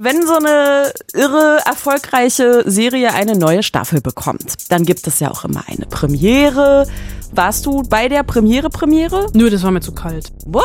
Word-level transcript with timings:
Wenn 0.00 0.24
so 0.24 0.36
eine 0.36 0.92
irre 1.12 1.58
erfolgreiche 1.66 2.62
Serie 2.70 3.14
eine 3.14 3.36
neue 3.36 3.64
Staffel 3.64 4.00
bekommt, 4.00 4.70
dann 4.70 4.84
gibt 4.84 5.08
es 5.08 5.18
ja 5.18 5.28
auch 5.28 5.44
immer 5.44 5.64
eine 5.66 5.86
Premiere. 5.86 6.86
Warst 7.32 7.66
du 7.66 7.82
bei 7.82 8.08
der 8.08 8.22
Premiere 8.22 8.70
Premiere? 8.70 9.26
Nö, 9.34 9.50
das 9.50 9.64
war 9.64 9.72
mir 9.72 9.80
zu 9.80 9.90
kalt. 9.90 10.30
What? 10.46 10.62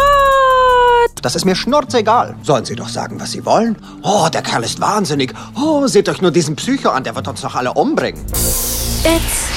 Das 1.23 1.35
ist 1.35 1.45
mir 1.45 1.55
schnurzegal. 1.55 2.35
Sollen 2.43 2.65
Sie 2.65 2.75
doch 2.75 2.89
sagen, 2.89 3.19
was 3.19 3.31
Sie 3.31 3.43
wollen? 3.43 3.75
Oh, 4.03 4.27
der 4.31 4.43
Kerl 4.43 4.63
ist 4.63 4.79
wahnsinnig. 4.79 5.33
Oh, 5.59 5.87
seht 5.87 6.09
euch 6.09 6.21
nur 6.21 6.29
diesen 6.29 6.55
Psycho 6.55 6.89
an, 6.89 7.03
der 7.03 7.15
wird 7.15 7.27
uns 7.27 7.41
doch 7.41 7.55
alle 7.55 7.73
umbringen. 7.73 8.23
It's 9.03 9.49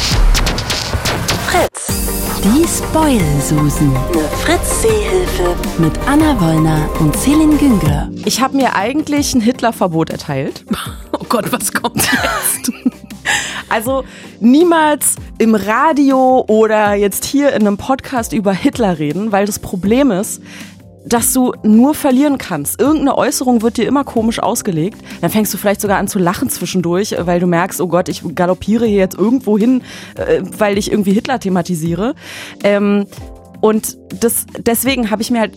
Fritz. 1.50 2.15
Die 2.54 2.64
Spoil-Susen. 2.64 3.90
Eine 3.96 4.28
Fritz-Seehilfe. 4.28 5.56
Mit 5.78 5.98
Anna 6.06 6.40
Wollner 6.40 6.88
und 7.00 7.16
Celine 7.16 7.56
Güngler. 7.56 8.08
Ich 8.24 8.40
habe 8.40 8.56
mir 8.56 8.76
eigentlich 8.76 9.34
ein 9.34 9.40
Hitlerverbot 9.40 10.10
erteilt. 10.10 10.64
Oh 11.18 11.24
Gott, 11.28 11.50
was 11.50 11.72
kommt 11.72 11.96
jetzt? 11.96 12.70
Also 13.68 14.04
niemals 14.38 15.16
im 15.38 15.54
Radio 15.56 16.44
oder 16.46 16.94
jetzt 16.94 17.24
hier 17.24 17.52
in 17.54 17.66
einem 17.66 17.78
Podcast 17.78 18.32
über 18.32 18.52
Hitler 18.52 18.98
reden, 19.00 19.32
weil 19.32 19.46
das 19.46 19.58
Problem 19.58 20.12
ist, 20.12 20.40
dass 21.06 21.32
du 21.32 21.52
nur 21.62 21.94
verlieren 21.94 22.36
kannst. 22.36 22.80
Irgendeine 22.80 23.16
Äußerung 23.16 23.62
wird 23.62 23.76
dir 23.76 23.86
immer 23.86 24.04
komisch 24.04 24.40
ausgelegt. 24.40 24.98
Dann 25.20 25.30
fängst 25.30 25.54
du 25.54 25.58
vielleicht 25.58 25.80
sogar 25.80 25.98
an 25.98 26.08
zu 26.08 26.18
lachen 26.18 26.50
zwischendurch, 26.50 27.14
weil 27.18 27.38
du 27.38 27.46
merkst, 27.46 27.80
oh 27.80 27.86
Gott, 27.86 28.08
ich 28.08 28.22
galoppiere 28.34 28.86
hier 28.86 28.98
jetzt 28.98 29.16
irgendwo 29.16 29.56
hin, 29.56 29.82
äh, 30.16 30.42
weil 30.58 30.78
ich 30.78 30.90
irgendwie 30.90 31.12
Hitler 31.12 31.38
thematisiere. 31.38 32.14
Ähm, 32.64 33.06
und 33.60 33.96
das, 34.20 34.46
deswegen 34.58 35.10
habe 35.10 35.22
ich 35.22 35.30
mir 35.30 35.40
halt 35.40 35.52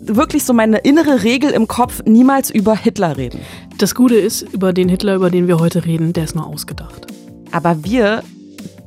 wirklich 0.00 0.44
so 0.44 0.52
meine 0.52 0.78
innere 0.78 1.22
Regel 1.22 1.50
im 1.50 1.68
Kopf, 1.68 2.02
niemals 2.06 2.50
über 2.50 2.74
Hitler 2.74 3.16
reden. 3.16 3.40
Das 3.78 3.94
Gute 3.94 4.16
ist, 4.16 4.42
über 4.42 4.72
den 4.72 4.88
Hitler, 4.88 5.14
über 5.14 5.30
den 5.30 5.48
wir 5.48 5.58
heute 5.60 5.84
reden, 5.84 6.12
der 6.12 6.24
ist 6.24 6.34
nur 6.34 6.46
ausgedacht. 6.46 7.06
Aber 7.52 7.84
wir 7.84 8.22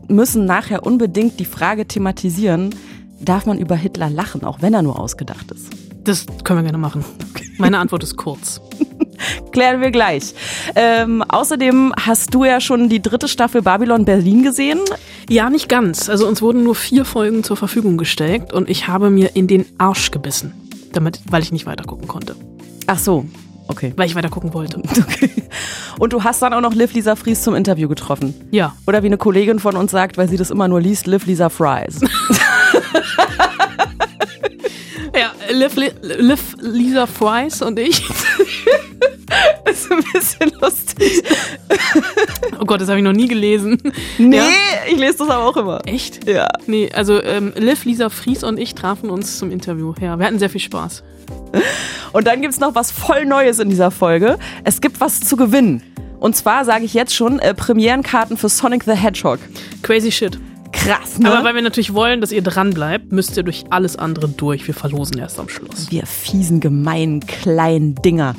müssen 0.08 0.46
nachher 0.46 0.86
unbedingt 0.86 1.40
die 1.40 1.46
Frage 1.46 1.86
thematisieren, 1.86 2.74
darf 3.20 3.46
man 3.46 3.58
über 3.58 3.76
Hitler 3.76 4.10
lachen, 4.10 4.44
auch 4.44 4.62
wenn 4.62 4.74
er 4.74 4.82
nur 4.82 5.00
ausgedacht 5.00 5.52
ist? 5.52 5.87
Das 6.08 6.26
können 6.46 6.60
wir 6.60 6.64
gerne 6.64 6.78
machen. 6.78 7.04
Meine 7.58 7.80
Antwort 7.80 8.02
ist 8.02 8.16
kurz. 8.16 8.62
Klären 9.52 9.82
wir 9.82 9.92
gleich. 9.92 10.34
Ähm, 10.74 11.22
außerdem 11.22 11.94
hast 12.00 12.34
du 12.34 12.46
ja 12.46 12.62
schon 12.62 12.88
die 12.88 13.02
dritte 13.02 13.28
Staffel 13.28 13.62
Babylon 13.62 14.06
Berlin 14.06 14.42
gesehen. 14.42 14.80
Ja, 15.30 15.50
nicht 15.50 15.68
ganz. 15.68 16.08
Also 16.08 16.26
uns 16.26 16.42
wurden 16.42 16.64
nur 16.64 16.76
vier 16.76 17.04
Folgen 17.04 17.44
zur 17.44 17.58
Verfügung 17.58 17.98
gestellt 17.98 18.54
und 18.54 18.70
ich 18.70 18.88
habe 18.88 19.10
mir 19.10 19.36
in 19.36 19.48
den 19.48 19.66
Arsch 19.78 20.12
gebissen, 20.12 20.54
damit, 20.94 21.20
weil 21.30 21.44
ich 21.44 21.52
nicht 21.52 21.66
weitergucken 21.66 22.08
konnte. 22.08 22.38
Ach 22.86 23.00
so, 23.00 23.26
okay. 23.68 23.92
Weil 23.98 24.08
ich 24.08 24.16
weitergucken 24.16 24.54
wollte. 24.54 24.78
okay. 24.98 25.30
Und 26.00 26.14
du 26.14 26.24
hast 26.24 26.42
dann 26.42 26.54
auch 26.54 26.62
noch 26.62 26.74
Liv 26.74 26.94
Lisa 26.94 27.18
Fries 27.18 27.42
zum 27.42 27.54
Interview 27.54 27.90
getroffen. 27.90 28.34
Ja. 28.52 28.78
Oder 28.86 29.04
wie 29.04 29.08
eine 29.08 29.18
Kollegin 29.18 29.60
von 29.60 29.76
uns 29.76 29.92
sagt, 29.92 30.18
weil 30.18 30.30
sie 30.30 30.38
das 30.38 30.52
immer 30.52 30.70
nur 30.70 30.80
liest, 30.80 31.06
Liv 31.06 31.26
Lisa 31.26 31.50
Fries. 31.50 32.00
Ja, 35.18 35.32
Liv, 35.52 35.76
Liv 36.02 36.56
Lisa 36.60 37.08
Fries 37.08 37.62
und 37.62 37.80
ich. 37.80 38.04
das 39.66 39.82
ist 39.82 39.92
ein 39.92 40.04
bisschen 40.14 40.52
lustig. 40.62 41.24
Oh 42.60 42.66
Gott, 42.66 42.82
das 42.82 42.90
habe 42.90 43.00
ich 43.00 43.04
noch 43.04 43.14
nie 43.14 43.28
gelesen. 43.28 43.82
Nee, 44.18 44.38
Ja? 44.38 44.44
ich 44.88 44.98
lese 44.98 45.18
das 45.20 45.30
aber 45.30 45.46
auch 45.46 45.58
immer. 45.58 45.82
Echt? 45.86 46.28
Ja. 46.30 46.48
Nee, 46.68 46.92
also 46.94 47.22
ähm, 47.24 47.54
Liv, 47.56 47.86
Lisa 47.86 48.10
Fries 48.10 48.44
und 48.44 48.60
ich 48.60 48.76
trafen 48.76 49.10
uns 49.10 49.38
zum 49.40 49.52
Interview. 49.52 49.94
Ja, 50.00 50.18
wir 50.20 50.26
hatten 50.26 50.40
sehr 50.40 50.50
viel 50.50 50.62
Spaß. 50.62 51.04
Und 52.14 52.28
dann 52.28 52.42
gibt's 52.42 52.60
noch 52.60 52.76
was 52.76 52.92
voll 52.92 53.26
Neues 53.26 53.60
in 53.60 53.70
dieser 53.70 53.92
Folge. 53.92 54.38
Es 54.64 54.82
gibt 54.82 55.00
was 55.02 55.20
zu 55.20 55.36
gewinnen. 55.36 55.82
Und 56.20 56.36
zwar 56.36 56.66
sage 56.66 56.86
ich 56.86 56.94
jetzt 56.94 57.16
schon 57.16 57.40
äh, 57.40 57.54
Premierenkarten 57.54 58.38
für 58.38 58.50
Sonic 58.50 58.84
the 58.84 58.94
Hedgehog. 58.94 59.40
Crazy 59.84 60.12
shit. 60.12 60.40
Krass, 60.88 61.20
ne? 61.20 61.30
Aber 61.30 61.44
weil 61.44 61.54
wir 61.54 61.62
natürlich 61.62 61.94
wollen, 61.94 62.22
dass 62.22 62.32
ihr 62.32 62.42
dran 62.42 62.70
bleibt, 62.70 63.12
müsst 63.12 63.36
ihr 63.36 63.44
durch 63.44 63.66
alles 63.72 63.98
andere 63.98 64.30
durch. 64.30 64.66
Wir 64.68 64.74
verlosen 64.74 65.18
erst 65.18 65.38
am 65.38 65.50
Schluss. 65.50 65.92
Wir 65.92 66.06
fiesen, 66.06 66.62
gemeinen, 66.62 67.20
kleinen 67.20 67.96
Dinger. 67.96 68.36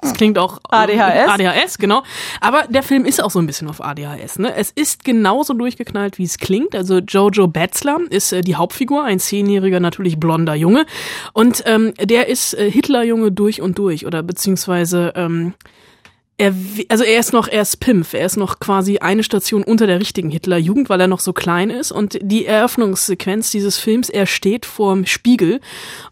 Das 0.00 0.14
klingt 0.14 0.38
auch 0.38 0.60
ADHS? 0.68 1.28
ADHS, 1.28 1.78
genau. 1.78 2.04
Aber 2.40 2.62
der 2.68 2.84
Film 2.84 3.04
ist 3.04 3.20
auch 3.20 3.32
so 3.32 3.40
ein 3.40 3.48
bisschen 3.48 3.68
auf 3.68 3.82
ADHS. 3.82 4.38
Ne? 4.38 4.54
Es 4.54 4.70
ist 4.70 5.02
genauso 5.02 5.54
durchgeknallt, 5.54 6.18
wie 6.18 6.22
es 6.22 6.38
klingt. 6.38 6.76
Also 6.76 6.98
Jojo 6.98 7.48
Batzler 7.48 7.98
ist 8.10 8.32
äh, 8.32 8.42
die 8.42 8.54
Hauptfigur, 8.54 9.02
ein 9.02 9.18
zehnjähriger, 9.18 9.80
natürlich 9.80 10.20
blonder 10.20 10.54
Junge. 10.54 10.86
Und 11.32 11.64
ähm, 11.66 11.94
der 12.00 12.28
ist 12.28 12.54
äh, 12.54 12.70
Hitlerjunge 12.70 13.32
durch 13.32 13.60
und 13.60 13.76
durch. 13.76 14.06
Oder 14.06 14.22
beziehungsweise 14.22 15.14
ähm, 15.16 15.54
er, 16.38 16.54
also 16.88 17.02
er 17.02 17.18
ist 17.18 17.32
noch, 17.32 17.48
er 17.48 17.62
ist 17.62 17.80
Pimpf, 17.80 18.12
er 18.12 18.26
ist 18.26 18.36
noch 18.36 18.60
quasi 18.60 18.98
eine 18.98 19.22
Station 19.22 19.62
unter 19.62 19.86
der 19.86 20.00
richtigen 20.00 20.30
Hitlerjugend, 20.30 20.90
weil 20.90 21.00
er 21.00 21.08
noch 21.08 21.20
so 21.20 21.32
klein 21.32 21.70
ist. 21.70 21.92
Und 21.92 22.18
die 22.20 22.44
Eröffnungssequenz 22.44 23.50
dieses 23.50 23.78
Films, 23.78 24.10
er 24.10 24.26
steht 24.26 24.66
vorm 24.66 25.06
Spiegel 25.06 25.60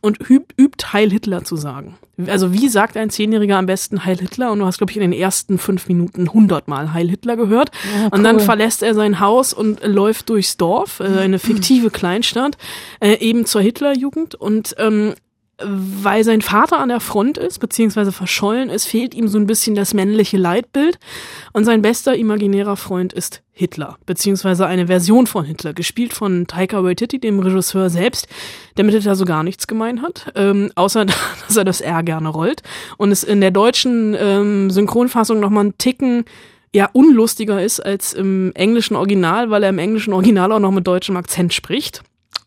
und 0.00 0.18
übt, 0.30 0.54
übt 0.56 0.92
Heil 0.92 1.10
Hitler 1.10 1.44
zu 1.44 1.56
sagen. 1.56 1.98
Also 2.26 2.52
wie 2.52 2.68
sagt 2.68 2.96
ein 2.96 3.10
Zehnjähriger 3.10 3.58
am 3.58 3.66
besten 3.66 4.04
Heil 4.04 4.18
Hitler? 4.18 4.52
Und 4.52 4.60
du 4.60 4.66
hast, 4.66 4.78
glaube 4.78 4.92
ich, 4.92 4.96
in 4.96 5.02
den 5.02 5.12
ersten 5.12 5.58
fünf 5.58 5.88
Minuten 5.88 6.32
hundertmal 6.32 6.92
Heil 6.92 7.10
Hitler 7.10 7.36
gehört. 7.36 7.70
Und 8.10 8.22
dann 8.22 8.40
verlässt 8.40 8.82
er 8.82 8.94
sein 8.94 9.20
Haus 9.20 9.52
und 9.52 9.84
läuft 9.84 10.28
durchs 10.28 10.56
Dorf, 10.56 11.00
äh, 11.00 11.18
eine 11.18 11.38
fiktive 11.38 11.90
Kleinstadt, 11.90 12.56
äh, 13.00 13.18
eben 13.18 13.46
zur 13.46 13.62
Hitlerjugend. 13.62 14.36
Und 14.36 14.76
ähm, 14.78 15.14
weil 15.62 16.24
sein 16.24 16.42
Vater 16.42 16.78
an 16.80 16.88
der 16.88 17.00
Front 17.00 17.38
ist, 17.38 17.58
beziehungsweise 17.58 18.10
verschollen 18.10 18.70
ist, 18.70 18.86
fehlt 18.86 19.14
ihm 19.14 19.28
so 19.28 19.38
ein 19.38 19.46
bisschen 19.46 19.74
das 19.74 19.94
männliche 19.94 20.36
Leitbild. 20.36 20.98
Und 21.52 21.64
sein 21.64 21.82
bester 21.82 22.16
imaginärer 22.16 22.76
Freund 22.76 23.12
ist 23.12 23.42
Hitler, 23.52 23.96
beziehungsweise 24.04 24.66
eine 24.66 24.88
Version 24.88 25.28
von 25.28 25.44
Hitler, 25.44 25.72
gespielt 25.72 26.12
von 26.12 26.48
Taika 26.48 26.82
Waititi, 26.82 27.20
dem 27.20 27.38
Regisseur 27.38 27.88
selbst, 27.88 28.26
der 28.76 28.84
mit 28.84 28.94
Hitler 28.94 29.14
so 29.14 29.24
gar 29.24 29.44
nichts 29.44 29.68
gemein 29.68 30.02
hat, 30.02 30.32
ähm, 30.34 30.72
außer 30.74 31.04
dass 31.46 31.56
er 31.56 31.64
das 31.64 31.80
R 31.80 32.02
gerne 32.02 32.28
rollt. 32.28 32.62
Und 32.96 33.12
es 33.12 33.22
in 33.22 33.40
der 33.40 33.52
deutschen 33.52 34.16
ähm, 34.18 34.70
Synchronfassung 34.70 35.38
nochmal 35.38 35.64
einen 35.64 35.78
Ticken 35.78 36.24
ja 36.74 36.90
unlustiger 36.92 37.62
ist 37.62 37.78
als 37.78 38.12
im 38.12 38.50
englischen 38.56 38.96
Original, 38.96 39.50
weil 39.50 39.62
er 39.62 39.68
im 39.68 39.78
englischen 39.78 40.12
Original 40.12 40.50
auch 40.50 40.58
noch 40.58 40.72
mit 40.72 40.86
deutschem 40.86 41.16
Akzent 41.16 41.54
spricht. 41.54 42.02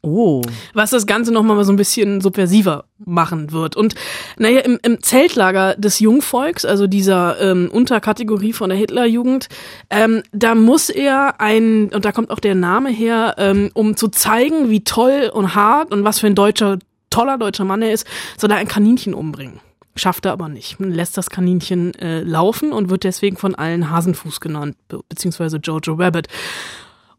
Oh. 0.07 0.41
Was 0.73 0.91
das 0.91 1.05
Ganze 1.05 1.33
nochmal 1.33 1.61
so 1.65 1.73
ein 1.73 1.75
bisschen 1.75 2.21
subversiver 2.21 2.85
machen 2.97 3.51
wird. 3.51 3.75
Und 3.75 3.95
naja, 4.37 4.61
im, 4.61 4.79
im 4.81 5.03
Zeltlager 5.03 5.75
des 5.75 5.99
Jungvolks, 5.99 6.63
also 6.63 6.87
dieser 6.87 7.39
ähm, 7.41 7.69
Unterkategorie 7.71 8.53
von 8.53 8.69
der 8.69 8.77
Hitlerjugend, 8.77 9.49
ähm, 9.89 10.23
da 10.31 10.55
muss 10.55 10.89
er 10.89 11.41
ein, 11.41 11.89
und 11.89 12.05
da 12.05 12.13
kommt 12.13 12.29
auch 12.29 12.39
der 12.39 12.55
Name 12.55 12.89
her, 12.89 13.35
ähm, 13.37 13.69
um 13.73 13.97
zu 13.97 14.07
zeigen, 14.07 14.69
wie 14.69 14.85
toll 14.85 15.29
und 15.33 15.55
hart 15.55 15.91
und 15.91 16.05
was 16.05 16.19
für 16.19 16.27
ein 16.27 16.35
deutscher, 16.35 16.79
toller 17.09 17.37
deutscher 17.37 17.65
Mann 17.65 17.81
er 17.81 17.91
ist, 17.91 18.07
soll 18.37 18.51
er 18.51 18.57
ein 18.57 18.69
Kaninchen 18.69 19.13
umbringen. 19.13 19.59
Schafft 19.95 20.25
er 20.25 20.31
aber 20.31 20.47
nicht. 20.47 20.79
Man 20.79 20.91
lässt 20.91 21.17
das 21.17 21.29
Kaninchen 21.29 21.95
äh, 21.95 22.21
laufen 22.21 22.71
und 22.71 22.89
wird 22.89 23.03
deswegen 23.03 23.35
von 23.35 23.55
allen 23.55 23.89
Hasenfuß 23.89 24.39
genannt, 24.39 24.77
be 24.87 25.01
beziehungsweise 25.09 25.57
Jojo 25.57 25.95
Rabbit 25.95 26.27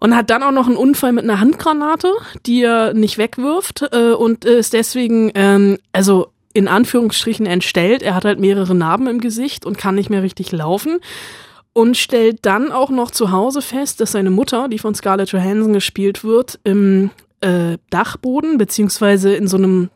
und 0.01 0.15
hat 0.15 0.31
dann 0.31 0.43
auch 0.43 0.53
noch 0.53 0.67
einen 0.67 0.77
Unfall 0.77 1.13
mit 1.13 1.25
einer 1.25 1.41
Handgranate, 1.41 2.13
die 2.47 2.63
er 2.63 2.95
nicht 2.95 3.19
wegwirft 3.19 3.89
äh, 3.93 4.13
und 4.13 4.45
ist 4.45 4.73
deswegen, 4.73 5.31
ähm, 5.35 5.79
also 5.93 6.29
in 6.55 6.69
Anführungsstrichen 6.69 7.47
entstellt. 7.47 8.03
Er 8.03 8.15
hat 8.15 8.25
halt 8.25 8.41
mehrere 8.41 8.75
Narben 8.75 9.07
im 9.07 9.21
Gesicht 9.21 9.67
und 9.67 9.79
kann 9.79 9.95
nicht 9.95 10.11
mehr 10.11 10.23
richtig 10.23 10.53
laufen 10.53 10.99
und 11.73 11.97
stellt 11.97 12.45
dann 12.47 12.73
auch 12.73 12.91
noch 12.91 13.11
zu 13.11 13.31
Hause 13.31 13.63
fest, 13.63 14.01
dass 14.01 14.13
seine 14.13 14.31
Mutter, 14.31 14.69
die 14.69 14.79
von 14.79 14.95
Scarlett 14.95 15.31
Johansson 15.31 15.73
gespielt 15.73 16.25
wird, 16.25 16.59
im 16.65 17.11
äh, 17.41 17.79
Dachboden 17.91 18.59
beziehungsweise 18.59 19.35
in 19.35 19.47
so 19.47 19.57
einem 19.57 19.91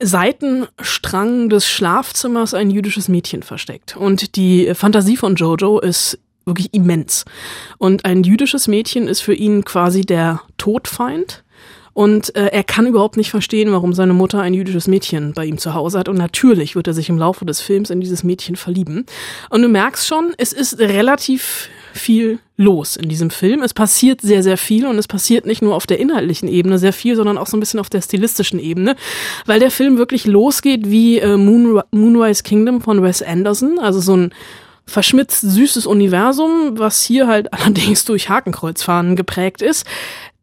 Seitenstrang 0.00 1.48
des 1.48 1.66
Schlafzimmers 1.68 2.52
ein 2.52 2.70
jüdisches 2.70 3.08
Mädchen 3.08 3.42
versteckt. 3.42 3.96
Und 3.96 4.36
die 4.36 4.74
Fantasie 4.74 5.16
von 5.16 5.36
Jojo 5.36 5.78
ist 5.78 6.18
wirklich 6.46 6.72
immens. 6.72 7.24
Und 7.76 8.04
ein 8.04 8.22
jüdisches 8.22 8.68
Mädchen 8.68 9.08
ist 9.08 9.20
für 9.20 9.34
ihn 9.34 9.64
quasi 9.64 10.02
der 10.02 10.40
Todfeind. 10.56 11.42
Und 11.92 12.36
äh, 12.36 12.48
er 12.48 12.62
kann 12.62 12.86
überhaupt 12.86 13.16
nicht 13.16 13.30
verstehen, 13.30 13.72
warum 13.72 13.94
seine 13.94 14.12
Mutter 14.12 14.40
ein 14.42 14.52
jüdisches 14.52 14.86
Mädchen 14.86 15.32
bei 15.32 15.46
ihm 15.46 15.56
zu 15.56 15.72
Hause 15.72 15.98
hat. 15.98 16.10
Und 16.10 16.18
natürlich 16.18 16.76
wird 16.76 16.86
er 16.86 16.92
sich 16.92 17.08
im 17.08 17.16
Laufe 17.16 17.46
des 17.46 17.62
Films 17.62 17.88
in 17.88 18.00
dieses 18.00 18.22
Mädchen 18.22 18.54
verlieben. 18.56 19.06
Und 19.48 19.62
du 19.62 19.68
merkst 19.68 20.06
schon, 20.06 20.34
es 20.36 20.52
ist 20.52 20.78
relativ 20.78 21.70
viel 21.94 22.38
los 22.58 22.96
in 22.96 23.08
diesem 23.08 23.30
Film. 23.30 23.62
Es 23.62 23.72
passiert 23.72 24.20
sehr, 24.20 24.42
sehr 24.42 24.58
viel 24.58 24.86
und 24.86 24.98
es 24.98 25.08
passiert 25.08 25.46
nicht 25.46 25.62
nur 25.62 25.74
auf 25.74 25.86
der 25.86 25.98
inhaltlichen 25.98 26.48
Ebene 26.48 26.76
sehr 26.76 26.92
viel, 26.92 27.16
sondern 27.16 27.38
auch 27.38 27.46
so 27.46 27.56
ein 27.56 27.60
bisschen 27.60 27.80
auf 27.80 27.88
der 27.88 28.02
stilistischen 28.02 28.60
Ebene, 28.60 28.94
weil 29.46 29.58
der 29.58 29.70
Film 29.70 29.96
wirklich 29.96 30.26
losgeht 30.26 30.90
wie 30.90 31.18
äh, 31.18 31.38
Moon, 31.38 31.80
Moonrise 31.92 32.42
Kingdom 32.42 32.82
von 32.82 33.02
Wes 33.02 33.22
Anderson, 33.22 33.78
also 33.78 34.00
so 34.00 34.14
ein 34.14 34.34
verschmitzt 34.88 35.40
süßes 35.40 35.86
Universum, 35.86 36.78
was 36.78 37.02
hier 37.02 37.26
halt 37.26 37.52
allerdings 37.52 38.04
durch 38.04 38.28
Hakenkreuzfahnen 38.28 39.16
geprägt 39.16 39.62
ist. 39.62 39.84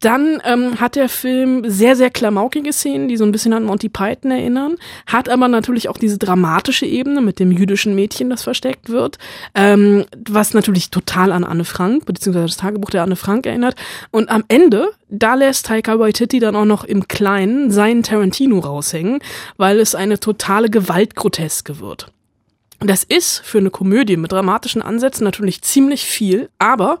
Dann 0.00 0.42
ähm, 0.44 0.80
hat 0.80 0.96
der 0.96 1.08
Film 1.08 1.62
sehr, 1.66 1.96
sehr 1.96 2.10
klamaukige 2.10 2.74
Szenen, 2.74 3.08
die 3.08 3.16
so 3.16 3.24
ein 3.24 3.32
bisschen 3.32 3.54
an 3.54 3.64
Monty 3.64 3.88
Python 3.88 4.32
erinnern, 4.32 4.76
hat 5.06 5.30
aber 5.30 5.48
natürlich 5.48 5.88
auch 5.88 5.96
diese 5.96 6.18
dramatische 6.18 6.84
Ebene 6.84 7.22
mit 7.22 7.38
dem 7.38 7.50
jüdischen 7.50 7.94
Mädchen, 7.94 8.28
das 8.28 8.42
versteckt 8.42 8.90
wird, 8.90 9.16
ähm, 9.54 10.04
was 10.28 10.52
natürlich 10.52 10.90
total 10.90 11.32
an 11.32 11.42
Anne 11.42 11.64
Frank, 11.64 12.04
beziehungsweise 12.04 12.48
das 12.48 12.58
Tagebuch 12.58 12.90
der 12.90 13.02
Anne 13.02 13.16
Frank 13.16 13.46
erinnert. 13.46 13.76
Und 14.10 14.28
am 14.28 14.44
Ende, 14.48 14.90
da 15.08 15.36
lässt 15.36 15.66
Taika 15.66 15.98
Waititi 15.98 16.38
dann 16.38 16.54
auch 16.54 16.66
noch 16.66 16.84
im 16.84 17.08
Kleinen 17.08 17.70
seinen 17.70 18.02
Tarantino 18.02 18.58
raushängen, 18.58 19.20
weil 19.56 19.80
es 19.80 19.94
eine 19.94 20.20
totale 20.20 20.68
Gewaltgroteske 20.68 21.80
wird. 21.80 22.12
Das 22.80 23.04
ist 23.04 23.38
für 23.38 23.58
eine 23.58 23.70
Komödie 23.70 24.16
mit 24.16 24.32
dramatischen 24.32 24.82
Ansätzen 24.82 25.24
natürlich 25.24 25.62
ziemlich 25.62 26.04
viel, 26.04 26.50
aber 26.58 26.98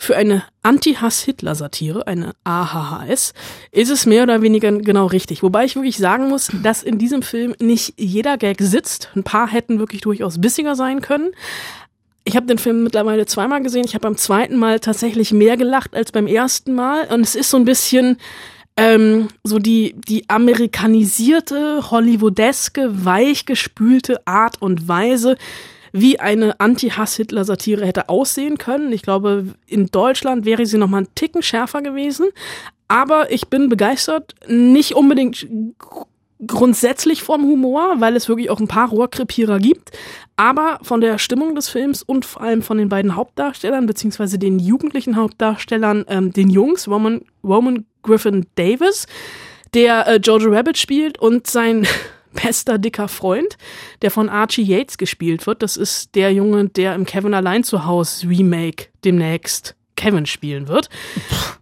für 0.00 0.16
eine 0.16 0.44
Anti-Hass-Hitler-Satire, 0.62 2.06
eine 2.06 2.32
AHHS, 2.42 3.34
ist 3.70 3.90
es 3.90 4.06
mehr 4.06 4.22
oder 4.22 4.40
weniger 4.40 4.72
genau 4.72 5.04
richtig. 5.04 5.42
Wobei 5.42 5.66
ich 5.66 5.76
wirklich 5.76 5.98
sagen 5.98 6.30
muss, 6.30 6.50
dass 6.62 6.82
in 6.82 6.96
diesem 6.96 7.20
Film 7.20 7.54
nicht 7.60 7.94
jeder 7.98 8.38
Gag 8.38 8.62
sitzt. 8.62 9.10
Ein 9.14 9.24
paar 9.24 9.46
hätten 9.46 9.78
wirklich 9.78 10.00
durchaus 10.00 10.40
bissiger 10.40 10.74
sein 10.74 11.02
können. 11.02 11.32
Ich 12.24 12.34
habe 12.34 12.46
den 12.46 12.56
Film 12.56 12.82
mittlerweile 12.82 13.26
zweimal 13.26 13.62
gesehen. 13.62 13.84
Ich 13.84 13.92
habe 13.94 14.02
beim 14.02 14.16
zweiten 14.16 14.56
Mal 14.56 14.80
tatsächlich 14.80 15.32
mehr 15.32 15.58
gelacht 15.58 15.94
als 15.94 16.12
beim 16.12 16.26
ersten 16.26 16.72
Mal. 16.72 17.06
Und 17.12 17.20
es 17.20 17.34
ist 17.34 17.50
so 17.50 17.58
ein 17.58 17.66
bisschen, 17.66 18.16
ähm, 18.80 19.28
so 19.44 19.58
die, 19.58 19.94
die 20.08 20.28
amerikanisierte, 20.28 21.90
hollywoodeske, 21.90 23.04
weichgespülte 23.04 24.26
Art 24.26 24.60
und 24.62 24.88
Weise, 24.88 25.36
wie 25.92 26.20
eine 26.20 26.58
Anti-Hass-Hitler-Satire 26.60 27.84
hätte 27.84 28.08
aussehen 28.08 28.58
können. 28.58 28.92
Ich 28.92 29.02
glaube, 29.02 29.46
in 29.66 29.86
Deutschland 29.86 30.44
wäre 30.44 30.64
sie 30.64 30.78
noch 30.78 30.88
mal 30.88 30.98
einen 30.98 31.14
Ticken 31.14 31.42
schärfer 31.42 31.82
gewesen. 31.82 32.28
Aber 32.88 33.30
ich 33.30 33.48
bin 33.48 33.68
begeistert, 33.68 34.34
nicht 34.48 34.94
unbedingt 34.94 35.46
grundsätzlich 36.46 37.22
vom 37.22 37.42
Humor, 37.42 37.96
weil 37.98 38.16
es 38.16 38.28
wirklich 38.28 38.50
auch 38.50 38.60
ein 38.60 38.68
paar 38.68 38.88
Rohrkrepierer 38.88 39.58
gibt, 39.58 39.90
aber 40.36 40.78
von 40.82 41.00
der 41.00 41.18
Stimmung 41.18 41.54
des 41.54 41.68
Films 41.68 42.02
und 42.02 42.24
vor 42.24 42.42
allem 42.42 42.62
von 42.62 42.78
den 42.78 42.88
beiden 42.88 43.14
Hauptdarstellern, 43.14 43.86
beziehungsweise 43.86 44.38
den 44.38 44.58
jugendlichen 44.58 45.16
Hauptdarstellern, 45.16 46.06
ähm, 46.08 46.32
den 46.32 46.48
Jungs, 46.48 46.88
Roman, 46.88 47.20
Roman 47.44 47.84
Griffin 48.02 48.46
Davis, 48.54 49.06
der 49.74 50.06
äh, 50.06 50.16
Jojo 50.16 50.50
Rabbit 50.50 50.78
spielt 50.78 51.18
und 51.18 51.46
sein 51.46 51.86
bester 52.32 52.78
dicker 52.78 53.08
Freund, 53.08 53.56
der 54.02 54.10
von 54.10 54.28
Archie 54.28 54.62
Yates 54.62 54.98
gespielt 54.98 55.46
wird. 55.46 55.62
Das 55.62 55.76
ist 55.76 56.14
der 56.14 56.32
Junge, 56.32 56.68
der 56.68 56.94
im 56.94 57.04
Kevin 57.04 57.34
allein 57.34 57.64
zu 57.64 57.84
Hause 57.84 58.28
Remake 58.28 58.86
demnächst 59.04 59.74
Kevin 59.96 60.26
spielen 60.26 60.68
wird. 60.68 60.88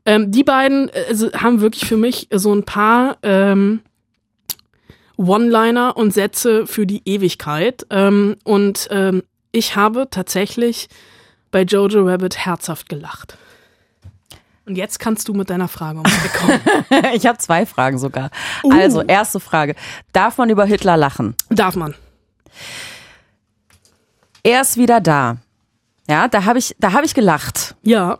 Ähm, 0.06 0.31
die 0.31 0.43
beiden 0.43 0.88
äh, 0.88 1.14
haben 1.35 1.61
wirklich 1.61 1.85
für 1.85 1.99
mich 1.99 2.29
so 2.32 2.55
ein 2.55 2.62
paar 2.62 3.19
ähm, 3.23 3.81
One-Liner 5.19 5.99
und 5.99 6.14
Sätze 6.14 6.67
für 6.67 6.87
die 6.87 7.02
Ewigkeit. 7.05 7.84
Ähm, 7.91 8.37
und 8.43 8.88
ähm, 8.91 9.23
ich 9.52 9.76
habe 9.76 10.08
tatsächlich 10.11 10.88
bei 11.50 11.62
Jojo 11.62 12.06
Rabbit 12.06 12.38
herzhaft 12.38 12.88
gelacht. 12.88 13.37
Und 14.69 14.76
jetzt 14.76 15.00
kannst 15.00 15.26
du 15.29 15.32
mit 15.32 15.49
deiner 15.49 15.67
Frage 15.67 16.00
umkommen. 16.00 16.61
ich 17.15 17.26
habe 17.26 17.38
zwei 17.38 17.65
Fragen 17.65 17.97
sogar. 17.97 18.31
Uh. 18.62 18.70
Also, 18.70 19.00
erste 19.00 19.41
Frage. 19.41 19.75
Darf 20.13 20.37
man 20.37 20.51
über 20.51 20.67
Hitler 20.67 20.98
lachen? 20.98 21.34
Darf 21.48 21.75
man. 21.75 21.94
Er 24.43 24.60
ist 24.60 24.77
wieder 24.77 25.01
da. 25.01 25.39
Ja, 26.06 26.29
da 26.29 26.44
habe 26.44 26.58
ich, 26.58 26.77
da 26.79 26.93
habe 26.93 27.06
ich 27.06 27.15
gelacht. 27.15 27.77
Ja. 27.82 28.19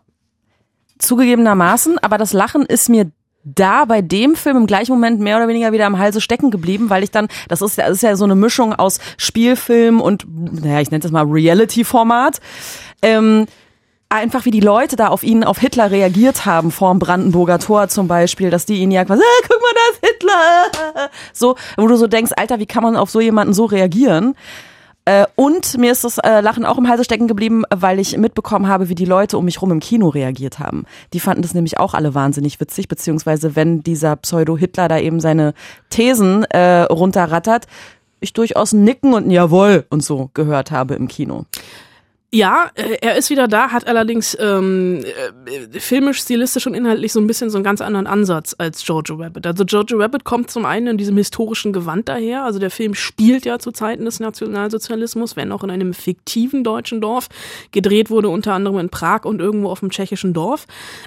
Zugegebenermaßen, 0.99 1.99
aber 1.99 2.17
das 2.17 2.33
Lachen 2.33 2.65
ist 2.65 2.89
mir 2.89 3.11
da 3.45 3.85
bei 3.85 4.01
dem 4.01 4.35
Film 4.35 4.57
im 4.57 4.67
gleichen 4.67 4.93
Moment 4.93 5.21
mehr 5.21 5.37
oder 5.37 5.49
weniger 5.49 5.73
wieder 5.73 5.87
am 5.87 5.99
Halse 5.99 6.23
stecken 6.23 6.51
geblieben, 6.51 6.89
weil 6.89 7.03
ich 7.03 7.11
dann, 7.11 7.29
das 7.49 7.61
ist, 7.61 7.77
das 7.77 7.91
ist 7.91 8.03
ja 8.03 8.17
so 8.17 8.25
eine 8.25 8.35
Mischung 8.35 8.73
aus 8.73 9.01
Spielfilm 9.19 10.01
und, 10.01 10.25
naja, 10.63 10.81
ich 10.81 10.91
nenne 10.91 11.03
das 11.03 11.13
mal 11.13 11.25
Reality-Format. 11.25 12.41
Ähm, 13.03 13.47
einfach 14.09 14.45
wie 14.45 14.51
die 14.51 14.61
Leute 14.61 14.97
da 14.97 15.09
auf 15.09 15.23
ihn, 15.23 15.45
auf 15.45 15.59
Hitler 15.59 15.91
reagiert 15.91 16.47
haben, 16.47 16.71
vorm 16.71 16.99
Brandenburger 16.99 17.59
Tor 17.59 17.89
zum 17.89 18.09
Beispiel, 18.09 18.51
dass 18.51 18.67
die 18.67 18.79
ihn 18.79 18.91
ja 18.91 19.05
quasi, 19.05 19.23
ah, 19.23 19.47
guck 19.49 19.61
mal, 19.61 19.73
da 19.75 19.93
ist 19.93 20.13
Hitler. 20.13 21.11
So, 21.33 21.57
wo 21.77 21.87
du 21.87 21.97
so 21.97 22.07
denkst, 22.07 22.33
Alter, 22.37 22.59
wie 22.59 22.67
kann 22.67 22.83
man 22.83 22.97
auf 22.97 23.11
so 23.11 23.21
jemanden 23.21 23.53
so 23.53 23.67
reagieren? 23.67 24.35
Äh, 25.05 25.27
und 25.37 25.79
mir 25.79 25.93
ist 25.93 26.05
das 26.05 26.19
äh, 26.19 26.41
Lachen 26.41 26.67
auch 26.67 26.77
im 26.77 26.89
Halse 26.89 27.05
stecken 27.05 27.29
geblieben, 27.29 27.65
weil 27.71 27.99
ich 27.99 28.17
mitbekommen 28.19 28.67
habe, 28.67 28.89
wie 28.89 28.95
die 28.95 29.05
Leute 29.05 29.39
um 29.39 29.45
mich 29.45 29.63
rum 29.63 29.73
im 29.73 29.81
Kino 29.81 30.09
reagiert 30.09 30.59
haben. 30.59 30.85
Die 31.13 31.21
fanden 31.21 31.43
das 31.43 31.55
nämlich 31.55 31.79
auch 31.79 31.95
alle 31.95 32.15
wahnsinnig 32.15 32.61
witzig, 32.61 32.89
beziehungsweise 32.89 33.57
wenn 33.57 33.83
dieser 33.83 34.17
Pseudo-Hitler 34.17 34.89
da 34.89 34.99
eben 34.99 35.21
seine 35.21 35.55
Thesen 35.89 36.45
äh, 36.45 36.83
runterrattert, 36.83 37.67
ich 38.21 38.33
durchaus 38.33 38.73
Nicken 38.73 39.15
und 39.15 39.31
Jawohl 39.31 39.87
und 39.91 40.03
so 40.03 40.31
gehört 40.35 40.73
habe 40.73 40.95
im 40.95 41.09
Kino. 41.09 41.45
Ja, 42.31 42.71
äh, 42.75 42.99
er 43.01 43.17
ist 43.17 43.31
wieder 43.31 43.49
da, 43.49 43.71
hat 43.71 43.87
allerdings 43.87 44.37
ähm, 44.39 45.03
äh, 45.47 45.81
filmisch, 45.81 46.21
stilistisch 46.21 46.67
und 46.67 46.75
inhaltlich 46.75 47.11
so 47.11 47.21
ein 47.21 47.27
bisschen 47.27 47.49
so 47.49 47.57
einen 47.57 47.65
ganz 47.65 47.81
anderen 47.81 48.07
Ansatz 48.07 48.55
als 48.59 48.87
Jojo 48.87 49.15
Rabbit. 49.15 49.47
Also 49.47 49.65
Jojo 49.65 49.97
Rabbit 49.97 50.25
kommt 50.25 50.51
zum 50.51 50.67
einen 50.67 50.89
in 50.89 50.99
diesem 50.99 51.17
historischen 51.17 51.73
Gewand 51.73 52.11
daher. 52.11 52.45
Also 52.45 52.59
der 52.59 52.71
Film 52.71 52.95
spielt 52.95 53.47
ja 53.47 53.59
zu 53.59 53.73
Zeiten 53.73 54.05
des 54.05 54.21
Nationalsozialismus, 54.21 55.37
wenn 55.37 55.53
auch 55.53 55.65
in 55.65 55.71
einem 55.71 55.95
fiktiven 55.95 56.65
deutschen 56.65 57.01
Dorf. 57.01 57.29
Gedreht 57.73 58.11
wurde 58.11 58.29
unter 58.29 58.53
anderem 58.53 58.79
in 58.79 58.91
Prag 58.91 59.25
und 59.25 59.41
irgendwo 59.41 59.71
auf 59.71 59.81
dem 59.81 59.89
tschechischen 59.89 60.35
Dorf. 60.35 60.67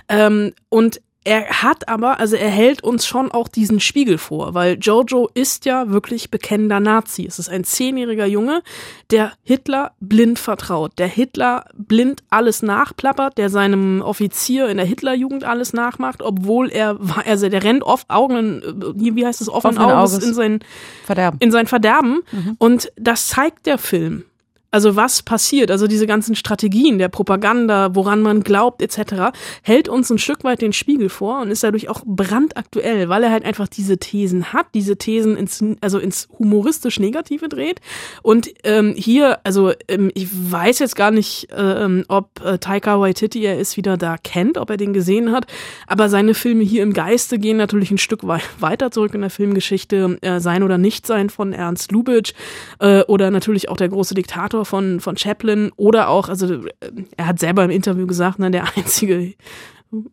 Ähm, 0.09 0.53
und 0.69 1.01
er 1.23 1.61
hat 1.61 1.87
aber, 1.87 2.19
also 2.19 2.35
er 2.35 2.49
hält 2.49 2.83
uns 2.83 3.05
schon 3.05 3.31
auch 3.31 3.47
diesen 3.47 3.79
Spiegel 3.79 4.17
vor, 4.17 4.55
weil 4.55 4.77
Jojo 4.81 5.29
ist 5.35 5.65
ja 5.65 5.89
wirklich 5.89 6.31
bekennender 6.31 6.79
Nazi. 6.79 7.27
Es 7.27 7.37
ist 7.37 7.47
ein 7.47 7.63
zehnjähriger 7.63 8.25
Junge, 8.25 8.63
der 9.11 9.33
Hitler 9.43 9.91
blind 9.99 10.39
vertraut, 10.39 10.93
der 10.97 11.07
Hitler 11.07 11.65
blind 11.75 12.23
alles 12.31 12.63
nachplappert, 12.63 13.37
der 13.37 13.51
seinem 13.51 14.01
Offizier 14.01 14.67
in 14.69 14.77
der 14.77 14.85
Hitlerjugend 14.87 15.43
alles 15.43 15.73
nachmacht, 15.73 16.23
obwohl 16.23 16.69
er, 16.69 16.97
also 17.25 17.49
der 17.49 17.63
rennt 17.63 17.83
oft 17.83 18.09
Augen, 18.09 18.63
äh, 18.63 19.15
wie 19.15 19.25
heißt 19.25 19.41
es, 19.41 19.49
offenen 19.49 19.77
Offenen 19.77 19.97
Auges. 19.97 20.23
in 20.23 20.33
sein 20.33 20.59
Verderben. 21.05 21.37
in 21.39 21.51
sein 21.51 21.67
Verderben. 21.67 22.21
Und 22.57 22.91
das 22.95 23.27
zeigt 23.27 23.67
der 23.67 23.77
Film. 23.77 24.23
Also 24.71 24.95
was 24.95 25.21
passiert, 25.21 25.69
also 25.69 25.85
diese 25.85 26.07
ganzen 26.07 26.33
Strategien 26.33 26.97
der 26.97 27.09
Propaganda, 27.09 27.93
woran 27.93 28.21
man 28.21 28.41
glaubt 28.41 28.81
etc., 28.81 29.37
hält 29.63 29.89
uns 29.89 30.09
ein 30.09 30.17
Stück 30.17 30.45
weit 30.45 30.61
den 30.61 30.71
Spiegel 30.71 31.09
vor 31.09 31.41
und 31.41 31.51
ist 31.51 31.63
dadurch 31.63 31.89
auch 31.89 32.03
brandaktuell, 32.05 33.09
weil 33.09 33.23
er 33.23 33.31
halt 33.31 33.43
einfach 33.43 33.67
diese 33.67 33.97
Thesen 33.97 34.53
hat, 34.53 34.67
diese 34.73 34.95
Thesen 34.95 35.35
ins, 35.35 35.61
also 35.81 35.99
ins 35.99 36.29
humoristisch 36.39 37.01
Negative 37.01 37.49
dreht. 37.49 37.81
Und 38.23 38.49
ähm, 38.63 38.93
hier, 38.95 39.39
also 39.43 39.73
ähm, 39.89 40.09
ich 40.13 40.29
weiß 40.31 40.79
jetzt 40.79 40.95
gar 40.95 41.11
nicht, 41.11 41.49
ähm, 41.53 42.05
ob 42.07 42.41
äh, 42.41 42.57
Taika 42.57 42.99
Waititi 42.99 43.43
er 43.43 43.59
ist 43.59 43.75
wieder 43.75 43.97
da 43.97 44.15
kennt, 44.17 44.57
ob 44.57 44.69
er 44.69 44.77
den 44.77 44.93
gesehen 44.93 45.33
hat, 45.33 45.47
aber 45.85 46.07
seine 46.07 46.33
Filme 46.33 46.63
hier 46.63 46.83
im 46.83 46.93
Geiste 46.93 47.39
gehen 47.39 47.57
natürlich 47.57 47.91
ein 47.91 47.97
Stück 47.97 48.25
wei 48.25 48.39
weiter 48.59 48.91
zurück 48.91 49.13
in 49.13 49.21
der 49.21 49.29
Filmgeschichte, 49.29 50.17
äh, 50.21 50.39
Sein 50.39 50.63
oder 50.63 50.77
Nichtsein 50.77 51.29
von 51.29 51.51
Ernst 51.51 51.91
Lubitsch 51.91 52.33
äh, 52.79 53.01
oder 53.01 53.31
natürlich 53.31 53.67
auch 53.67 53.77
der 53.77 53.89
große 53.89 54.13
Diktator 54.13 54.60
von, 54.65 54.99
von 54.99 55.17
Chaplin 55.17 55.71
oder 55.75 56.09
auch, 56.09 56.29
also 56.29 56.53
äh, 56.53 56.69
er 57.17 57.27
hat 57.27 57.39
selber 57.39 57.63
im 57.63 57.71
Interview 57.71 58.07
gesagt, 58.07 58.39
ne, 58.39 58.51
der 58.51 58.65
einzige 58.75 59.33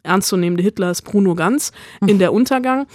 ernstzunehmende 0.03 0.63
Hitler 0.63 0.91
ist 0.91 1.03
Bruno 1.03 1.35
Ganz 1.35 1.73
in 2.07 2.19
der 2.19 2.33
Untergang. 2.33 2.87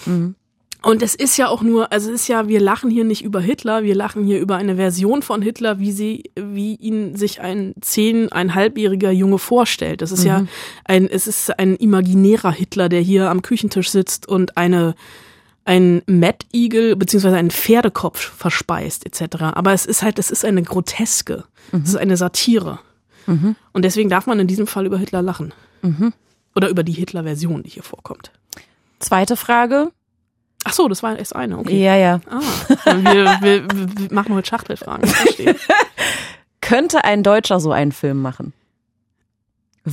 Und 0.85 1.01
es 1.01 1.15
ist 1.15 1.37
ja 1.37 1.47
auch 1.47 1.61
nur, 1.61 1.93
also 1.93 2.09
es 2.09 2.21
ist 2.21 2.27
ja, 2.27 2.49
wir 2.49 2.59
lachen 2.59 2.89
hier 2.89 3.05
nicht 3.05 3.23
über 3.23 3.39
Hitler, 3.39 3.83
wir 3.83 3.95
lachen 3.95 4.25
hier 4.25 4.41
über 4.41 4.57
eine 4.57 4.75
Version 4.75 5.21
von 5.21 5.41
Hitler, 5.41 5.79
wie 5.79 5.93
sie, 5.93 6.23
wie 6.35 6.75
ihn 6.75 7.15
sich 7.15 7.39
ein 7.39 7.73
zehn, 7.79 8.29
ein 8.33 8.53
halbjähriger 8.53 9.11
Junge 9.11 9.37
vorstellt. 9.37 10.01
Das 10.01 10.11
ist 10.11 10.25
ja 10.25 10.45
ein, 10.83 11.07
es 11.09 11.25
ist 11.25 11.57
ein 11.57 11.77
imaginärer 11.77 12.51
Hitler, 12.51 12.89
der 12.89 12.99
hier 12.99 13.29
am 13.29 13.41
Küchentisch 13.41 13.91
sitzt 13.91 14.27
und 14.27 14.57
eine, 14.57 14.95
ein 15.65 16.01
Mettigel 16.05 16.95
beziehungsweise 16.95 17.37
einen 17.37 17.51
Pferdekopf 17.51 18.19
verspeist 18.19 19.05
etc. 19.05 19.43
Aber 19.53 19.73
es 19.73 19.85
ist 19.85 20.03
halt, 20.03 20.19
es 20.19 20.29
ist 20.31 20.43
eine 20.45 20.63
Groteske, 20.63 21.45
es 21.71 21.89
ist 21.89 21.95
eine 21.95 22.17
Satire. 22.17 22.79
Und 23.71 23.85
deswegen 23.85 24.09
darf 24.09 24.27
man 24.27 24.39
in 24.39 24.47
diesem 24.47 24.67
Fall 24.67 24.85
über 24.85 24.97
Hitler 24.97 25.21
lachen. 25.21 25.53
Oder 26.55 26.69
über 26.69 26.83
die 26.83 26.91
Hitler-Version, 26.93 27.63
die 27.63 27.69
hier 27.69 27.83
vorkommt. 27.83 28.31
Zweite 28.99 29.35
Frage. 29.37 29.91
Ach 30.65 30.73
so, 30.73 30.87
das 30.87 31.03
war 31.03 31.17
erst 31.17 31.35
eine, 31.35 31.57
okay. 31.57 31.83
Ja, 31.83 31.95
ja. 31.95 32.21
Ah, 32.29 32.41
wir, 32.85 33.25
wir, 33.41 33.67
wir 33.67 34.13
machen 34.13 34.33
heute 34.33 34.47
Schachtelfragen. 34.47 35.09
Könnte 36.61 37.03
ein 37.03 37.23
Deutscher 37.23 37.59
so 37.59 37.71
einen 37.73 37.91
Film 37.91 38.21
machen? 38.21 38.53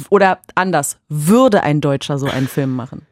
Oder 0.09 0.39
anders, 0.55 0.99
würde 1.09 1.65
ein 1.65 1.81
Deutscher 1.81 2.19
so 2.19 2.27
einen 2.27 2.47
Film 2.47 2.77
machen? 2.77 3.07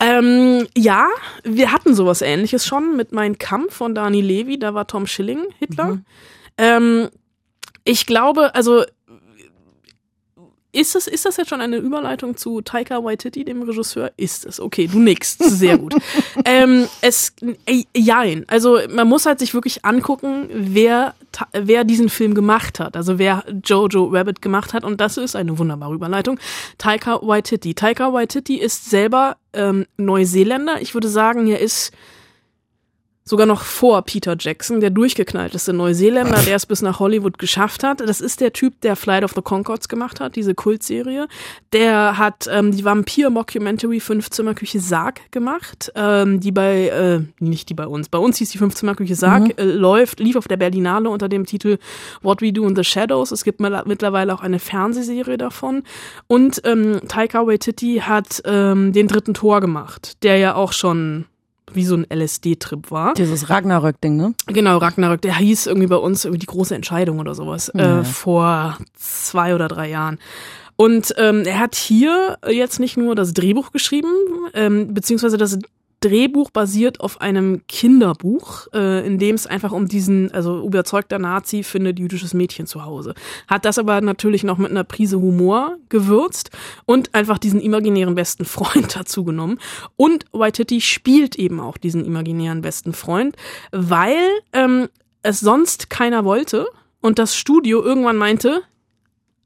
Ähm, 0.00 0.66
ja, 0.76 1.08
wir 1.44 1.72
hatten 1.72 1.94
sowas 1.94 2.22
ähnliches 2.22 2.66
schon 2.66 2.96
mit 2.96 3.12
Mein 3.12 3.38
Kampf 3.38 3.74
von 3.74 3.94
Dani 3.94 4.20
Levy, 4.20 4.58
da 4.58 4.74
war 4.74 4.86
Tom 4.86 5.06
Schilling 5.06 5.44
Hitler. 5.58 5.98
Ähm, 6.56 7.08
ich 7.84 8.06
glaube, 8.06 8.54
also 8.54 8.84
ist 10.78 10.94
das, 10.94 11.06
ist 11.08 11.24
das 11.24 11.36
jetzt 11.36 11.48
schon 11.48 11.60
eine 11.60 11.76
Überleitung 11.76 12.36
zu 12.36 12.60
Taika 12.60 13.02
Waititi, 13.02 13.44
dem 13.44 13.62
Regisseur? 13.62 14.12
Ist 14.16 14.46
es. 14.46 14.60
Okay, 14.60 14.86
du 14.86 15.00
nix. 15.00 15.36
Sehr 15.38 15.76
gut. 15.76 15.94
ähm, 16.44 16.88
es, 17.00 17.32
äh, 17.66 17.82
jein. 17.96 18.44
Also 18.46 18.78
man 18.88 19.08
muss 19.08 19.26
halt 19.26 19.40
sich 19.40 19.54
wirklich 19.54 19.84
angucken, 19.84 20.48
wer, 20.52 21.14
wer 21.52 21.82
diesen 21.84 22.08
Film 22.08 22.34
gemacht 22.34 22.78
hat. 22.78 22.96
Also 22.96 23.18
wer 23.18 23.44
Jojo 23.64 24.04
Rabbit 24.04 24.40
gemacht 24.40 24.72
hat. 24.72 24.84
Und 24.84 25.00
das 25.00 25.16
ist 25.16 25.34
eine 25.34 25.58
wunderbare 25.58 25.94
Überleitung. 25.94 26.38
Taika 26.78 27.18
Waititi. 27.22 27.74
Taika 27.74 28.12
Waititi 28.12 28.56
ist 28.56 28.88
selber 28.88 29.36
ähm, 29.52 29.86
Neuseeländer. 29.96 30.80
Ich 30.80 30.94
würde 30.94 31.08
sagen, 31.08 31.48
er 31.48 31.60
ist 31.60 31.92
sogar 33.28 33.46
noch 33.46 33.62
vor 33.62 34.02
Peter 34.02 34.36
Jackson, 34.38 34.80
der 34.80 34.90
durchgeknallteste 34.90 35.74
Neuseeländer, 35.74 36.40
der 36.46 36.56
es 36.56 36.64
bis 36.64 36.80
nach 36.80 36.98
Hollywood 36.98 37.38
geschafft 37.38 37.84
hat. 37.84 38.00
Das 38.00 38.20
ist 38.20 38.40
der 38.40 38.54
Typ, 38.54 38.80
der 38.80 38.96
Flight 38.96 39.22
of 39.22 39.32
the 39.34 39.42
Concords 39.42 39.88
gemacht 39.88 40.18
hat, 40.18 40.34
diese 40.34 40.54
Kultserie. 40.54 41.28
Der 41.72 42.16
hat 42.16 42.48
ähm, 42.50 42.72
die 42.72 42.84
Vampir-Mockumentary 42.84 44.00
Fünf-Zimmer-Küche 44.00 44.80
Sarg 44.80 45.30
gemacht, 45.30 45.92
ähm, 45.94 46.40
die 46.40 46.52
bei, 46.52 46.88
äh, 46.88 47.20
nicht 47.38 47.68
die 47.68 47.74
bei 47.74 47.86
uns, 47.86 48.08
bei 48.08 48.18
uns 48.18 48.38
hieß 48.38 48.50
die 48.50 48.58
Fünf-Zimmer-Küche 48.58 49.14
Sarg, 49.14 49.58
äh, 49.58 49.64
läuft, 49.64 50.20
lief 50.20 50.36
auf 50.36 50.48
der 50.48 50.56
Berlinale 50.56 51.10
unter 51.10 51.28
dem 51.28 51.44
Titel 51.44 51.78
What 52.22 52.40
We 52.40 52.52
Do 52.52 52.66
in 52.66 52.74
the 52.74 52.84
Shadows. 52.84 53.30
Es 53.30 53.44
gibt 53.44 53.60
mittlerweile 53.60 54.32
auch 54.32 54.40
eine 54.40 54.58
Fernsehserie 54.58 55.36
davon. 55.36 55.82
Und 56.26 56.62
ähm, 56.64 57.00
Taika 57.08 57.46
Waititi 57.46 58.02
hat 58.04 58.42
ähm, 58.46 58.92
den 58.94 59.06
dritten 59.06 59.34
Tor 59.34 59.60
gemacht, 59.60 60.22
der 60.22 60.38
ja 60.38 60.54
auch 60.54 60.72
schon 60.72 61.26
wie 61.74 61.84
so 61.84 61.96
ein 61.96 62.06
LSD-Trip 62.12 62.90
war. 62.90 63.14
Dieses 63.14 63.50
Ragnarök-Ding, 63.50 64.16
ne? 64.16 64.34
Genau, 64.46 64.78
Ragnarök, 64.78 65.20
der 65.22 65.36
hieß 65.36 65.66
irgendwie 65.66 65.86
bei 65.88 65.96
uns 65.96 66.24
irgendwie 66.24 66.38
die 66.40 66.46
große 66.46 66.74
Entscheidung 66.74 67.18
oder 67.18 67.34
sowas, 67.34 67.70
Ja. 67.74 68.00
äh, 68.00 68.04
vor 68.04 68.78
zwei 68.96 69.54
oder 69.54 69.68
drei 69.68 69.88
Jahren. 69.90 70.18
Und 70.76 71.12
ähm, 71.18 71.42
er 71.44 71.58
hat 71.58 71.74
hier 71.74 72.38
jetzt 72.48 72.78
nicht 72.78 72.96
nur 72.96 73.14
das 73.16 73.32
Drehbuch 73.32 73.72
geschrieben, 73.72 74.08
ähm, 74.54 74.94
beziehungsweise 74.94 75.36
das 75.36 75.58
Drehbuch 76.00 76.50
basiert 76.50 77.00
auf 77.00 77.20
einem 77.20 77.66
Kinderbuch, 77.66 78.68
äh, 78.72 79.06
in 79.06 79.18
dem 79.18 79.34
es 79.34 79.46
einfach 79.46 79.72
um 79.72 79.88
diesen, 79.88 80.32
also 80.32 80.64
überzeugter 80.64 81.18
Nazi 81.18 81.62
findet 81.62 81.98
jüdisches 81.98 82.34
Mädchen 82.34 82.66
zu 82.66 82.84
Hause. 82.84 83.14
Hat 83.48 83.64
das 83.64 83.78
aber 83.78 84.00
natürlich 84.00 84.44
noch 84.44 84.58
mit 84.58 84.70
einer 84.70 84.84
Prise 84.84 85.20
Humor 85.20 85.76
gewürzt 85.88 86.50
und 86.84 87.14
einfach 87.14 87.38
diesen 87.38 87.60
imaginären 87.60 88.14
besten 88.14 88.44
Freund 88.44 88.96
dazu 88.96 89.24
genommen. 89.24 89.58
Und 89.96 90.24
Waititi 90.32 90.80
spielt 90.80 91.36
eben 91.36 91.58
auch 91.58 91.76
diesen 91.76 92.04
imaginären 92.04 92.60
besten 92.60 92.92
Freund, 92.92 93.36
weil 93.72 94.18
ähm, 94.52 94.88
es 95.22 95.40
sonst 95.40 95.90
keiner 95.90 96.24
wollte 96.24 96.68
und 97.00 97.18
das 97.18 97.34
Studio 97.34 97.82
irgendwann 97.82 98.16
meinte, 98.16 98.62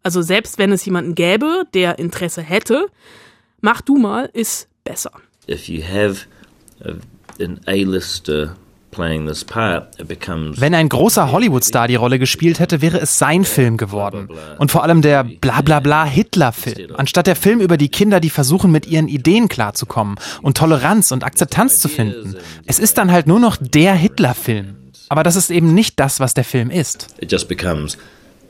also 0.03 0.21
selbst 0.21 0.59
wenn 0.59 0.73
es 0.73 0.85
jemanden 0.85 1.15
gäbe, 1.15 1.65
der 1.73 1.99
Interesse 1.99 2.43
hätte, 2.43 2.87
mach 3.61 3.81
du 3.81 3.97
mal, 3.97 4.29
ist 4.33 4.69
besser. 4.85 5.13
if 5.49 5.69
you 5.69 5.83
have 5.83 6.27
a, 6.85 7.43
an 7.43 7.61
A-lister 7.67 8.57
playing 8.91 9.27
this 9.27 9.43
part, 9.43 9.99
it 9.99 10.07
becomes 10.07 10.61
Wenn 10.61 10.75
ein 10.75 10.89
großer 10.89 11.33
Hollywood-Star 11.33 11.89
die 11.89 11.95
Rolle 11.97 12.19
gespielt 12.19 12.61
hätte, 12.61 12.83
wäre 12.83 13.01
es 13.01 13.19
sein 13.19 13.45
Film 13.45 13.79
geworden. 13.79 14.29
Und 14.59 14.71
vor 14.71 14.83
allem 14.83 15.01
der 15.03 15.25
Blablabla 15.25 16.05
Hitler-Film. 16.05 16.95
Anstatt 16.97 17.27
der 17.27 17.37
Film 17.37 17.61
über 17.61 17.79
die 17.79 17.89
Kinder, 17.89 18.21
die 18.21 18.31
versuchen, 18.31 18.71
mit 18.71 18.87
ihren 18.87 19.09
Ideen 19.09 19.49
klarzukommen 19.49 20.17
und 20.43 20.59
Toleranz 20.59 21.11
und 21.11 21.25
Akzeptanz 21.25 21.81
zu 21.81 21.89
finden. 21.89 22.37
Es 22.67 22.79
ist 22.79 22.99
dann 22.99 23.11
halt 23.11 23.27
nur 23.27 23.41
noch 23.41 23.57
der 23.59 23.95
Hitler-Film. 23.95 24.77
Aber 25.09 25.23
das 25.23 25.37
ist 25.37 25.51
eben 25.51 25.75
nicht 25.75 25.99
das, 25.99 26.21
was 26.21 26.35
der 26.35 26.45
Film 26.45 26.71
ist. 26.71 27.09
it 27.21 27.31
just 27.33 27.49
becomes 27.49 27.97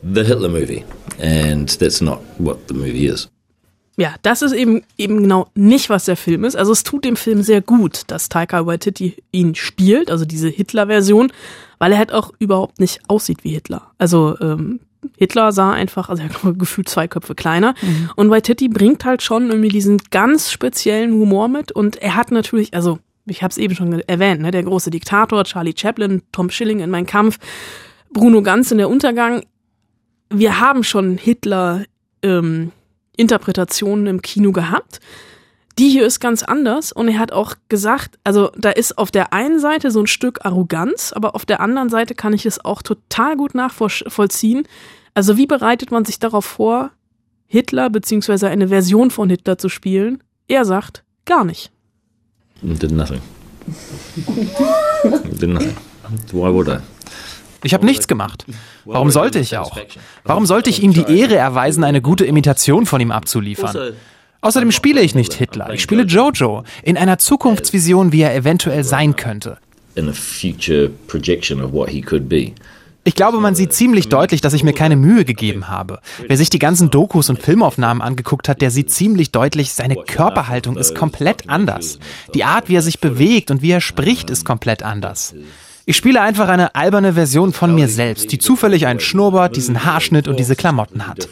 the 0.02 0.24
Hitler 0.24 0.48
movie, 0.48 0.84
and 1.20 1.78
that's 1.78 2.00
not 2.00 2.20
what 2.38 2.58
the 2.68 2.74
movie 2.74 3.06
is. 3.06 3.28
Ja, 3.96 4.14
das 4.22 4.40
ist 4.40 4.52
eben 4.52 4.82
eben 4.96 5.22
genau 5.22 5.48
nicht, 5.54 5.90
was 5.90 6.06
der 6.06 6.16
Film 6.16 6.44
ist. 6.44 6.56
Also 6.56 6.72
es 6.72 6.82
tut 6.82 7.04
dem 7.04 7.16
Film 7.16 7.42
sehr 7.42 7.60
gut, 7.60 8.02
dass 8.06 8.30
Taika 8.30 8.64
Waititi 8.64 9.16
ihn 9.32 9.54
spielt, 9.54 10.10
also 10.10 10.24
diese 10.24 10.48
Hitler-Version, 10.48 11.30
weil 11.78 11.92
er 11.92 11.98
halt 11.98 12.12
auch 12.12 12.32
überhaupt 12.38 12.80
nicht 12.80 13.00
aussieht 13.08 13.44
wie 13.44 13.50
Hitler. 13.50 13.90
Also 13.98 14.38
ähm, 14.40 14.80
Hitler 15.16 15.52
sah 15.52 15.72
einfach, 15.72 16.08
also 16.08 16.22
er 16.22 16.30
hat 16.30 16.40
gefühlt 16.58 16.88
zwei 16.88 17.06
Köpfe 17.06 17.34
kleiner. 17.34 17.74
Und 18.16 18.30
Waititi 18.30 18.68
bringt 18.68 19.04
halt 19.04 19.22
schon 19.22 19.48
irgendwie 19.50 19.68
diesen 19.68 19.98
ganz 20.10 20.50
speziellen 20.50 21.12
Humor 21.12 21.48
mit. 21.48 21.72
Und 21.72 21.96
er 21.96 22.14
hat 22.14 22.30
natürlich, 22.30 22.72
also 22.72 22.98
ich 23.26 23.42
habe 23.42 23.50
es 23.50 23.58
eben 23.58 23.74
schon 23.74 23.92
erwähnt, 24.00 24.40
ne, 24.40 24.50
der 24.50 24.62
große 24.62 24.90
Diktator, 24.90 25.44
Charlie 25.44 25.74
Chaplin, 25.76 26.22
Tom 26.32 26.50
Schilling 26.50 26.80
in 26.80 26.90
Mein 26.90 27.06
Kampf, 27.06 27.38
Bruno 28.10 28.42
Ganz 28.42 28.70
in 28.70 28.78
der 28.78 28.88
Untergang. 28.88 29.42
Wir 30.30 30.60
haben 30.60 30.82
schon 30.82 31.18
Hitler 31.18 31.84
ähm, 32.22 32.72
Interpretationen 33.22 34.06
im 34.06 34.20
Kino 34.20 34.52
gehabt. 34.52 35.00
Die 35.78 35.88
hier 35.88 36.04
ist 36.04 36.20
ganz 36.20 36.42
anders 36.42 36.92
und 36.92 37.08
er 37.08 37.18
hat 37.18 37.32
auch 37.32 37.54
gesagt, 37.70 38.18
also 38.24 38.50
da 38.58 38.70
ist 38.70 38.98
auf 38.98 39.10
der 39.10 39.32
einen 39.32 39.58
Seite 39.58 39.90
so 39.90 40.00
ein 40.00 40.06
Stück 40.06 40.44
Arroganz, 40.44 41.12
aber 41.14 41.34
auf 41.34 41.46
der 41.46 41.60
anderen 41.60 41.88
Seite 41.88 42.14
kann 42.14 42.34
ich 42.34 42.44
es 42.44 42.62
auch 42.62 42.82
total 42.82 43.36
gut 43.36 43.54
nachvollziehen. 43.54 44.64
Also 45.14 45.38
wie 45.38 45.46
bereitet 45.46 45.90
man 45.90 46.04
sich 46.04 46.18
darauf 46.18 46.44
vor, 46.44 46.90
Hitler 47.46 47.88
beziehungsweise 47.88 48.48
eine 48.48 48.68
Version 48.68 49.10
von 49.10 49.30
Hitler 49.30 49.56
zu 49.56 49.70
spielen? 49.70 50.22
Er 50.46 50.66
sagt, 50.66 51.04
gar 51.24 51.44
nicht. 51.44 51.70
Did 52.60 52.90
nothing. 52.90 53.20
Did 55.40 55.48
nothing. 55.48 55.76
Why 56.32 56.52
would 56.52 56.68
I? 56.68 56.78
Ich 57.62 57.74
habe 57.74 57.86
nichts 57.86 58.08
gemacht. 58.08 58.44
Warum 58.84 59.10
sollte 59.10 59.38
ich 59.38 59.56
auch? 59.56 59.78
Warum 60.24 60.46
sollte 60.46 60.70
ich 60.70 60.82
ihm 60.82 60.92
die 60.92 61.04
Ehre 61.04 61.36
erweisen, 61.36 61.84
eine 61.84 62.02
gute 62.02 62.24
Imitation 62.24 62.86
von 62.86 63.00
ihm 63.00 63.12
abzuliefern? 63.12 63.94
Außerdem 64.40 64.72
spiele 64.72 65.00
ich 65.02 65.14
nicht 65.14 65.34
Hitler, 65.34 65.72
ich 65.72 65.82
spiele 65.82 66.02
Jojo 66.02 66.64
in 66.82 66.96
einer 66.96 67.18
Zukunftsvision, 67.18 68.10
wie 68.10 68.22
er 68.22 68.34
eventuell 68.34 68.82
sein 68.82 69.14
könnte. 69.14 69.58
Ich 73.04 73.14
glaube, 73.16 73.40
man 73.40 73.56
sieht 73.56 73.72
ziemlich 73.72 74.08
deutlich, 74.08 74.40
dass 74.40 74.52
ich 74.52 74.62
mir 74.62 74.72
keine 74.72 74.94
Mühe 74.94 75.24
gegeben 75.24 75.68
habe. 75.68 75.98
Wer 76.26 76.36
sich 76.36 76.50
die 76.50 76.60
ganzen 76.60 76.90
Dokus 76.90 77.30
und 77.30 77.42
Filmaufnahmen 77.42 78.00
angeguckt 78.00 78.48
hat, 78.48 78.62
der 78.62 78.70
sieht 78.70 78.92
ziemlich 78.92 79.32
deutlich, 79.32 79.72
seine 79.72 79.96
Körperhaltung 79.96 80.76
ist 80.76 80.94
komplett 80.94 81.48
anders. 81.48 81.98
Die 82.34 82.44
Art, 82.44 82.68
wie 82.68 82.76
er 82.76 82.82
sich 82.82 83.00
bewegt 83.00 83.50
und 83.50 83.60
wie 83.60 83.72
er 83.72 83.80
spricht, 83.80 84.30
ist 84.30 84.44
komplett 84.44 84.84
anders. 84.84 85.34
Ich 85.84 85.96
spiele 85.96 86.20
einfach 86.20 86.48
eine 86.48 86.74
alberne 86.74 87.14
Version 87.14 87.52
von 87.52 87.74
mir 87.74 87.88
selbst, 87.88 88.30
die 88.30 88.38
zufällig 88.38 88.86
einen 88.86 89.00
Schnurrbart, 89.00 89.56
diesen 89.56 89.84
Haarschnitt 89.84 90.28
und 90.28 90.38
diese 90.38 90.54
Klamotten 90.54 91.06
hat. 91.06 91.28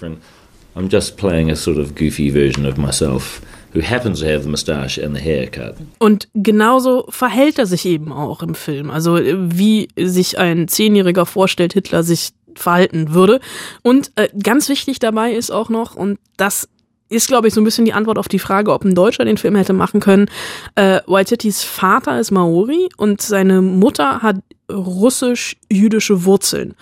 I'm 0.76 0.90
just 0.90 1.16
playing 1.16 1.50
a 1.50 1.56
sort 1.56 1.78
of 1.78 1.94
goofy 1.94 2.30
version 2.30 2.66
of 2.66 2.76
myself 2.76 3.42
who 3.74 3.82
happens 3.82 4.20
to 4.20 4.26
have 4.26 4.42
the 4.42 4.48
mustache 4.48 4.98
and 4.98 5.16
the 5.16 5.22
haircut. 5.22 5.74
Und 5.98 6.28
genauso 6.34 7.06
verhält 7.10 7.58
er 7.58 7.66
sich 7.66 7.86
eben 7.86 8.12
auch 8.12 8.42
im 8.42 8.54
Film. 8.54 8.90
Also 8.90 9.16
wie 9.16 9.88
sich 9.96 10.38
ein 10.38 10.68
Zehnjähriger 10.68 11.26
vorstellt, 11.26 11.72
Hitler 11.72 12.02
sich 12.02 12.30
verhalten 12.54 13.14
würde. 13.14 13.40
Und 13.82 14.12
äh, 14.16 14.28
ganz 14.42 14.68
wichtig 14.68 14.98
dabei 14.98 15.32
ist 15.32 15.50
auch 15.50 15.68
noch, 15.68 15.94
und 15.94 16.18
das 16.36 16.68
ist, 17.10 17.28
glaube 17.28 17.48
ich, 17.48 17.54
so 17.54 17.60
ein 17.60 17.64
bisschen 17.64 17.84
die 17.84 17.92
Antwort 17.92 18.18
auf 18.18 18.28
die 18.28 18.38
Frage, 18.38 18.72
ob 18.72 18.84
ein 18.84 18.94
Deutscher 18.94 19.24
den 19.24 19.36
Film 19.36 19.56
hätte 19.56 19.72
machen 19.74 20.00
können. 20.00 20.30
Äh, 20.76 21.00
Waititis 21.06 21.62
Vater 21.62 22.18
ist 22.18 22.30
Maori 22.30 22.88
und 22.96 23.20
seine 23.20 23.60
Mutter 23.60 24.22
hat 24.22 24.36
russisch-jüdische 24.72 26.24
Wurzeln. 26.24 26.74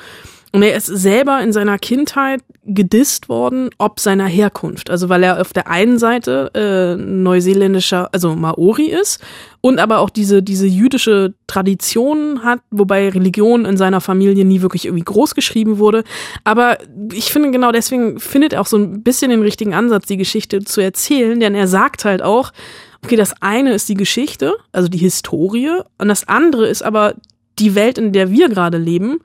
Und 0.52 0.62
er 0.62 0.76
ist 0.76 0.86
selber 0.86 1.42
in 1.42 1.52
seiner 1.52 1.78
Kindheit 1.78 2.40
gedisst 2.64 3.28
worden, 3.28 3.70
ob 3.76 4.00
seiner 4.00 4.26
Herkunft. 4.26 4.88
Also 4.88 5.08
weil 5.08 5.22
er 5.22 5.40
auf 5.40 5.52
der 5.52 5.68
einen 5.68 5.98
Seite 5.98 6.50
äh, 6.54 6.96
neuseeländischer, 7.00 8.08
also 8.12 8.34
Maori 8.34 8.86
ist 8.86 9.22
und 9.60 9.78
aber 9.78 9.98
auch 9.98 10.08
diese, 10.08 10.42
diese 10.42 10.66
jüdische 10.66 11.34
Tradition 11.46 12.42
hat, 12.44 12.60
wobei 12.70 13.10
Religion 13.10 13.66
in 13.66 13.76
seiner 13.76 14.00
Familie 14.00 14.44
nie 14.44 14.62
wirklich 14.62 14.86
irgendwie 14.86 15.04
groß 15.04 15.34
geschrieben 15.34 15.78
wurde. 15.78 16.04
Aber 16.44 16.78
ich 17.12 17.30
finde 17.30 17.50
genau 17.50 17.72
deswegen 17.72 18.18
findet 18.18 18.54
er 18.54 18.62
auch 18.62 18.66
so 18.66 18.78
ein 18.78 19.02
bisschen 19.02 19.30
den 19.30 19.42
richtigen 19.42 19.74
Ansatz, 19.74 20.06
die 20.06 20.16
Geschichte 20.16 20.60
zu 20.60 20.80
erzählen, 20.80 21.38
denn 21.40 21.54
er 21.54 21.66
sagt 21.66 22.06
halt 22.06 22.22
auch, 22.22 22.52
okay, 23.04 23.16
das 23.16 23.42
eine 23.42 23.74
ist 23.74 23.88
die 23.88 23.94
Geschichte, 23.94 24.54
also 24.72 24.88
die 24.88 24.98
Historie, 24.98 25.80
und 25.98 26.08
das 26.08 26.26
andere 26.26 26.68
ist 26.68 26.82
aber 26.82 27.14
die 27.58 27.74
Welt, 27.74 27.98
in 27.98 28.12
der 28.12 28.30
wir 28.30 28.48
gerade 28.48 28.78
leben. 28.78 29.18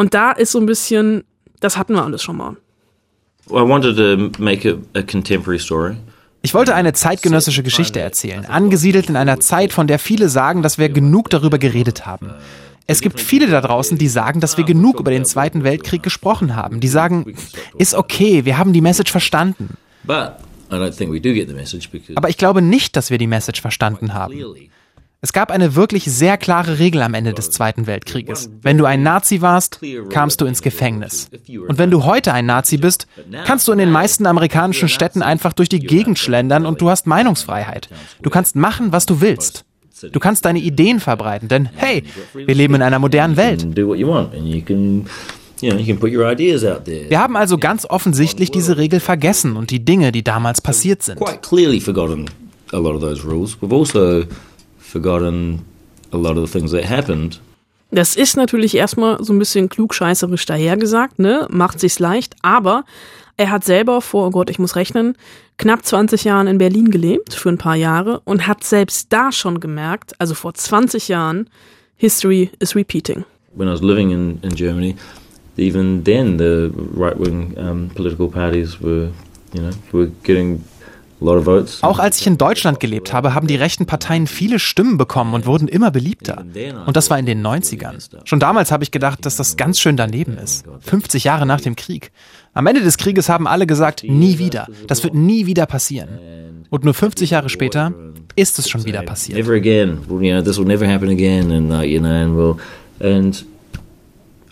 Und 0.00 0.14
da 0.14 0.30
ist 0.30 0.52
so 0.52 0.58
ein 0.58 0.64
bisschen, 0.64 1.24
das 1.60 1.76
hatten 1.76 1.92
wir 1.92 2.02
alles 2.02 2.22
schon 2.22 2.38
mal. 2.38 2.56
Well, 3.50 3.66
I 3.66 3.68
wanted 3.68 3.98
to 3.98 4.42
make 4.42 4.66
a, 4.66 4.76
a 4.98 5.02
contemporary 5.02 5.58
story. 5.58 5.96
Ich 6.40 6.54
wollte 6.54 6.74
eine 6.74 6.94
zeitgenössische 6.94 7.62
Geschichte 7.62 8.00
erzählen, 8.00 8.46
angesiedelt 8.46 9.10
in 9.10 9.16
einer 9.16 9.40
Zeit, 9.40 9.74
von 9.74 9.86
der 9.88 9.98
viele 9.98 10.30
sagen, 10.30 10.62
dass 10.62 10.78
wir 10.78 10.88
genug 10.88 11.28
darüber 11.28 11.58
geredet 11.58 12.06
haben. 12.06 12.30
Es 12.86 13.02
gibt 13.02 13.20
viele 13.20 13.46
da 13.48 13.60
draußen, 13.60 13.98
die 13.98 14.08
sagen, 14.08 14.40
dass 14.40 14.56
wir 14.56 14.64
genug 14.64 15.00
über 15.00 15.10
den 15.10 15.26
Zweiten 15.26 15.64
Weltkrieg 15.64 16.02
gesprochen 16.02 16.56
haben. 16.56 16.80
Die 16.80 16.88
sagen, 16.88 17.34
ist 17.76 17.92
okay, 17.94 18.46
wir 18.46 18.56
haben 18.56 18.72
die 18.72 18.80
Message 18.80 19.12
verstanden. 19.12 19.76
But 20.04 20.36
I 20.72 20.76
don't 20.76 20.96
think 20.96 21.12
we 21.12 21.20
do 21.20 21.34
get 21.34 21.46
the 21.46 21.54
message 21.54 21.90
because 21.90 22.16
Aber 22.16 22.30
ich 22.30 22.38
glaube 22.38 22.62
nicht, 22.62 22.96
dass 22.96 23.10
wir 23.10 23.18
die 23.18 23.26
Message 23.26 23.60
verstanden 23.60 24.14
haben. 24.14 24.32
Es 25.22 25.34
gab 25.34 25.50
eine 25.50 25.74
wirklich 25.76 26.04
sehr 26.04 26.38
klare 26.38 26.78
Regel 26.78 27.02
am 27.02 27.12
Ende 27.12 27.34
des 27.34 27.50
Zweiten 27.50 27.86
Weltkrieges. 27.86 28.50
Wenn 28.62 28.78
du 28.78 28.86
ein 28.86 29.02
Nazi 29.02 29.42
warst, 29.42 29.80
kamst 30.08 30.40
du 30.40 30.46
ins 30.46 30.62
Gefängnis. 30.62 31.28
Und 31.68 31.76
wenn 31.76 31.90
du 31.90 32.04
heute 32.04 32.32
ein 32.32 32.46
Nazi 32.46 32.78
bist, 32.78 33.06
kannst 33.44 33.68
du 33.68 33.72
in 33.72 33.78
den 33.78 33.90
meisten 33.90 34.24
amerikanischen 34.24 34.88
Städten 34.88 35.20
einfach 35.20 35.52
durch 35.52 35.68
die 35.68 35.80
Gegend 35.80 36.18
schlendern 36.18 36.64
und 36.64 36.80
du 36.80 36.88
hast 36.88 37.06
Meinungsfreiheit. 37.06 37.90
Du 38.22 38.30
kannst 38.30 38.56
machen, 38.56 38.92
was 38.92 39.04
du 39.04 39.20
willst. 39.20 39.66
Du 40.10 40.18
kannst 40.18 40.46
deine 40.46 40.60
Ideen 40.60 41.00
verbreiten, 41.00 41.48
denn 41.48 41.68
hey, 41.74 42.04
wir 42.32 42.54
leben 42.54 42.76
in 42.76 42.82
einer 42.82 42.98
modernen 42.98 43.36
Welt. 43.36 43.66
Wir 47.10 47.20
haben 47.20 47.36
also 47.36 47.58
ganz 47.58 47.84
offensichtlich 47.84 48.50
diese 48.50 48.78
Regel 48.78 49.00
vergessen 49.00 49.56
und 49.56 49.70
die 49.70 49.84
Dinge, 49.84 50.12
die 50.12 50.24
damals 50.24 50.62
passiert 50.62 51.02
sind. 51.02 51.20
Forgotten 54.90 55.60
a 56.12 56.16
lot 56.16 56.36
of 56.36 56.48
the 56.48 56.58
things 56.58 56.72
that 56.72 56.88
happened. 56.88 57.40
Das 57.92 58.14
ist 58.14 58.36
natürlich 58.36 58.76
erstmal 58.76 59.22
so 59.22 59.32
ein 59.32 59.38
bisschen 59.38 59.68
klugscheißerisch 59.68 60.46
dahergesagt, 60.46 61.18
ne? 61.18 61.46
Macht 61.50 61.80
sich's 61.80 61.98
leicht, 61.98 62.36
aber 62.42 62.84
er 63.36 63.50
hat 63.50 63.64
selber 63.64 64.00
vor, 64.00 64.28
oh 64.28 64.30
Gott, 64.30 64.50
ich 64.50 64.58
muss 64.58 64.76
rechnen, 64.76 65.16
knapp 65.58 65.84
20 65.84 66.24
Jahren 66.24 66.46
in 66.46 66.58
Berlin 66.58 66.90
gelebt, 66.90 67.34
für 67.34 67.48
ein 67.48 67.58
paar 67.58 67.74
Jahre, 67.74 68.20
und 68.24 68.46
hat 68.46 68.64
selbst 68.64 69.12
da 69.12 69.32
schon 69.32 69.60
gemerkt, 69.60 70.12
also 70.18 70.34
vor 70.34 70.54
20 70.54 71.08
Jahren, 71.08 71.48
History 71.96 72.50
is 72.60 72.76
repeating. 72.76 73.24
When 73.54 73.68
I 73.68 73.72
was 73.72 73.82
living 73.82 74.10
in, 74.10 74.38
in 74.42 74.54
Germany, 74.54 74.94
even 75.56 76.04
then 76.04 76.38
the 76.38 76.70
right-wing 76.94 77.56
um, 77.58 77.90
political 77.94 78.28
parties 78.28 78.80
were, 78.80 79.10
you 79.52 79.60
know, 79.60 79.70
were 79.92 80.10
getting 80.22 80.62
Auch 81.20 81.98
als 81.98 82.20
ich 82.20 82.26
in 82.26 82.38
Deutschland 82.38 82.80
gelebt 82.80 83.12
habe, 83.12 83.34
haben 83.34 83.46
die 83.46 83.56
rechten 83.56 83.86
Parteien 83.86 84.26
viele 84.26 84.58
Stimmen 84.58 84.96
bekommen 84.96 85.34
und 85.34 85.46
wurden 85.46 85.68
immer 85.68 85.90
beliebter. 85.90 86.44
Und 86.86 86.96
das 86.96 87.10
war 87.10 87.18
in 87.18 87.26
den 87.26 87.46
90ern. 87.46 87.98
Schon 88.24 88.40
damals 88.40 88.72
habe 88.72 88.84
ich 88.84 88.90
gedacht, 88.90 89.26
dass 89.26 89.36
das 89.36 89.56
ganz 89.56 89.78
schön 89.80 89.96
daneben 89.96 90.38
ist. 90.38 90.64
50 90.80 91.24
Jahre 91.24 91.46
nach 91.46 91.60
dem 91.60 91.76
Krieg. 91.76 92.10
Am 92.52 92.66
Ende 92.66 92.80
des 92.80 92.96
Krieges 92.96 93.28
haben 93.28 93.46
alle 93.46 93.66
gesagt, 93.66 94.02
nie 94.02 94.38
wieder. 94.38 94.66
Das 94.86 95.04
wird 95.04 95.14
nie 95.14 95.46
wieder 95.46 95.66
passieren. 95.66 96.08
Und 96.70 96.84
nur 96.84 96.94
50 96.94 97.30
Jahre 97.30 97.48
später 97.48 97.92
ist 98.36 98.58
es 98.58 98.68
schon 98.68 98.84
wieder 98.84 99.02
passiert. 99.02 99.38
Never 99.38 99.54
again. 99.54 99.98
Well, 100.08 100.22
you 100.22 100.32
know, 100.32 100.42
this 100.42 100.58
will 100.58 100.66
never 100.66 100.86
happen 100.86 101.10
again, 101.10 101.50
and 101.50 101.72
uh, 101.72 101.82
you 101.82 102.00
know, 102.00 102.08
and 102.08 102.36
we'll, 102.36 102.56
and 103.00 103.44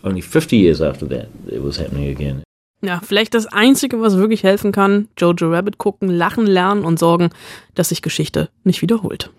only 0.03 0.21
50 0.21 0.57
years 0.57 0.81
after 0.81 1.09
that, 1.09 1.29
it 1.49 1.63
was 1.63 1.79
happening 1.79 2.11
again. 2.11 2.43
Ja, 2.81 3.01
vielleicht 3.05 3.35
das 3.35 3.47
Einzige, 3.47 4.01
was 4.01 4.17
wirklich 4.17 4.45
helfen 4.45 4.71
kann, 4.71 5.09
Jojo 5.19 5.51
Rabbit 5.51 5.79
gucken, 5.79 6.09
lachen 6.09 6.47
lernen 6.47 6.85
und 6.85 6.99
sorgen, 6.99 7.31
dass 7.75 7.89
sich 7.89 8.03
Geschichte 8.03 8.51
nicht 8.63 8.83
wiederholt. 8.83 9.31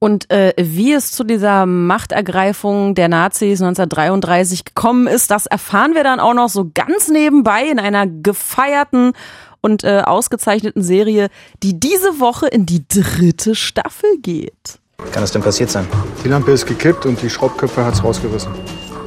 Und 0.00 0.30
äh, 0.30 0.54
wie 0.56 0.92
es 0.92 1.12
zu 1.12 1.24
dieser 1.24 1.66
Machtergreifung 1.66 2.94
der 2.94 3.08
Nazis 3.08 3.60
1933 3.60 4.64
gekommen 4.64 5.06
ist, 5.06 5.30
das 5.30 5.46
erfahren 5.46 5.94
wir 5.94 6.02
dann 6.02 6.20
auch 6.20 6.32
noch 6.32 6.48
so 6.48 6.70
ganz 6.74 7.08
nebenbei 7.08 7.66
in 7.66 7.78
einer 7.78 8.06
gefeierten 8.06 9.12
und 9.60 9.84
äh, 9.84 10.00
ausgezeichneten 10.00 10.82
Serie, 10.82 11.28
die 11.62 11.78
diese 11.78 12.18
Woche 12.18 12.46
in 12.48 12.64
die 12.64 12.88
dritte 12.88 13.54
Staffel 13.54 14.18
geht. 14.22 14.80
Kann 15.12 15.22
das 15.22 15.32
denn 15.32 15.42
passiert 15.42 15.70
sein? 15.70 15.86
Die 16.24 16.28
Lampe 16.28 16.50
ist 16.52 16.66
gekippt 16.66 17.04
und 17.04 17.20
die 17.22 17.28
Schraubköpfe 17.30 17.84
hat's 17.84 18.02
rausgerissen. 18.02 18.52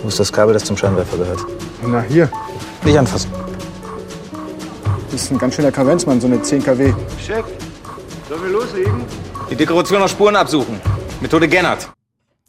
Wo 0.03 0.07
ist 0.07 0.19
das 0.19 0.31
Kabel, 0.31 0.53
das 0.53 0.63
zum 0.63 0.77
Scheinwerfer 0.77 1.17
gehört? 1.17 1.39
Na 1.85 2.01
hier, 2.01 2.29
Nicht 2.83 2.97
anfassen. 2.97 3.31
Das 5.13 5.23
ist 5.25 5.31
ein 5.31 5.37
ganz 5.37 5.55
schöner 5.55 5.71
Kavenzmann, 5.71 6.19
so 6.19 6.27
eine 6.27 6.41
10 6.41 6.63
kW. 6.63 6.91
Chef, 7.23 7.45
sollen 8.27 8.43
wir 8.43 8.49
loslegen? 8.49 9.05
Die 9.49 9.55
Dekoration 9.55 10.01
aus 10.01 10.11
Spuren 10.11 10.35
absuchen. 10.35 10.81
Methode 11.21 11.47
Gennert. 11.47 11.87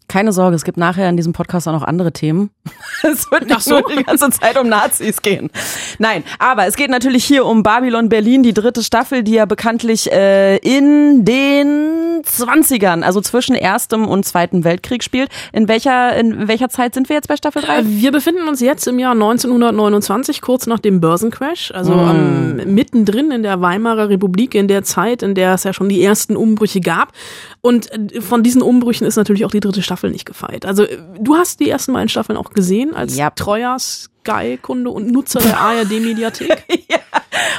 Keine 0.09 0.33
Sorge, 0.33 0.55
es 0.55 0.65
gibt 0.65 0.77
nachher 0.77 1.09
in 1.09 1.17
diesem 1.17 1.33
Podcast 1.33 1.67
auch 1.67 1.73
noch 1.73 1.83
andere 1.83 2.13
Themen. 2.13 2.51
Es 3.03 3.31
wird 3.31 3.49
nicht 3.49 3.61
so. 3.61 3.81
nur 3.81 3.91
die 3.91 4.03
ganze 4.03 4.31
Zeit 4.31 4.59
um 4.59 4.67
Nazis 4.67 5.21
gehen. 5.21 5.51
Nein, 5.99 6.25
aber 6.39 6.67
es 6.67 6.75
geht 6.75 6.89
natürlich 6.89 7.23
hier 7.23 7.45
um 7.45 7.63
Babylon 7.63 8.09
Berlin, 8.09 8.43
die 8.43 8.55
dritte 8.55 8.83
Staffel, 8.83 9.23
die 9.23 9.33
ja 9.33 9.45
bekanntlich 9.45 10.11
äh, 10.11 10.57
in 10.57 11.25
den 11.27 12.23
20ern, 12.25 13.03
also 13.03 13.21
zwischen 13.21 13.55
Erstem 13.55 14.07
und 14.09 14.25
Zweiten 14.25 14.65
Weltkrieg 14.65 15.05
spielt. 15.05 15.29
In 15.53 15.69
welcher, 15.69 16.17
in 16.17 16.49
welcher 16.49 16.71
Zeit 16.71 16.95
sind 16.95 17.11
wir 17.11 17.17
jetzt 17.17 17.29
bei 17.29 17.37
Staffel 17.37 17.61
3? 17.61 17.79
Äh, 17.81 17.83
Wir 17.87 18.11
befinden 18.13 18.49
uns 18.49 18.61
jetzt 18.61 18.87
im 18.87 18.99
Jahr 18.99 19.13
1929, 19.13 20.41
kurz 20.41 20.67
nach 20.67 20.79
dem 20.79 21.01
Börsencrash, 21.01 21.73
also 21.73 21.93
ähm, 21.93 22.75
mittendrin 22.75 23.31
in 23.31 23.43
der 23.43 23.61
Weimarer 23.61 24.09
Republik, 24.09 24.55
in 24.55 24.69
der 24.69 24.83
Zeit, 24.83 25.23
in 25.23 25.35
der 25.35 25.55
es 25.55 25.65
ja 25.65 25.75
schon 25.75 25.91
die 25.91 26.03
ersten 26.03 26.37
Umbrüche 26.37 26.81
gab. 26.81 27.13
Und 27.65 27.91
äh, 28.13 28.21
von 28.21 28.43
diesen 28.43 28.61
Umbrüchen 28.61 29.07
ist 29.07 29.17
natürlich 29.17 29.47
auch 29.47 29.51
die 29.51 29.61
dritte 29.61 29.81
Staffel 29.83 30.11
nicht 30.11 30.27
gefeit. 30.27 30.67
Also 30.67 30.83
äh, 30.83 30.99
du 31.19 31.35
hast 31.37 31.61
die 31.61 31.71
ersten 31.71 31.95
beiden 31.95 32.11
Staffeln 32.11 32.37
auch 32.37 32.51
gesehen 32.51 32.95
als 32.95 33.17
Ja. 33.17 33.31
treuer 33.31 33.79
Sky-Kunde 33.79 34.91
und 34.91 35.11
Nutzer 35.11 35.41
der 35.41 35.59
ARD-Mediathek. 35.59 36.63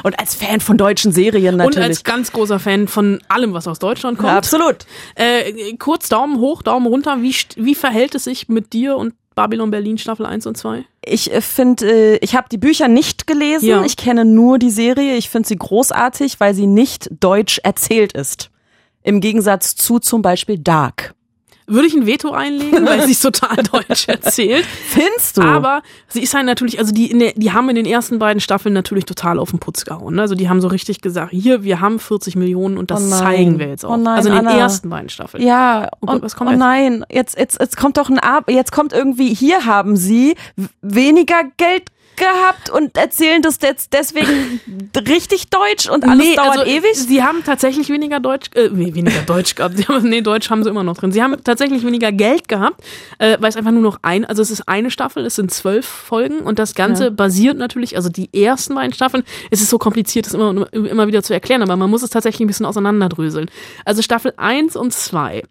Und 0.03 0.19
als 0.19 0.35
Fan 0.35 0.59
von 0.59 0.77
deutschen 0.77 1.11
Serien 1.11 1.55
Und 1.55 1.59
natürlich. 1.59 1.87
als 1.89 2.03
ganz 2.03 2.31
großer 2.31 2.59
Fan 2.59 2.87
von 2.87 3.19
allem, 3.27 3.53
was 3.53 3.67
aus 3.67 3.79
Deutschland 3.79 4.17
kommt. 4.17 4.29
Ja, 4.29 4.37
absolut. 4.37 4.85
Äh, 5.15 5.75
kurz 5.77 6.07
Daumen 6.09 6.39
hoch, 6.39 6.61
Daumen 6.61 6.85
runter. 6.85 7.21
Wie, 7.21 7.35
wie 7.55 7.75
verhält 7.75 8.13
es 8.15 8.25
sich 8.25 8.47
mit 8.47 8.73
dir 8.73 8.97
und 8.97 9.13
Babylon 9.35 9.71
Berlin 9.71 9.97
Staffel 9.97 10.25
1 10.25 10.45
und 10.45 10.57
2? 10.57 10.85
Ich 11.03 11.31
äh, 11.33 11.41
finde, 11.41 11.91
äh, 11.91 12.17
ich 12.21 12.35
habe 12.35 12.47
die 12.51 12.57
Bücher 12.57 12.87
nicht 12.87 13.25
gelesen. 13.27 13.67
Ja. 13.67 13.83
Ich 13.83 13.97
kenne 13.97 14.23
nur 14.25 14.59
die 14.59 14.69
Serie. 14.69 15.15
Ich 15.17 15.29
finde 15.29 15.47
sie 15.47 15.57
großartig, 15.57 16.39
weil 16.39 16.53
sie 16.53 16.67
nicht 16.67 17.09
deutsch 17.19 17.59
erzählt 17.63 18.13
ist. 18.13 18.49
Im 19.05 19.21
Gegensatz 19.21 19.75
zu 19.75 19.99
zum 19.99 20.21
Beispiel 20.21 20.57
Dark. 20.57 21.13
würde 21.67 21.87
ich 21.87 21.93
ein 21.95 22.05
Veto 22.05 22.31
einlegen, 22.31 22.85
weil 22.85 23.05
sie 23.05 23.13
es 23.13 23.21
total 23.21 23.57
deutsch 23.57 24.07
erzählt. 24.07 24.65
Findest 24.65 25.37
du? 25.37 25.41
Aber 25.41 25.81
sie 26.07 26.21
ist 26.21 26.33
halt 26.35 26.45
natürlich, 26.45 26.77
also 26.79 26.91
die, 26.93 27.09
der, 27.17 27.33
die 27.35 27.51
haben 27.53 27.69
in 27.69 27.75
den 27.75 27.85
ersten 27.85 28.19
beiden 28.19 28.39
Staffeln 28.39 28.73
natürlich 28.73 29.05
total 29.05 29.39
auf 29.39 29.49
den 29.51 29.59
Putz 29.59 29.85
gehauen. 29.85 30.19
Also 30.19 30.35
die 30.35 30.47
haben 30.49 30.61
so 30.61 30.67
richtig 30.67 31.01
gesagt, 31.01 31.31
hier, 31.31 31.63
wir 31.63 31.79
haben 31.81 31.97
40 31.99 32.35
Millionen 32.35 32.77
und 32.77 32.91
das 32.91 33.03
Oh 33.05 33.09
zeigen 33.17 33.57
wir 33.59 33.67
jetzt 33.69 33.83
auch. 33.85 33.93
Oh 33.93 33.97
nein, 33.97 34.17
also 34.17 34.29
in 34.29 34.35
den 34.35 34.47
Anna. 34.47 34.57
ersten 34.59 34.89
beiden 34.89 35.09
Staffeln. 35.09 35.43
Ja, 35.43 35.89
Oh 36.01 36.05
Gott, 36.07 36.15
und, 36.17 36.21
was 36.23 36.35
kommt 36.35 36.49
oh 36.49 36.53
jetzt? 36.53 36.59
nein, 36.59 37.05
jetzt, 37.09 37.37
jetzt, 37.37 37.59
jetzt 37.59 37.77
kommt 37.77 37.97
doch 37.97 38.09
ein 38.09 38.19
Ab, 38.19 38.49
jetzt 38.49 38.71
kommt 38.71 38.93
irgendwie, 38.93 39.33
hier 39.33 39.65
haben 39.65 39.95
sie 39.97 40.35
weniger 40.81 41.43
Geld 41.57 41.89
gehabt 42.17 42.69
und 42.69 42.97
erzählen 42.97 43.41
das 43.41 43.57
jetzt 43.61 43.93
deswegen 43.93 44.59
richtig 45.07 45.49
deutsch 45.49 45.89
und 45.89 46.03
alles 46.03 46.35
dauert 46.35 46.59
also, 46.59 46.65
ewig. 46.71 46.95
Sie 46.95 47.23
haben 47.23 47.43
tatsächlich 47.43 47.89
weniger 47.89 48.19
Deutsch, 48.19 48.49
äh, 48.55 48.69
we- 48.71 48.93
weniger 48.95 49.21
Deutsch 49.25 49.55
gehabt. 49.55 49.77
Sie 49.77 49.83
haben, 49.85 50.07
nee, 50.09 50.21
Deutsch 50.21 50.49
haben 50.49 50.63
sie 50.63 50.69
immer 50.69 50.83
noch 50.83 50.97
drin. 50.97 51.11
Sie 51.11 51.21
haben 51.21 51.35
tatsächlich 51.43 51.85
weniger 51.85 52.11
Geld 52.11 52.47
gehabt, 52.47 52.81
äh, 53.19 53.37
weil 53.39 53.49
es 53.49 53.55
einfach 53.57 53.71
nur 53.71 53.81
noch 53.81 53.99
ein, 54.01 54.25
also 54.25 54.41
es 54.41 54.51
ist 54.51 54.67
eine 54.67 54.91
Staffel, 54.91 55.25
es 55.25 55.35
sind 55.35 55.51
zwölf 55.51 55.85
Folgen 55.85 56.39
und 56.39 56.59
das 56.59 56.75
Ganze 56.75 57.05
Ja. 57.05 57.09
basiert 57.09 57.57
natürlich, 57.57 57.95
also 57.95 58.09
die 58.09 58.29
ersten 58.33 58.75
beiden 58.75 58.93
Staffeln, 58.93 59.23
es 59.51 59.61
ist 59.61 59.69
so 59.69 59.77
kompliziert, 59.77 60.25
das 60.25 60.33
immer, 60.33 60.67
immer 60.73 61.07
wieder 61.07 61.23
zu 61.23 61.33
erklären, 61.33 61.61
aber 61.61 61.75
man 61.75 61.89
muss 61.89 62.03
es 62.03 62.09
tatsächlich 62.09 62.41
ein 62.41 62.47
bisschen 62.47 62.65
auseinanderdröseln. 62.65 63.49
Also 63.85 64.01
Staffel 64.01 64.33
eins 64.37 64.75
und 64.75 64.93
zwei 64.93 65.43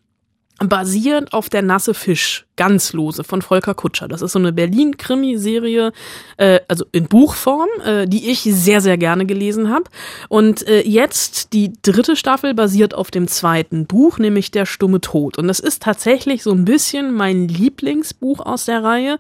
basierend 0.59 1.33
auf 1.33 1.49
der 1.49 1.62
nasse 1.62 1.95
Fisch, 1.95 2.47
ganz 2.57 2.93
lose 2.93 3.25
von 3.25 3.43
Volker 3.43 3.75
Kutscher. 3.75 4.07
Das 4.07 4.23
ist 4.23 4.33
so 4.33 4.38
eine 4.38 4.53
Berlin-Krimi-Serie, 4.53 5.93
äh, 6.37 6.61
also 6.69 6.85
in 6.93 7.07
Buchform, 7.07 7.69
äh, 7.85 8.07
die 8.07 8.31
ich 8.31 8.43
sehr, 8.43 8.81
sehr 8.81 8.97
gerne 8.97 9.27
gelesen 9.27 9.71
habe. 9.71 9.85
Und 10.29 10.67
äh, 10.69 10.83
jetzt 10.83 11.53
die 11.53 11.73
dritte 11.83 12.14
Staffel 12.14 12.55
basiert 12.55 12.95
auf 12.95 13.11
dem 13.11 13.27
zweiten 13.27 13.87
Buch, 13.87 14.19
nämlich 14.19 14.53
Der 14.53 14.64
stumme 14.64 15.01
Tod. 15.01 15.38
Und 15.38 15.49
das 15.49 15.59
ist 15.59 15.83
tatsächlich 15.83 16.45
so 16.45 16.53
ein 16.53 16.64
bisschen 16.64 17.12
mein 17.12 17.49
Lieblingsbuch 17.49 18.40
aus 18.40 18.64
der 18.64 18.85
Reihe, 18.85 19.19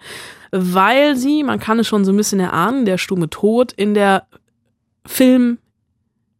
weil 0.52 1.16
sie, 1.16 1.42
man 1.42 1.58
kann 1.58 1.80
es 1.80 1.88
schon 1.88 2.04
so 2.04 2.12
ein 2.12 2.16
bisschen 2.16 2.40
erahnen, 2.40 2.84
Der 2.84 2.98
stumme 2.98 3.28
Tod 3.28 3.72
in 3.72 3.94
der 3.94 4.28
Film 5.04 5.58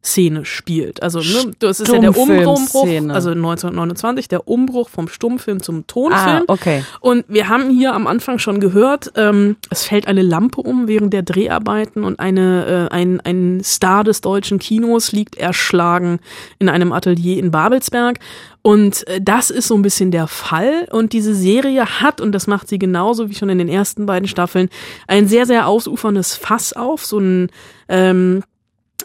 Szene 0.05 0.45
spielt. 0.45 1.03
Also 1.03 1.21
ne, 1.21 1.53
das 1.59 1.81
ist 1.81 1.91
ja 1.91 1.99
der 1.99 2.17
Umbruch, 2.17 2.61
also 3.09 3.31
1929, 3.31 4.29
der 4.29 4.47
Umbruch 4.47 4.91
vom 4.91 5.09
Stummfilm 5.09 5.63
zum 5.63 5.87
Tonfilm. 5.87 6.43
Ah, 6.43 6.43
okay. 6.47 6.85
Und 7.01 7.25
wir 7.29 7.49
haben 7.49 7.71
hier 7.71 7.95
am 7.95 8.07
Anfang 8.07 8.39
schon 8.39 8.61
gehört, 8.61 9.13
ähm, 9.17 9.57
es 9.71 9.85
fällt 9.85 10.07
eine 10.07 10.23
Lampe 10.23 10.61
um 10.61 10.89
während 10.89 11.13
der 11.15 11.23
Dreharbeiten 11.23 12.05
und 12.05 12.21
eine, 12.21 12.89
äh, 12.91 12.95
ein, 12.95 13.21
ein 13.23 13.63
Star 13.65 14.05
des 14.05 14.21
deutschen 14.21 14.59
Kinos 14.59 15.13
liegt 15.13 15.37
erschlagen 15.37 16.21
in 16.59 16.69
einem 16.69 16.93
Atelier 16.93 17.39
in 17.39 17.51
Babelsberg. 17.51 18.19
Und 18.61 19.07
äh, 19.09 19.21
das 19.23 19.51
ist 19.51 19.69
so 19.69 19.75
ein 19.75 19.83
bisschen 19.83 20.11
der 20.11 20.27
Fall. 20.27 20.87
Und 20.91 21.13
diese 21.15 21.35
Serie 21.35 22.01
hat, 22.01 22.21
und 22.21 22.33
das 22.33 22.47
macht 22.47 22.69
sie 22.69 22.79
genauso 22.79 23.31
wie 23.31 23.35
schon 23.35 23.49
in 23.49 23.59
den 23.59 23.69
ersten 23.69 24.05
beiden 24.07 24.29
Staffeln, 24.29 24.69
ein 25.07 25.29
sehr, 25.29 25.47
sehr 25.47 25.67
ausuferndes 25.67 26.35
Fass 26.35 26.75
auf, 26.75 27.05
so 27.05 27.19
ein 27.19 27.51
ähm, 27.89 28.43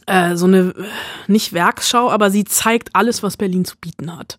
äh, 0.06 0.36
so 0.36 0.46
eine, 0.46 0.58
äh, 0.58 0.74
nicht 1.28 1.54
Werksschau, 1.54 2.10
aber 2.10 2.32
sie 2.32 2.44
zeigt 2.44 2.90
alles, 2.94 3.22
was 3.22 3.38
Berlin 3.38 3.66
zu 3.66 3.76
bieten 3.78 4.16
hat. 4.16 4.38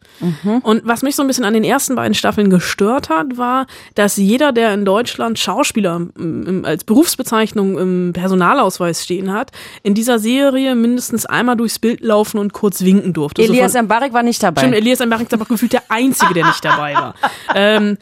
Und 0.63 0.83
was 0.85 1.03
mich 1.03 1.17
so 1.17 1.23
ein 1.23 1.27
bisschen 1.27 1.45
an 1.45 1.55
den 1.55 1.65
ersten 1.65 1.95
beiden 1.95 2.15
Staffeln 2.15 2.51
gestört 2.51 3.09
hat, 3.09 3.39
war, 3.39 3.67
dass 3.95 4.17
jeder, 4.17 4.53
der 4.53 4.75
in 4.75 4.85
Deutschland 4.85 5.39
Schauspieler 5.39 5.97
im, 5.97 6.47
im, 6.47 6.65
als 6.65 6.85
Berufsbezeichnung 6.85 7.79
im 7.79 8.13
Personalausweis 8.13 9.05
stehen 9.05 9.33
hat, 9.33 9.53
in 9.83 9.95
dieser 9.95 10.19
Serie 10.19 10.75
mindestens 10.75 11.27
einmal 11.27 11.57
durchs 11.57 11.79
Bild 11.79 12.01
laufen 12.01 12.39
und 12.39 12.53
kurz 12.53 12.83
winken 12.83 13.13
durfte. 13.13 13.45
So 13.45 13.53
Elias 13.53 13.75
Mbarek 13.75 14.13
war 14.13 14.23
nicht 14.23 14.43
dabei. 14.43 14.63
Stimmt, 14.63 14.77
Elias 14.77 15.05
Mbarek 15.05 15.27
ist 15.27 15.35
aber 15.35 15.45
gefühlt 15.45 15.73
der 15.73 15.85
Einzige, 15.89 16.35
der 16.35 16.47
nicht 16.47 16.65
dabei 16.65 16.95
war. 16.95 17.15
ähm, 17.55 17.99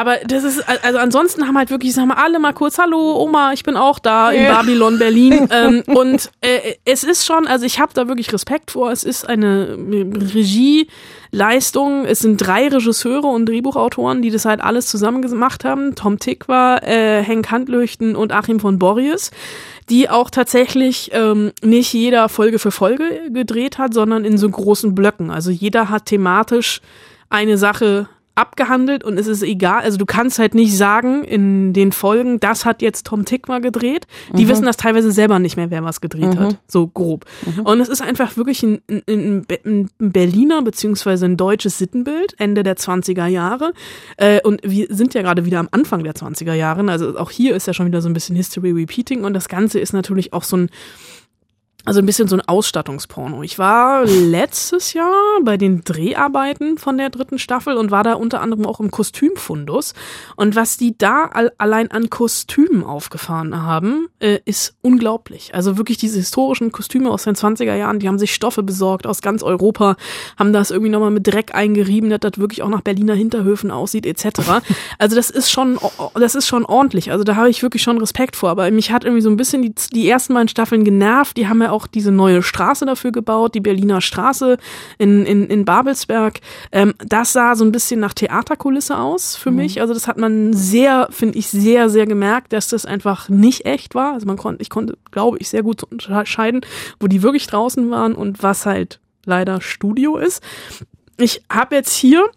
aber 0.00 0.16
das 0.26 0.44
ist, 0.44 0.64
also 0.82 0.98
ansonsten 0.98 1.46
haben 1.46 1.58
halt 1.58 1.68
wirklich, 1.68 1.92
sagen 1.92 2.08
wir 2.08 2.16
alle 2.16 2.38
mal 2.38 2.54
kurz, 2.54 2.78
hallo 2.78 3.22
Oma, 3.22 3.52
ich 3.52 3.64
bin 3.64 3.76
auch 3.76 3.98
da 3.98 4.30
in. 4.30 4.46
Babylon, 4.46 4.98
Berlin. 4.98 5.46
ähm, 5.52 5.82
und 5.86 6.30
äh, 6.40 6.76
es 6.86 7.04
ist 7.04 7.26
schon, 7.26 7.46
also 7.46 7.66
ich 7.66 7.78
habe 7.78 7.92
da 7.92 8.08
wirklich 8.08 8.32
Respekt 8.32 8.70
vor. 8.70 8.90
Es 8.90 9.04
ist 9.04 9.28
eine 9.28 9.76
Regieleistung. 11.36 12.06
Es 12.06 12.20
sind 12.20 12.38
drei 12.38 12.68
Regisseure 12.68 13.26
und 13.26 13.44
Drehbuchautoren, 13.44 14.22
die 14.22 14.30
das 14.30 14.46
halt 14.46 14.62
alles 14.62 14.86
zusammen 14.86 15.20
gemacht 15.20 15.66
haben. 15.66 15.94
Tom 15.96 16.18
Tikwa, 16.18 16.78
äh, 16.78 17.22
Henk 17.22 17.50
Handlöchten 17.50 18.16
und 18.16 18.32
Achim 18.32 18.58
von 18.58 18.78
Borries 18.78 19.30
die 19.90 20.08
auch 20.08 20.30
tatsächlich 20.30 21.10
ähm, 21.12 21.50
nicht 21.64 21.92
jeder 21.92 22.28
Folge 22.28 22.60
für 22.60 22.70
Folge 22.70 23.28
gedreht 23.30 23.76
hat, 23.78 23.92
sondern 23.92 24.24
in 24.24 24.38
so 24.38 24.48
großen 24.48 24.94
Blöcken. 24.94 25.32
Also 25.32 25.50
jeder 25.50 25.90
hat 25.90 26.06
thematisch 26.06 26.80
eine 27.28 27.58
Sache 27.58 28.08
abgehandelt 28.34 29.04
und 29.04 29.18
es 29.18 29.26
ist 29.26 29.42
egal, 29.42 29.82
also 29.82 29.98
du 29.98 30.06
kannst 30.06 30.38
halt 30.38 30.54
nicht 30.54 30.76
sagen 30.76 31.24
in 31.24 31.72
den 31.72 31.92
Folgen, 31.92 32.40
das 32.40 32.64
hat 32.64 32.80
jetzt 32.80 33.06
Tom 33.06 33.24
Tickma 33.24 33.58
gedreht. 33.58 34.06
Die 34.34 34.44
Mhm. 34.44 34.48
wissen 34.48 34.64
das 34.64 34.76
teilweise 34.76 35.10
selber 35.12 35.38
nicht 35.38 35.56
mehr, 35.56 35.70
wer 35.70 35.84
was 35.84 36.00
gedreht 36.00 36.34
Mhm. 36.34 36.38
hat, 36.38 36.56
so 36.66 36.86
grob. 36.86 37.26
Und 37.64 37.80
es 37.80 37.88
ist 37.88 38.00
einfach 38.02 38.36
wirklich 38.36 38.62
ein, 38.62 38.80
ein, 39.08 39.46
ein 39.64 39.90
Berliner 39.98 40.62
beziehungsweise 40.62 41.26
ein 41.26 41.36
deutsches 41.36 41.78
Sittenbild, 41.78 42.34
Ende 42.38 42.62
der 42.62 42.76
20er 42.76 43.26
Jahre. 43.26 43.72
Äh, 44.16 44.40
und 44.42 44.60
wir 44.64 44.86
sind 44.90 45.12
ja 45.14 45.22
gerade 45.22 45.44
wieder 45.44 45.58
am 45.58 45.68
Anfang 45.72 46.04
der 46.04 46.14
20er 46.14 46.54
Jahre, 46.54 46.88
also 46.90 47.18
auch 47.18 47.30
hier 47.30 47.54
ist 47.56 47.66
ja 47.66 47.74
schon 47.74 47.86
wieder 47.86 48.00
so 48.00 48.08
ein 48.08 48.14
bisschen 48.14 48.36
History 48.36 48.70
Repeating 48.70 49.24
und 49.24 49.34
das 49.34 49.48
Ganze 49.48 49.80
ist 49.80 49.92
natürlich 49.92 50.32
auch 50.32 50.44
so 50.44 50.56
ein 50.56 50.70
also 51.84 52.00
ein 52.00 52.06
bisschen 52.06 52.28
so 52.28 52.36
ein 52.36 52.42
Ausstattungsporno. 52.42 53.42
Ich 53.42 53.58
war 53.58 54.04
letztes 54.04 54.92
Jahr 54.92 55.40
bei 55.42 55.56
den 55.56 55.82
Dreharbeiten 55.82 56.76
von 56.76 56.98
der 56.98 57.08
dritten 57.08 57.38
Staffel 57.38 57.76
und 57.76 57.90
war 57.90 58.04
da 58.04 58.14
unter 58.14 58.42
anderem 58.42 58.66
auch 58.66 58.80
im 58.80 58.90
Kostümfundus. 58.90 59.94
Und 60.36 60.56
was 60.56 60.76
die 60.76 60.96
da 60.96 61.24
all, 61.32 61.52
allein 61.56 61.90
an 61.90 62.10
Kostümen 62.10 62.84
aufgefahren 62.84 63.62
haben, 63.62 64.08
äh, 64.18 64.40
ist 64.44 64.74
unglaublich. 64.82 65.54
Also 65.54 65.78
wirklich 65.78 65.96
diese 65.96 66.18
historischen 66.18 66.70
Kostüme 66.70 67.10
aus 67.10 67.24
den 67.24 67.34
20er 67.34 67.74
Jahren, 67.74 67.98
die 67.98 68.08
haben 68.08 68.18
sich 68.18 68.34
Stoffe 68.34 68.62
besorgt 68.62 69.06
aus 69.06 69.22
ganz 69.22 69.42
Europa, 69.42 69.96
haben 70.38 70.52
das 70.52 70.70
irgendwie 70.70 70.90
nochmal 70.90 71.10
mit 71.10 71.26
Dreck 71.26 71.54
eingerieben, 71.54 72.10
dass 72.10 72.20
das 72.20 72.38
wirklich 72.38 72.62
auch 72.62 72.68
nach 72.68 72.82
Berliner 72.82 73.14
Hinterhöfen 73.14 73.70
aussieht, 73.70 74.04
etc. 74.04 74.62
Also 74.98 75.16
das 75.16 75.30
ist 75.30 75.50
schon, 75.50 75.78
das 76.14 76.34
ist 76.34 76.46
schon 76.46 76.66
ordentlich. 76.66 77.10
Also 77.10 77.24
da 77.24 77.36
habe 77.36 77.48
ich 77.48 77.62
wirklich 77.62 77.82
schon 77.82 77.98
Respekt 77.98 78.36
vor. 78.36 78.50
Aber 78.50 78.70
mich 78.70 78.92
hat 78.92 79.04
irgendwie 79.04 79.22
so 79.22 79.30
ein 79.30 79.36
bisschen 79.36 79.62
die, 79.62 79.74
die 79.92 80.08
ersten 80.08 80.34
beiden 80.34 80.48
Staffeln 80.48 80.84
genervt. 80.84 81.36
Die 81.36 81.48
haben 81.48 81.62
ja 81.62 81.69
auch 81.70 81.86
diese 81.86 82.12
neue 82.12 82.42
Straße 82.42 82.84
dafür 82.86 83.12
gebaut, 83.12 83.54
die 83.54 83.60
Berliner 83.60 84.00
Straße 84.00 84.58
in, 84.98 85.24
in, 85.26 85.46
in 85.46 85.64
Babelsberg. 85.64 86.40
Ähm, 86.72 86.94
das 86.98 87.32
sah 87.32 87.54
so 87.54 87.64
ein 87.64 87.72
bisschen 87.72 88.00
nach 88.00 88.14
Theaterkulisse 88.14 88.98
aus 88.98 89.36
für 89.36 89.50
mich. 89.50 89.80
Also 89.80 89.94
das 89.94 90.06
hat 90.06 90.18
man 90.18 90.52
sehr, 90.52 91.08
finde 91.10 91.38
ich, 91.38 91.48
sehr, 91.48 91.88
sehr 91.88 92.06
gemerkt, 92.06 92.52
dass 92.52 92.68
das 92.68 92.86
einfach 92.86 93.28
nicht 93.28 93.66
echt 93.66 93.94
war. 93.94 94.14
Also 94.14 94.26
man 94.26 94.36
konnte, 94.36 94.62
ich 94.62 94.70
konnte, 94.70 94.98
glaube 95.10 95.38
ich, 95.40 95.48
sehr 95.48 95.62
gut 95.62 95.82
unterscheiden, 95.82 96.60
wo 96.98 97.06
die 97.06 97.22
wirklich 97.22 97.46
draußen 97.46 97.90
waren 97.90 98.14
und 98.14 98.42
was 98.42 98.66
halt 98.66 99.00
leider 99.24 99.60
Studio 99.60 100.16
ist. 100.16 100.42
Ich 101.16 101.42
habe 101.50 101.76
jetzt 101.76 101.94
hier 101.94 102.30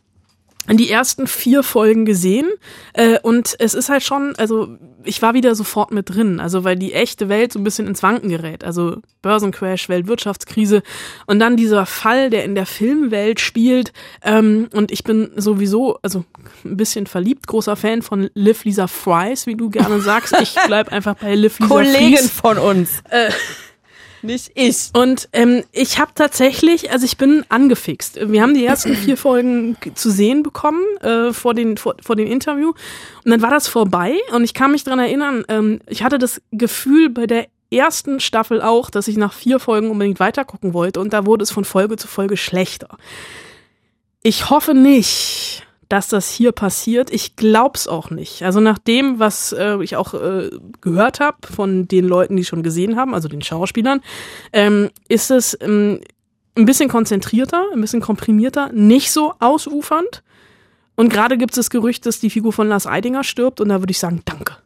die 0.69 0.89
ersten 0.89 1.27
vier 1.27 1.63
Folgen 1.63 2.05
gesehen. 2.05 2.49
Äh, 2.93 3.19
und 3.21 3.55
es 3.59 3.73
ist 3.73 3.89
halt 3.89 4.03
schon, 4.03 4.33
also 4.37 4.77
ich 5.03 5.21
war 5.21 5.33
wieder 5.33 5.55
sofort 5.55 5.91
mit 5.91 6.09
drin, 6.09 6.39
also 6.39 6.63
weil 6.63 6.77
die 6.77 6.93
echte 6.93 7.27
Welt 7.29 7.51
so 7.51 7.59
ein 7.59 7.63
bisschen 7.63 7.87
ins 7.87 8.01
Wanken 8.03 8.29
gerät, 8.29 8.63
also 8.63 8.97
Börsencrash, 9.21 9.89
Weltwirtschaftskrise. 9.89 10.81
Und 11.25 11.39
dann 11.39 11.57
dieser 11.57 11.85
Fall, 11.85 12.29
der 12.29 12.45
in 12.45 12.55
der 12.55 12.65
Filmwelt 12.65 13.39
spielt. 13.39 13.91
Ähm, 14.23 14.69
und 14.73 14.91
ich 14.91 15.03
bin 15.03 15.31
sowieso, 15.35 15.99
also 16.01 16.23
ein 16.63 16.77
bisschen 16.77 17.07
verliebt, 17.07 17.47
großer 17.47 17.75
Fan 17.75 18.01
von 18.01 18.29
Liv 18.33 18.63
Lisa 18.63 18.87
Fries, 18.87 19.45
wie 19.45 19.55
du 19.55 19.69
gerne 19.69 19.99
sagst, 19.99 20.33
ich 20.41 20.55
bleib 20.67 20.91
einfach 20.91 21.15
bei 21.15 21.35
Liv 21.35 21.59
Lisa 21.59 21.73
Kollegin 21.73 22.17
Fries. 22.17 22.31
von 22.31 22.57
uns. 22.57 23.03
Äh, 23.09 23.29
Nicht 24.23 24.51
ich. 24.55 24.89
und 24.93 25.29
ähm, 25.33 25.63
ich 25.71 25.99
habe 25.99 26.11
tatsächlich, 26.15 26.91
also 26.91 27.05
ich 27.05 27.17
bin 27.17 27.45
angefixt. 27.49 28.17
Wir 28.31 28.41
haben 28.41 28.53
die 28.53 28.65
ersten 28.65 28.95
vier 28.95 29.17
Folgen 29.17 29.77
zu 29.95 30.09
sehen 30.09 30.43
bekommen 30.43 30.81
äh, 31.01 31.33
vor, 31.33 31.53
den, 31.53 31.77
vor, 31.77 31.95
vor 32.01 32.15
dem 32.15 32.27
Interview. 32.27 32.69
Und 32.69 33.31
dann 33.31 33.41
war 33.41 33.51
das 33.51 33.67
vorbei 33.67 34.17
und 34.33 34.43
ich 34.43 34.53
kann 34.53 34.71
mich 34.71 34.83
dran 34.83 34.99
erinnern, 34.99 35.43
ähm, 35.49 35.81
ich 35.87 36.03
hatte 36.03 36.17
das 36.17 36.41
Gefühl 36.51 37.09
bei 37.09 37.27
der 37.27 37.47
ersten 37.69 38.19
Staffel 38.19 38.61
auch, 38.61 38.89
dass 38.89 39.07
ich 39.07 39.17
nach 39.17 39.33
vier 39.33 39.59
Folgen 39.59 39.91
unbedingt 39.91 40.19
weitergucken 40.19 40.73
wollte 40.73 40.99
und 40.99 41.11
da 41.11 41.25
wurde 41.25 41.43
es 41.43 41.51
von 41.51 41.65
Folge 41.65 41.97
zu 41.97 42.07
Folge 42.07 42.37
schlechter. 42.37 42.97
Ich 44.21 44.49
hoffe 44.49 44.73
nicht, 44.73 45.67
dass 45.89 46.07
das 46.07 46.29
hier 46.29 46.51
passiert. 46.51 47.11
Ich 47.11 47.35
glaub's 47.35 47.87
auch 47.87 48.09
nicht. 48.09 48.43
Also 48.43 48.59
nach 48.59 48.77
dem, 48.77 49.19
was 49.19 49.53
äh, 49.53 49.81
ich 49.83 49.95
auch 49.95 50.13
äh, 50.13 50.49
gehört 50.81 51.19
habe 51.19 51.37
von 51.53 51.87
den 51.87 52.07
Leuten, 52.07 52.35
die 52.35 52.45
schon 52.45 52.63
gesehen 52.63 52.95
haben, 52.95 53.13
also 53.13 53.27
den 53.27 53.41
Schauspielern, 53.41 54.01
ähm, 54.51 54.89
ist 55.07 55.31
es 55.31 55.57
ähm, 55.61 56.01
ein 56.55 56.65
bisschen 56.65 56.89
konzentrierter, 56.89 57.65
ein 57.73 57.81
bisschen 57.81 58.01
komprimierter, 58.01 58.71
nicht 58.73 59.11
so 59.11 59.33
ausufernd. 59.39 60.23
Und 60.95 61.11
gerade 61.11 61.37
gibt 61.37 61.51
es 61.51 61.55
das 61.55 61.69
Gerücht, 61.69 62.05
dass 62.05 62.19
die 62.19 62.29
Figur 62.29 62.53
von 62.53 62.67
Lars 62.67 62.85
Eidinger 62.85 63.23
stirbt 63.23 63.59
und 63.61 63.69
da 63.69 63.79
würde 63.81 63.91
ich 63.91 63.99
sagen, 63.99 64.21
danke. 64.25 64.57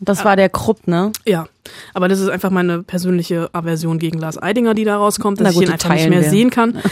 Das 0.00 0.24
war 0.24 0.36
der 0.36 0.50
Krupp, 0.50 0.86
ne? 0.86 1.10
Ja, 1.24 1.48
aber 1.94 2.08
das 2.08 2.20
ist 2.20 2.28
einfach 2.28 2.50
meine 2.50 2.82
persönliche 2.82 3.48
Aversion 3.54 3.98
gegen 3.98 4.18
Lars 4.18 4.40
Eidinger, 4.40 4.74
die 4.74 4.84
da 4.84 4.98
rauskommt, 4.98 5.40
dass 5.40 5.44
Na 5.44 5.50
ich 5.50 5.56
gut, 5.56 5.64
ihn 5.64 5.72
einfach 5.72 5.94
nicht 5.94 6.10
mehr 6.10 6.20
wir. 6.20 6.30
sehen 6.30 6.50
kann. 6.50 6.82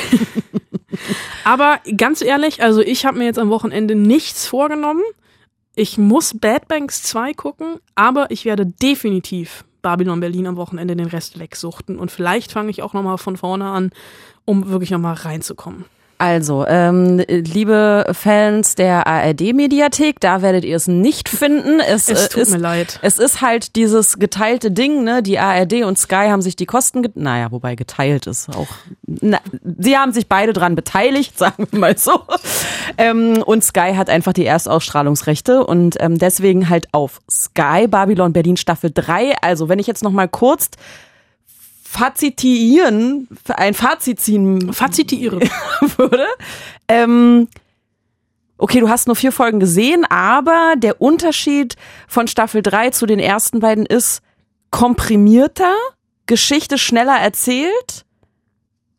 Aber 1.44 1.80
ganz 1.96 2.22
ehrlich, 2.22 2.62
also 2.62 2.80
ich 2.80 3.06
habe 3.06 3.18
mir 3.18 3.24
jetzt 3.24 3.38
am 3.38 3.50
Wochenende 3.50 3.94
nichts 3.94 4.46
vorgenommen. 4.46 5.02
Ich 5.74 5.98
muss 5.98 6.38
Bad 6.38 6.68
Banks 6.68 7.02
2 7.02 7.34
gucken, 7.34 7.76
aber 7.94 8.30
ich 8.30 8.44
werde 8.44 8.66
definitiv 8.66 9.64
Babylon 9.82 10.20
Berlin 10.20 10.46
am 10.46 10.56
Wochenende 10.56 10.96
den 10.96 11.06
Rest 11.06 11.38
wegsuchten 11.38 11.98
und 11.98 12.10
vielleicht 12.10 12.50
fange 12.50 12.70
ich 12.70 12.82
auch 12.82 12.92
nochmal 12.92 13.18
von 13.18 13.36
vorne 13.36 13.66
an, 13.66 13.90
um 14.44 14.68
wirklich 14.68 14.90
nochmal 14.90 15.14
reinzukommen. 15.14 15.84
Also, 16.18 16.66
ähm, 16.66 17.18
liebe 17.28 18.06
Fans 18.12 18.74
der 18.74 19.06
ARD-Mediathek, 19.06 20.18
da 20.18 20.40
werdet 20.40 20.64
ihr 20.64 20.76
es 20.76 20.88
nicht 20.88 21.28
finden. 21.28 21.78
Es, 21.80 22.08
Es 22.08 22.26
äh, 22.26 22.28
tut 22.28 22.42
ist, 22.42 22.50
mir 22.52 22.58
leid. 22.58 22.98
Es 23.02 23.18
ist 23.18 23.42
halt 23.42 23.76
dieses 23.76 24.18
geteilte 24.18 24.70
Ding, 24.70 25.04
ne? 25.04 25.22
Die 25.22 25.38
ARD 25.38 25.84
und 25.84 25.98
Sky 25.98 26.28
haben 26.28 26.40
sich 26.40 26.56
die 26.56 26.64
Kosten, 26.64 27.02
get 27.02 27.16
naja, 27.16 27.52
wobei 27.52 27.74
geteilt 27.74 28.26
ist 28.26 28.48
auch, 28.48 28.68
na, 29.06 29.40
sie 29.78 29.98
haben 29.98 30.12
sich 30.12 30.26
beide 30.26 30.54
dran 30.54 30.74
beteiligt, 30.74 31.38
sagen 31.38 31.66
wir 31.70 31.78
mal 31.78 31.98
so. 31.98 32.22
Ähm, 32.96 33.42
und 33.44 33.62
Sky 33.62 33.92
hat 33.94 34.08
einfach 34.08 34.32
die 34.32 34.46
Erstausstrahlungsrechte 34.46 35.66
und 35.66 35.96
ähm, 36.00 36.18
deswegen 36.18 36.70
halt 36.70 36.88
auf 36.92 37.20
Sky 37.30 37.88
Babylon 37.88 38.32
Berlin 38.32 38.56
Staffel 38.56 38.90
3. 38.92 39.34
Also, 39.42 39.68
wenn 39.68 39.78
ich 39.78 39.86
jetzt 39.86 40.02
noch 40.02 40.12
mal 40.12 40.28
kurz 40.28 40.70
fazitieren, 41.86 43.28
ein 43.48 43.74
Fazit 43.74 44.20
ziehen 44.20 44.72
Fazitiere. 44.72 45.40
würde. 45.96 46.26
Ähm, 46.88 47.48
okay, 48.58 48.80
du 48.80 48.88
hast 48.88 49.06
nur 49.06 49.16
vier 49.16 49.32
Folgen 49.32 49.60
gesehen, 49.60 50.04
aber 50.04 50.74
der 50.76 51.00
Unterschied 51.00 51.76
von 52.08 52.26
Staffel 52.26 52.62
3 52.62 52.90
zu 52.90 53.06
den 53.06 53.18
ersten 53.18 53.60
beiden 53.60 53.86
ist 53.86 54.22
komprimierter, 54.70 55.74
Geschichte 56.26 56.78
schneller 56.78 57.18
erzählt. 57.18 58.05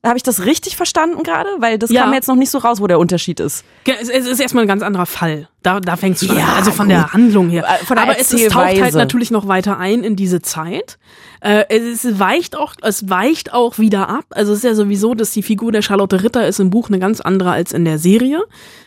Habe 0.06 0.16
ich 0.16 0.24
das 0.24 0.46
richtig 0.46 0.78
verstanden 0.78 1.24
gerade? 1.24 1.50
Weil 1.58 1.78
das 1.80 1.90
Ja. 1.90 2.04
kam 2.04 2.14
jetzt 2.14 2.28
noch 2.28 2.36
nicht 2.36 2.52
so 2.52 2.60
raus, 2.60 2.80
wo 2.80 2.88
der 2.88 3.00
Unterschied 3.00 3.40
ist. 3.40 3.66
Ge- 3.84 3.96
Es 4.00 4.10
es 4.10 4.28
ist 4.28 4.40
erstmal 4.40 4.64
ein 4.64 4.68
ganz 4.68 4.84
anderer 4.84 5.08
Fall. 5.08 5.50
Da, 5.64 5.80
da 5.80 5.94
es 6.02 6.26
schon 6.26 6.38
Ja, 6.38 6.46
an. 6.46 6.54
Also 6.58 6.72
von 6.72 6.86
gut. 6.88 6.96
der 6.96 7.14
Handlung 7.14 7.50
her. 7.50 7.66
Äh, 7.68 7.84
von 7.84 7.96
der 7.98 8.04
Aber 8.04 8.18
es, 8.18 8.32
es 8.32 8.48
taucht 8.48 8.64
halt 8.80 8.94
natürlich 8.94 9.32
noch 9.32 9.48
weiter 9.48 9.78
ein 9.80 10.04
in 10.04 10.16
diese 10.16 10.42
Zeit. 10.42 10.98
Äh, 11.42 11.66
es 11.70 12.20
weicht 12.20 12.56
auch, 12.56 12.76
es 12.84 13.10
weicht 13.10 13.54
auch 13.54 13.80
wieder 13.80 14.08
ab. 14.08 14.26
Also 14.30 14.52
es 14.54 14.60
ist 14.60 14.64
ja 14.66 14.76
sowieso, 14.76 15.14
dass 15.16 15.32
die 15.32 15.44
Figur 15.44 15.72
der 15.72 15.82
Charlotte 15.82 16.24
Ritter 16.24 16.48
ist 16.48 16.60
im 16.60 16.70
Buch 16.70 16.90
eine 16.90 17.00
ganz 17.00 17.20
andere 17.20 17.52
als 17.52 17.74
in 17.74 17.84
der 17.84 17.98
Serie. 17.98 18.44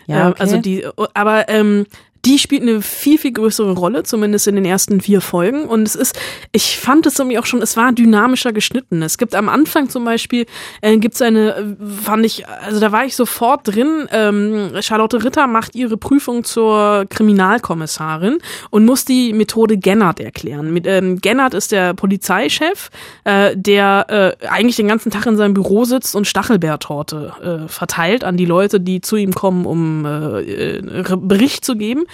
Ja, 0.06 0.28
Äh, 0.28 0.30
okay. 0.30 0.40
Also 0.42 0.56
die, 0.58 0.86
aber 1.12 1.48
ähm, 1.48 1.86
die 2.24 2.38
spielt 2.38 2.62
eine 2.62 2.82
viel, 2.82 3.18
viel 3.18 3.32
größere 3.32 3.72
Rolle, 3.72 4.02
zumindest 4.02 4.46
in 4.46 4.56
den 4.56 4.64
ersten 4.64 5.00
vier 5.00 5.20
Folgen. 5.20 5.64
Und 5.64 5.86
es 5.86 5.94
ist, 5.94 6.18
ich 6.52 6.78
fand 6.78 7.06
es 7.06 7.18
irgendwie 7.18 7.38
auch 7.38 7.46
schon, 7.46 7.62
es 7.62 7.76
war 7.76 7.92
dynamischer 7.92 8.52
geschnitten. 8.52 9.02
Es 9.02 9.16
gibt 9.16 9.34
am 9.34 9.48
Anfang 9.48 9.88
zum 9.88 10.04
Beispiel, 10.04 10.46
äh, 10.82 10.98
gibt 10.98 11.14
es 11.14 11.22
eine, 11.22 11.56
äh, 11.56 11.64
fand 12.02 12.26
ich, 12.26 12.46
also 12.46 12.80
da 12.80 12.92
war 12.92 13.04
ich 13.04 13.16
sofort 13.16 13.68
drin, 13.68 14.08
ähm, 14.12 14.70
Charlotte 14.80 15.24
Ritter 15.24 15.46
macht 15.46 15.74
ihre 15.74 15.96
Prüfung 15.96 16.44
zur 16.44 17.06
Kriminalkommissarin 17.08 18.38
und 18.70 18.84
muss 18.84 19.04
die 19.04 19.32
Methode 19.32 19.78
Gennard 19.78 20.20
erklären. 20.20 20.72
Mit, 20.72 20.86
ähm, 20.86 21.20
Gennard 21.20 21.54
ist 21.54 21.72
der 21.72 21.94
Polizeichef, 21.94 22.90
äh, 23.24 23.56
der 23.56 24.36
äh, 24.40 24.46
eigentlich 24.46 24.76
den 24.76 24.88
ganzen 24.88 25.10
Tag 25.10 25.26
in 25.26 25.36
seinem 25.36 25.54
Büro 25.54 25.84
sitzt 25.84 26.14
und 26.14 26.26
Stachelbeertorte 26.26 27.64
äh, 27.66 27.68
verteilt 27.68 28.24
an 28.24 28.36
die 28.36 28.46
Leute, 28.46 28.80
die 28.80 29.00
zu 29.00 29.16
ihm 29.16 29.32
kommen, 29.32 29.64
um 29.64 30.04
äh, 30.04 30.76
äh, 30.78 31.16
Bericht 31.16 31.64
zu 31.64 31.76
geben. 31.76 32.04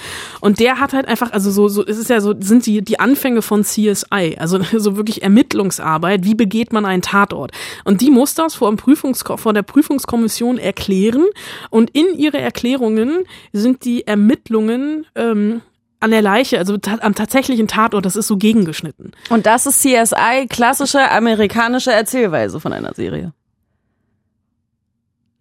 Und 0.41 0.61
der 0.61 0.81
hat 0.81 0.93
halt 0.93 1.09
einfach, 1.09 1.33
also 1.33 1.51
so, 1.51 1.69
so, 1.69 1.85
es 1.85 1.99
ist 1.99 2.11
ja 2.11 2.21
so, 2.21 2.35
sind 2.39 2.67
die, 2.67 2.83
die 2.83 3.01
Anfänge 3.01 3.43
von 3.43 3.63
CSI, 3.63 4.37
also 4.39 4.61
so 4.77 4.97
wirklich 4.97 5.23
Ermittlungsarbeit, 5.23 6.25
wie 6.25 6.35
begeht 6.35 6.73
man 6.73 6.85
einen 6.85 7.03
Tatort? 7.03 7.53
Und 7.85 8.01
die 8.01 8.11
muss 8.11 8.35
das 8.35 8.55
vor, 8.55 8.71
dem 8.71 8.77
Prüfungs 8.77 9.25
vor 9.37 9.53
der 9.53 9.63
Prüfungskommission 9.63 10.59
erklären. 10.59 11.25
Und 11.71 11.91
in 11.91 12.07
ihre 12.17 12.39
Erklärungen 12.39 13.25
sind 13.53 13.85
die 13.85 14.07
Ermittlungen 14.07 15.07
ähm, 15.15 15.63
an 16.01 16.11
der 16.11 16.23
Leiche, 16.23 16.59
also 16.59 16.77
am 17.01 17.15
tatsächlichen 17.15 17.69
Tatort, 17.69 18.05
das 18.05 18.17
ist 18.17 18.27
so 18.27 18.37
gegengeschnitten. 18.37 19.13
Und 19.31 19.47
das 19.47 19.67
ist 19.67 19.81
CSI, 19.81 20.47
klassische 20.49 21.11
amerikanische 21.11 21.93
Erzählweise 21.93 22.61
von 22.61 22.73
einer 22.73 22.95
Serie. 22.95 23.33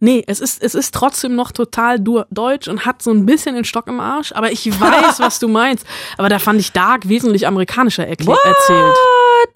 Nee, 0.05 0.23
es 0.27 0.39
ist, 0.39 0.61
es 0.61 0.75
ist 0.75 0.93
trotzdem 0.93 1.35
noch 1.35 1.51
total 1.51 1.99
deutsch 1.99 2.67
und 2.67 2.85
hat 2.85 3.01
so 3.01 3.09
ein 3.11 3.25
bisschen 3.25 3.55
den 3.55 3.65
Stock 3.65 3.87
im 3.87 3.99
Arsch, 3.99 4.31
aber 4.33 4.51
ich 4.51 4.67
weiß, 4.79 5.19
was 5.19 5.39
du 5.39 5.47
meinst. 5.47 5.85
Aber 6.17 6.29
da 6.29 6.37
fand 6.37 6.59
ich 6.59 6.71
Dark 6.71 7.09
wesentlich 7.09 7.47
amerikanischer 7.47 8.03
What? 8.07 8.37
erzählt. 8.45 8.95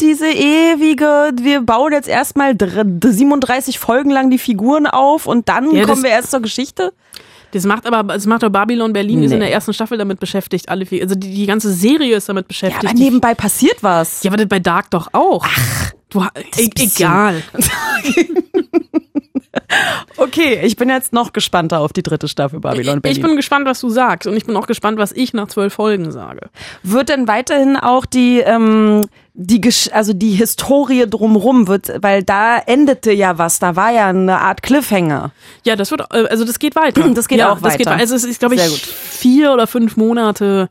Diese 0.01 0.27
ewige, 0.27 1.31
wir 1.41 1.61
bauen 1.61 1.93
jetzt 1.93 2.07
erstmal 2.09 2.55
dr- 2.55 2.85
37 3.03 3.77
Folgen 3.79 4.09
lang 4.09 4.29
die 4.31 4.39
Figuren 4.39 4.87
auf 4.87 5.27
und 5.27 5.47
dann 5.49 5.69
Ja, 5.75 5.85
kommen 5.85 6.01
wir 6.03 6.09
erst 6.09 6.31
zur 6.31 6.39
Geschichte? 6.41 6.93
Das 7.51 7.65
macht 7.65 7.85
aber, 7.87 8.03
das 8.13 8.25
macht 8.27 8.43
doch 8.43 8.49
Babylon 8.49 8.93
Berlin, 8.93 9.23
ist 9.23 9.31
in 9.31 9.39
Nee. 9.39 9.45
der 9.45 9.53
ersten 9.53 9.73
Staffel 9.73 9.97
damit 9.97 10.19
beschäftigt, 10.19 10.69
alle 10.69 10.85
vier, 10.85 11.01
also 11.03 11.15
die, 11.15 11.33
die 11.33 11.45
ganze 11.47 11.71
Serie 11.73 12.15
ist 12.17 12.27
damit 12.29 12.45
Ja, 12.45 12.47
beschäftigt. 12.47 12.85
aber 12.85 12.93
Die- 12.93 13.03
nebenbei 13.03 13.33
passiert 13.35 13.81
was. 13.81 14.23
ja, 14.23 14.29
aber 14.31 14.37
das 14.37 14.47
bei 14.47 14.59
Dark 14.59 14.89
doch 14.91 15.09
auch. 15.13 15.45
Ach, 15.47 15.91
du, 16.09 16.21
e 16.57 16.69
egal. 16.77 17.41
Okay, 20.17 20.59
ich 20.63 20.75
bin 20.75 20.89
jetzt 20.89 21.13
noch 21.13 21.31
gespannter 21.33 21.79
auf 21.79 21.93
die 21.93 22.03
dritte 22.03 22.27
Staffel 22.27 22.59
Babylon 22.59 23.01
Berlin. 23.01 23.17
Ich 23.17 23.23
bin 23.23 23.35
gespannt, 23.35 23.65
was 23.65 23.79
du 23.79 23.89
sagst 23.89 24.27
und 24.27 24.35
ich 24.35 24.45
bin 24.45 24.55
auch 24.57 24.67
gespannt, 24.67 24.97
was 24.97 25.11
ich 25.11 25.33
nach 25.33 25.47
zwölf 25.47 25.73
Folgen 25.73 26.11
sage. 26.11 26.49
wird 26.83 27.09
denn 27.09 27.27
weiterhin 27.27 27.77
auch 27.77 28.05
die 28.05 28.39
ähm, 28.39 29.01
die 29.33 29.61
Gesch 29.61 29.89
also 29.93 30.11
die 30.11 30.31
Historie 30.31 31.05
drumrum 31.09 31.67
wird, 31.67 31.91
weil 32.01 32.23
da 32.23 32.57
endete 32.57 33.13
ja 33.13 33.37
was, 33.37 33.59
da 33.59 33.75
war 33.77 33.91
ja 33.91 34.07
eine 34.07 34.39
Art 34.39 34.61
Cliffhanger. 34.61 35.31
Ja, 35.63 35.77
das 35.77 35.91
wird, 35.91 36.01
äh, 36.11 36.27
also 36.27 36.43
das 36.43 36.59
geht 36.59 36.75
weiter. 36.75 37.07
Das 37.09 37.27
geht 37.29 37.39
ja, 37.39 37.53
auch 37.53 37.59
Das 37.61 37.77
geht 37.77 37.85
weiter. 37.85 37.91
weiter. 37.91 38.01
Also 38.01 38.15
es 38.15 38.25
ist, 38.25 38.39
glaube 38.39 38.55
ich, 38.55 38.61
vier 38.61 39.53
oder 39.53 39.67
fünf 39.67 39.95
Monate. 39.95 40.69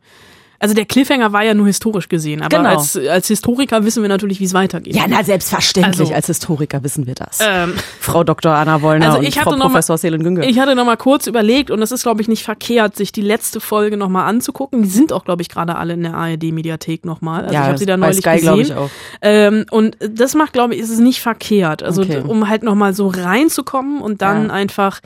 Also 0.60 0.74
der 0.74 0.86
Cliffhanger 0.86 1.32
war 1.32 1.44
ja 1.44 1.54
nur 1.54 1.66
historisch 1.66 2.08
gesehen, 2.08 2.42
aber 2.42 2.56
Genau. 2.56 2.70
als, 2.70 2.96
als 2.96 3.28
Historiker 3.28 3.84
wissen 3.84 4.02
wir 4.02 4.08
natürlich, 4.08 4.40
wie 4.40 4.44
es 4.44 4.54
weitergeht. 4.54 4.96
Ja, 4.96 5.04
na 5.08 5.22
selbstverständlich. 5.22 6.00
Also- 6.00 6.14
Als 6.14 6.26
Historiker 6.26 6.82
wissen 6.82 7.06
wir 7.06 7.14
das. 7.14 7.38
Ähm, 7.40 7.74
Frau 8.00 8.24
Dr. 8.24 8.52
Anna 8.52 8.82
Wollner 8.82 9.06
Also 9.06 9.18
und 9.18 9.24
ich 9.24 9.36
Frau 9.38 9.46
hatte 9.52 9.56
mal- 9.58 9.66
Professor 9.66 9.96
Selen 9.98 10.24
Günger. 10.24 10.42
Ich 10.42 10.58
hatte 10.58 10.74
noch 10.74 10.84
mal 10.84 10.96
kurz 10.96 11.28
überlegt 11.28 11.70
und 11.70 11.80
es 11.80 11.92
ist, 11.92 12.02
glaube 12.02 12.22
ich, 12.22 12.26
nicht 12.28 12.42
verkehrt, 12.42 12.96
sich 12.96 13.12
die 13.12 13.20
letzte 13.20 13.60
Folge 13.60 13.96
noch 13.96 14.08
mal 14.08 14.26
anzugucken. 14.26 14.82
Die 14.82 14.88
sind 14.88 15.12
auch, 15.12 15.24
glaube 15.24 15.42
ich, 15.42 15.48
gerade 15.48 15.76
alle 15.76 15.94
in 15.94 16.02
der 16.02 16.14
ARD-Mediathek 16.14 17.04
noch 17.04 17.20
mal. 17.20 17.42
Also 17.42 17.54
Ja, 17.54 17.60
ich 17.62 17.66
habe 17.68 17.78
sie 17.78 17.86
da 17.86 17.96
neulich 17.96 18.16
Sky, 18.18 18.34
gesehen. 18.40 18.58
ich, 18.60 18.74
auch. 18.74 18.90
Ähm, 19.22 19.64
und 19.70 19.96
das 20.00 20.34
macht, 20.34 20.52
glaube 20.54 20.74
ich, 20.74 20.80
ist 20.80 20.90
es 20.90 20.98
nicht 20.98 21.20
verkehrt. 21.20 21.84
Also 21.84 22.02
Okay. 22.02 22.22
um 22.26 22.48
halt 22.48 22.64
noch 22.64 22.74
mal 22.74 22.94
so 22.94 23.06
reinzukommen 23.06 24.00
und 24.02 24.22
dann 24.22 24.46
Ja. 24.48 24.52
einfach 24.54 24.98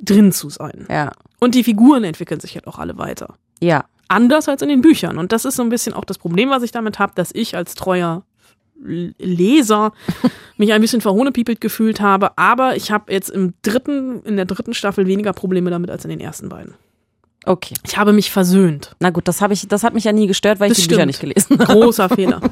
drin 0.00 0.32
zu 0.32 0.48
sein. 0.48 0.86
Ja. 0.90 1.10
Und 1.40 1.54
die 1.54 1.62
Figuren 1.64 2.04
entwickeln 2.04 2.40
sich 2.40 2.54
halt 2.54 2.66
auch 2.66 2.78
alle 2.78 2.96
weiter. 2.96 3.34
Ja. 3.60 3.84
Anders 4.08 4.48
als 4.48 4.62
in 4.62 4.68
den 4.68 4.80
Büchern. 4.80 5.18
Und 5.18 5.32
das 5.32 5.44
ist 5.44 5.56
so 5.56 5.62
ein 5.62 5.68
bisschen 5.68 5.94
auch 5.94 6.04
das 6.04 6.18
Problem, 6.18 6.50
was 6.50 6.62
ich 6.62 6.72
damit 6.72 6.98
habe, 6.98 7.12
dass 7.14 7.30
ich 7.32 7.56
als 7.56 7.74
treuer 7.74 8.22
Leser 8.82 9.92
mich 10.56 10.72
ein 10.72 10.80
bisschen 10.80 11.00
verhohnepiepelt 11.00 11.60
gefühlt 11.60 12.00
habe. 12.00 12.36
Aber 12.36 12.76
ich 12.76 12.90
habe 12.90 13.12
jetzt 13.12 13.30
im 13.30 13.54
dritten, 13.62 14.22
in 14.24 14.36
der 14.36 14.44
dritten 14.44 14.74
Staffel 14.74 15.06
weniger 15.06 15.32
Probleme 15.32 15.70
damit 15.70 15.90
als 15.90 16.04
in 16.04 16.10
den 16.10 16.20
ersten 16.20 16.48
beiden. 16.48 16.74
Okay. 17.46 17.74
Ich 17.86 17.96
habe 17.98 18.12
mich 18.12 18.30
versöhnt. 18.30 18.96
Na 19.00 19.10
gut, 19.10 19.28
das 19.28 19.40
habe 19.42 19.52
ich 19.52 19.68
das 19.68 19.84
hat 19.84 19.92
mich 19.94 20.04
ja 20.04 20.12
nie 20.12 20.26
gestört, 20.26 20.60
weil 20.60 20.70
ich 20.72 20.78
Das 20.78 20.84
die 20.84 20.88
Bücher 20.88 21.00
stimmt. 21.02 21.06
nicht 21.08 21.20
gelesen 21.20 21.58
habe. 21.58 21.72
Großer 21.72 22.08
Fehler. 22.08 22.40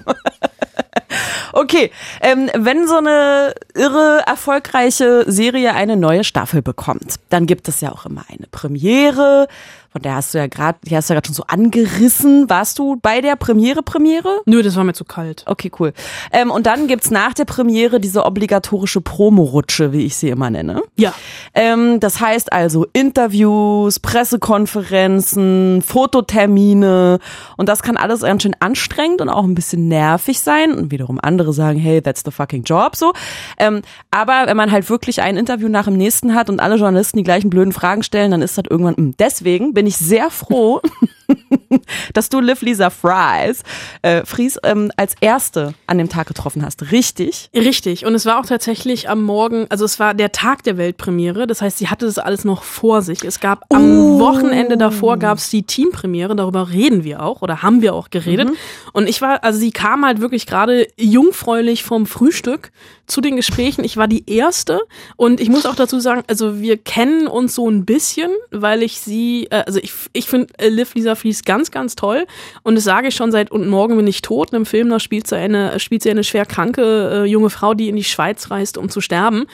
Okay, 1.55 1.91
ähm, 2.23 2.49
wenn 2.57 2.89
so 2.89 2.97
eine 2.97 3.53
irre 3.75 4.23
erfolgreiche 4.27 5.25
Serie 5.31 5.75
eine 5.75 5.99
neue 5.99 6.25
Staffel 6.25 6.63
bekommt, 6.63 7.17
dann 7.29 7.45
gibt 7.47 7.69
es 7.69 7.83
ja 7.83 7.93
auch 7.93 8.07
immer 8.07 8.25
eine 8.29 8.47
Premiere. 8.51 9.49
Von 9.93 10.01
der 10.03 10.15
hast 10.15 10.33
du 10.33 10.39
ja 10.39 10.47
gerade, 10.47 10.79
die 10.85 10.97
hast 10.97 11.11
du 11.11 11.13
ja 11.15 11.21
gerade 11.21 11.27
schon 11.29 11.35
so 11.35 11.45
angerissen. 11.47 12.49
Warst 12.49 12.79
du 12.79 12.97
bei 13.01 13.21
der 13.21 13.37
Premiere 13.37 13.83
Premiere? 13.83 14.41
Nö, 14.47 14.63
das 14.63 14.75
war 14.77 14.85
mir 14.85 14.95
zu 14.95 15.05
kalt. 15.05 15.45
Okay, 15.47 15.71
cool. 15.79 15.93
Ähm, 16.33 16.51
und 16.51 16.67
dann 16.67 16.87
gibt's 16.87 17.11
nach 17.11 17.35
der 17.35 17.45
Premiere 17.45 18.01
diese 18.01 18.25
obligatorische 18.25 19.03
Promorutsche, 19.03 19.93
wie 19.93 20.07
ich 20.07 20.17
sie 20.17 20.31
immer 20.31 20.49
nenne. 20.49 20.83
Ja. 20.97 21.13
Ähm, 21.53 22.01
das 22.01 22.21
heißt 22.21 22.53
also 22.53 22.87
Interviews, 22.95 24.01
Pressekonferenzen, 24.01 25.83
Fototermine 25.83 27.19
und 27.59 27.69
das 27.69 27.83
kann 27.83 27.99
alles 27.99 28.23
ganz 28.23 28.43
schön 28.43 28.57
anstrengend 28.61 29.21
und 29.21 29.29
auch 29.29 29.45
ein 29.45 29.55
bisschen 29.55 29.89
nervig 29.89 30.41
sein 30.41 30.73
und 30.73 30.91
wiederum 30.91 31.19
andere 31.21 31.53
sagen, 31.53 31.79
hey, 31.79 32.01
that's 32.01 32.23
the 32.25 32.31
fucking 32.31 32.63
job 32.63 32.97
so. 32.97 33.13
Ähm, 33.59 33.83
aber 34.11 34.45
wenn 34.47 34.57
man 34.57 34.71
halt 34.71 34.89
wirklich 34.89 35.21
ein 35.21 35.37
Interview 35.37 35.69
nach 35.69 35.85
dem 35.85 35.99
nächsten 35.99 36.35
hat 36.35 36.49
und 36.49 36.61
alle 36.61 36.77
Journalisten 36.77 37.19
die 37.19 37.25
gleichen 37.25 37.51
blöden 37.51 37.73
Fragen 37.73 38.03
stellen, 38.03 38.31
dann 38.31 38.41
ist 38.43 38.57
das 38.57 38.65
irgendwann, 38.71 38.95
mh. 38.97 39.13
deswegen 39.19 39.75
bin 39.75 39.82
ich 39.87 39.97
sehr 39.97 40.31
froh, 40.31 40.81
dass 42.13 42.29
du 42.29 42.41
Liv 42.41 42.63
Lisa 42.63 42.91
Fries, 42.91 43.63
äh, 44.03 44.25
Fries 44.25 44.59
ähm, 44.63 44.91
als 44.97 45.15
erste 45.21 45.75
an 45.87 45.99
dem 45.99 46.09
Tag 46.09 46.27
getroffen 46.27 46.65
hast. 46.65 46.93
Richtig? 46.93 47.51
Richtig. 47.55 48.05
Und 48.05 48.15
es 48.15 48.27
war 48.27 48.39
auch 48.41 48.47
tatsächlich 48.47 49.09
am 49.09 49.23
Morgen, 49.23 49.67
also 49.71 49.85
es 49.85 49.99
war 49.99 50.15
der 50.15 50.33
Tag 50.33 50.63
der 50.63 50.77
Weltpremiere. 50.77 51.47
Das 51.47 51.63
heißt, 51.63 51.79
sie 51.79 51.89
hatte 51.89 52.07
das 52.07 52.19
alles 52.19 52.45
noch 52.45 52.63
vor 52.63 53.03
sich. 53.03 53.25
Es 53.25 53.41
gab 53.41 53.65
am 53.73 53.83
Oh. 53.83 54.19
Wochenende 54.21 54.77
davor 54.77 55.17
gab 55.17 55.39
es 55.39 55.51
die 55.51 55.63
Teampremiere. 55.63 56.37
Darüber 56.37 56.71
reden 56.71 57.05
wir 57.05 57.23
auch 57.23 57.43
oder 57.43 57.63
haben 57.63 57.83
wir 57.83 57.95
auch 57.95 58.11
geredet. 58.11 58.49
Mhm. 58.51 58.57
Und 58.93 59.09
ich 59.09 59.21
war, 59.23 59.43
also 59.45 59.59
sie 59.59 59.71
kam 59.73 60.05
halt 60.05 60.21
wirklich 60.21 60.47
gerade 60.47 60.87
jungfräulich 60.97 61.83
vom 61.83 62.07
Frühstück 62.07 62.71
zu 63.07 63.21
den 63.21 63.37
Gesprächen. 63.37 63.85
Ich 63.85 63.97
war 63.97 64.09
die 64.09 64.31
erste 64.31 64.81
und 65.17 65.41
ich 65.41 65.49
muss 65.49 65.67
auch 65.67 65.75
dazu 65.75 66.01
sagen, 66.01 66.23
also 66.29 66.61
wir 66.61 66.79
kennen 66.79 67.27
uns 67.27 67.55
so 67.55 67.69
ein 67.69 67.85
bisschen, 67.85 68.31
weil 68.51 68.83
ich 68.83 69.01
sie, 69.01 69.49
äh, 69.51 69.65
also 69.73 69.81
ich, 69.83 69.93
ich 70.13 70.27
finde 70.27 70.53
äh, 70.59 70.69
Liv 70.69 70.95
Lisa 70.95 71.15
Fries 71.15 71.45
ganz, 71.45 71.71
ganz 71.71 71.97
toll 71.97 72.27
und 72.63 72.75
das 72.75 72.85
sage 72.85 73.09
ich 73.09 73.15
schon 73.15 73.33
seit 73.33 73.51
und 73.51 73.69
morgen 73.69 73.97
bin 73.97 74.07
ich 74.07 74.21
tot. 74.21 74.53
Im 74.53 74.67
Film 74.67 74.91
da 74.91 75.01
spielt 75.01 75.27
sie 75.27 75.37
eine, 75.37 75.81
spielt 75.81 76.03
sie 76.03 76.11
eine 76.11 76.25
schwer 76.25 76.45
kranke 76.45 77.23
äh, 77.25 77.25
junge 77.25 77.49
Frau, 77.49 77.73
die 77.73 77.89
in 77.89 77.97
die 77.97 78.05
Schweiz 78.05 78.51
reist, 78.51 78.77
um 78.77 78.91
zu 78.91 79.01
sterben. 79.01 79.47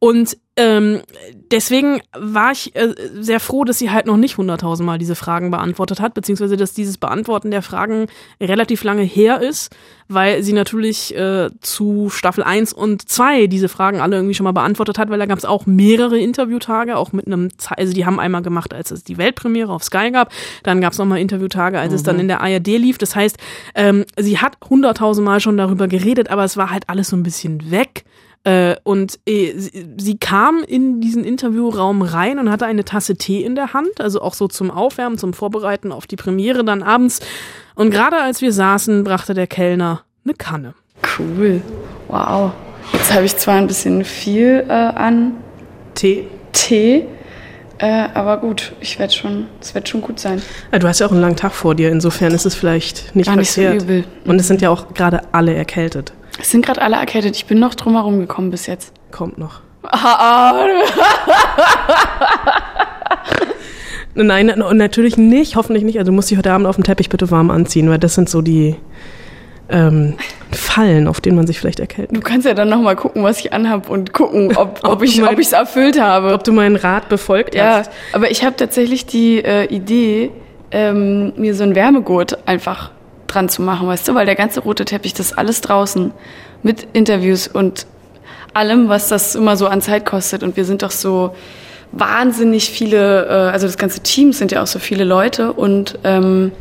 Und 0.00 0.36
ähm, 0.60 1.00
deswegen 1.50 2.02
war 2.12 2.52
ich 2.52 2.76
äh, 2.76 2.94
sehr 3.18 3.40
froh, 3.40 3.64
dass 3.64 3.78
sie 3.78 3.90
halt 3.90 4.04
noch 4.06 4.18
nicht 4.18 4.36
hunderttausendmal 4.36 4.98
diese 4.98 5.14
Fragen 5.14 5.50
beantwortet 5.50 6.00
hat, 6.00 6.12
beziehungsweise 6.12 6.56
dass 6.58 6.74
dieses 6.74 6.98
Beantworten 6.98 7.50
der 7.50 7.62
Fragen 7.62 8.06
relativ 8.40 8.84
lange 8.84 9.02
her 9.02 9.40
ist, 9.40 9.74
weil 10.08 10.42
sie 10.42 10.52
natürlich 10.52 11.16
äh, 11.16 11.48
zu 11.60 12.10
Staffel 12.10 12.44
1 12.44 12.72
und 12.72 13.08
2 13.08 13.46
diese 13.46 13.68
Fragen 13.68 14.00
alle 14.00 14.16
irgendwie 14.16 14.34
schon 14.34 14.44
mal 14.44 14.52
beantwortet 14.52 14.98
hat, 14.98 15.08
weil 15.08 15.18
da 15.18 15.26
gab 15.26 15.38
es 15.38 15.44
auch 15.44 15.66
mehrere 15.66 16.18
Interviewtage, 16.18 16.96
auch 16.96 17.12
mit 17.12 17.26
einem, 17.26 17.48
Ze- 17.58 17.78
also 17.78 17.92
die 17.94 18.04
haben 18.04 18.20
einmal 18.20 18.42
gemacht, 18.42 18.74
als 18.74 18.90
es 18.90 19.02
die 19.02 19.16
Weltpremiere 19.18 19.72
auf 19.72 19.82
Sky 19.84 20.10
gab, 20.10 20.30
dann 20.62 20.80
gab 20.80 20.92
es 20.92 20.98
nochmal 20.98 21.20
Interviewtage, 21.20 21.78
als 21.78 21.92
es 21.94 22.02
dann 22.02 22.20
in 22.20 22.28
der 22.28 22.40
ARD 22.42 22.66
lief. 22.66 22.98
Das 22.98 23.16
heißt, 23.16 23.36
ähm, 23.74 24.04
sie 24.18 24.38
hat 24.38 24.58
hunderttausendmal 24.68 25.40
schon 25.40 25.56
darüber 25.56 25.88
geredet, 25.88 26.28
aber 26.30 26.44
es 26.44 26.56
war 26.56 26.70
halt 26.70 26.88
alles 26.88 27.08
so 27.08 27.16
ein 27.16 27.22
bisschen 27.22 27.70
weg. 27.70 28.04
Äh, 28.44 28.76
und 28.84 29.18
äh, 29.26 29.52
sie, 29.56 29.86
sie 29.98 30.16
kam 30.18 30.62
in 30.66 31.00
diesen 31.00 31.24
Interviewraum 31.24 32.00
rein 32.02 32.38
und 32.38 32.50
hatte 32.50 32.64
eine 32.66 32.84
Tasse 32.84 33.16
Tee 33.16 33.44
in 33.44 33.54
der 33.54 33.74
Hand, 33.74 34.00
also 34.00 34.22
auch 34.22 34.34
so 34.34 34.48
zum 34.48 34.70
Aufwärmen, 34.70 35.18
zum 35.18 35.34
Vorbereiten 35.34 35.92
auf 35.92 36.06
die 36.06 36.16
Premiere 36.16 36.64
dann 36.64 36.82
abends. 36.82 37.20
Und 37.74 37.90
gerade 37.90 38.16
als 38.20 38.40
wir 38.40 38.52
saßen, 38.52 39.04
brachte 39.04 39.34
der 39.34 39.46
Kellner 39.46 40.02
eine 40.24 40.34
Kanne. 40.34 40.74
Cool. 41.18 41.60
Wow. 42.08 42.52
Jetzt 42.92 43.12
habe 43.12 43.24
ich 43.24 43.36
zwar 43.36 43.56
ein 43.56 43.66
bisschen 43.66 44.04
viel 44.04 44.64
äh, 44.68 44.72
an 44.72 45.32
Tee. 45.94 46.26
Tee, 46.52 47.06
äh, 47.80 48.08
aber 48.12 48.36
gut, 48.38 48.72
ich 48.80 48.98
werde 48.98 49.12
schon, 49.12 49.46
es 49.60 49.74
wird 49.74 49.88
schon 49.88 50.02
gut 50.02 50.20
sein. 50.20 50.42
Äh, 50.70 50.78
Du 50.78 50.86
hast 50.86 50.98
ja 50.98 51.06
auch 51.06 51.12
einen 51.12 51.22
langen 51.22 51.36
Tag 51.36 51.52
vor 51.52 51.74
dir, 51.74 51.90
insofern 51.90 52.32
ist 52.32 52.44
es 52.44 52.54
vielleicht 52.54 53.16
nicht 53.16 53.26
Gar 53.26 53.36
nicht 53.36 53.50
so 53.50 53.62
übel. 53.62 54.04
Und 54.26 54.38
es 54.38 54.48
sind 54.48 54.60
ja 54.60 54.68
auch 54.68 54.92
gerade 54.92 55.22
alle 55.32 55.54
erkältet. 55.54 56.12
Es 56.40 56.50
sind 56.50 56.64
gerade 56.64 56.80
alle 56.82 56.96
erkältet. 56.96 57.36
Ich 57.36 57.46
bin 57.46 57.58
noch 57.58 57.74
drum 57.74 57.94
herum 57.94 58.18
gekommen 58.18 58.50
bis 58.50 58.66
jetzt. 58.66 58.92
Kommt 59.10 59.38
noch. 59.38 59.60
Nein, 64.14 64.52
natürlich 64.72 65.16
nicht, 65.16 65.56
hoffentlich 65.56 65.84
nicht. 65.84 65.98
Also 65.98 66.10
du 66.10 66.14
musst 66.16 66.30
dich 66.30 66.38
heute 66.38 66.52
Abend 66.52 66.66
auf 66.66 66.74
dem 66.76 66.84
Teppich 66.84 67.08
bitte 67.08 67.30
warm 67.30 67.50
anziehen, 67.50 67.88
weil 67.88 67.98
das 67.98 68.14
sind 68.14 68.28
so 68.28 68.42
die 68.42 68.76
ähm, 69.68 70.14
Fallen, 70.50 71.06
auf 71.06 71.20
denen 71.20 71.36
man 71.36 71.46
sich 71.46 71.60
vielleicht 71.60 71.78
erkälten 71.78 72.14
Du 72.14 72.20
kannst 72.20 72.44
ja 72.46 72.54
dann 72.54 72.68
noch 72.68 72.80
mal 72.80 72.96
gucken, 72.96 73.22
was 73.22 73.38
ich 73.38 73.52
anhab 73.52 73.88
und 73.88 74.12
gucken, 74.12 74.56
ob, 74.56 74.80
ob 74.84 74.92
Ob 74.94 75.02
ich 75.02 75.18
es 75.20 75.52
erfüllt 75.52 76.00
habe. 76.00 76.34
Ob 76.34 76.42
du 76.42 76.52
meinen 76.52 76.76
Rat 76.76 77.08
befolgt 77.08 77.54
Ja, 77.54 77.78
hast. 77.78 77.92
aber 78.12 78.30
ich 78.30 78.44
habe 78.44 78.56
tatsächlich 78.56 79.06
die 79.06 79.44
äh, 79.44 79.66
Idee, 79.66 80.30
ähm, 80.72 81.32
mir 81.36 81.54
so 81.54 81.62
ein 81.62 81.74
Wärmegurt 81.74 82.46
einfach 82.48 82.90
dran 83.32 83.48
zu 83.48 83.62
machen, 83.62 83.86
weißt 83.86 84.08
du, 84.08 84.14
weil 84.14 84.26
der 84.26 84.34
ganze 84.34 84.60
rote 84.60 84.84
Teppich, 84.84 85.14
das 85.14 85.26
ist 85.26 85.38
alles 85.38 85.60
draußen 85.60 86.12
mit 86.62 86.86
Interviews 86.92 87.48
und 87.48 87.86
allem, 88.52 88.88
was 88.88 89.08
das 89.08 89.34
immer 89.34 89.56
so 89.56 89.66
an 89.68 89.80
Zeit 89.80 90.04
kostet. 90.04 90.42
Und 90.42 90.56
wir 90.56 90.64
sind 90.64 90.82
doch 90.82 90.90
so 90.90 91.34
wahnsinnig 91.92 92.70
viele, 92.70 93.26
äh, 93.26 93.50
also 93.50 93.66
das 93.66 93.78
ganze 93.78 94.00
Team 94.00 94.32
sind 94.32 94.52
ja 94.52 94.62
auch 94.62 94.66
so 94.66 94.78
viele 94.78 95.04
Leute 95.04 95.52
und 95.52 95.98
ähm, 96.04 96.52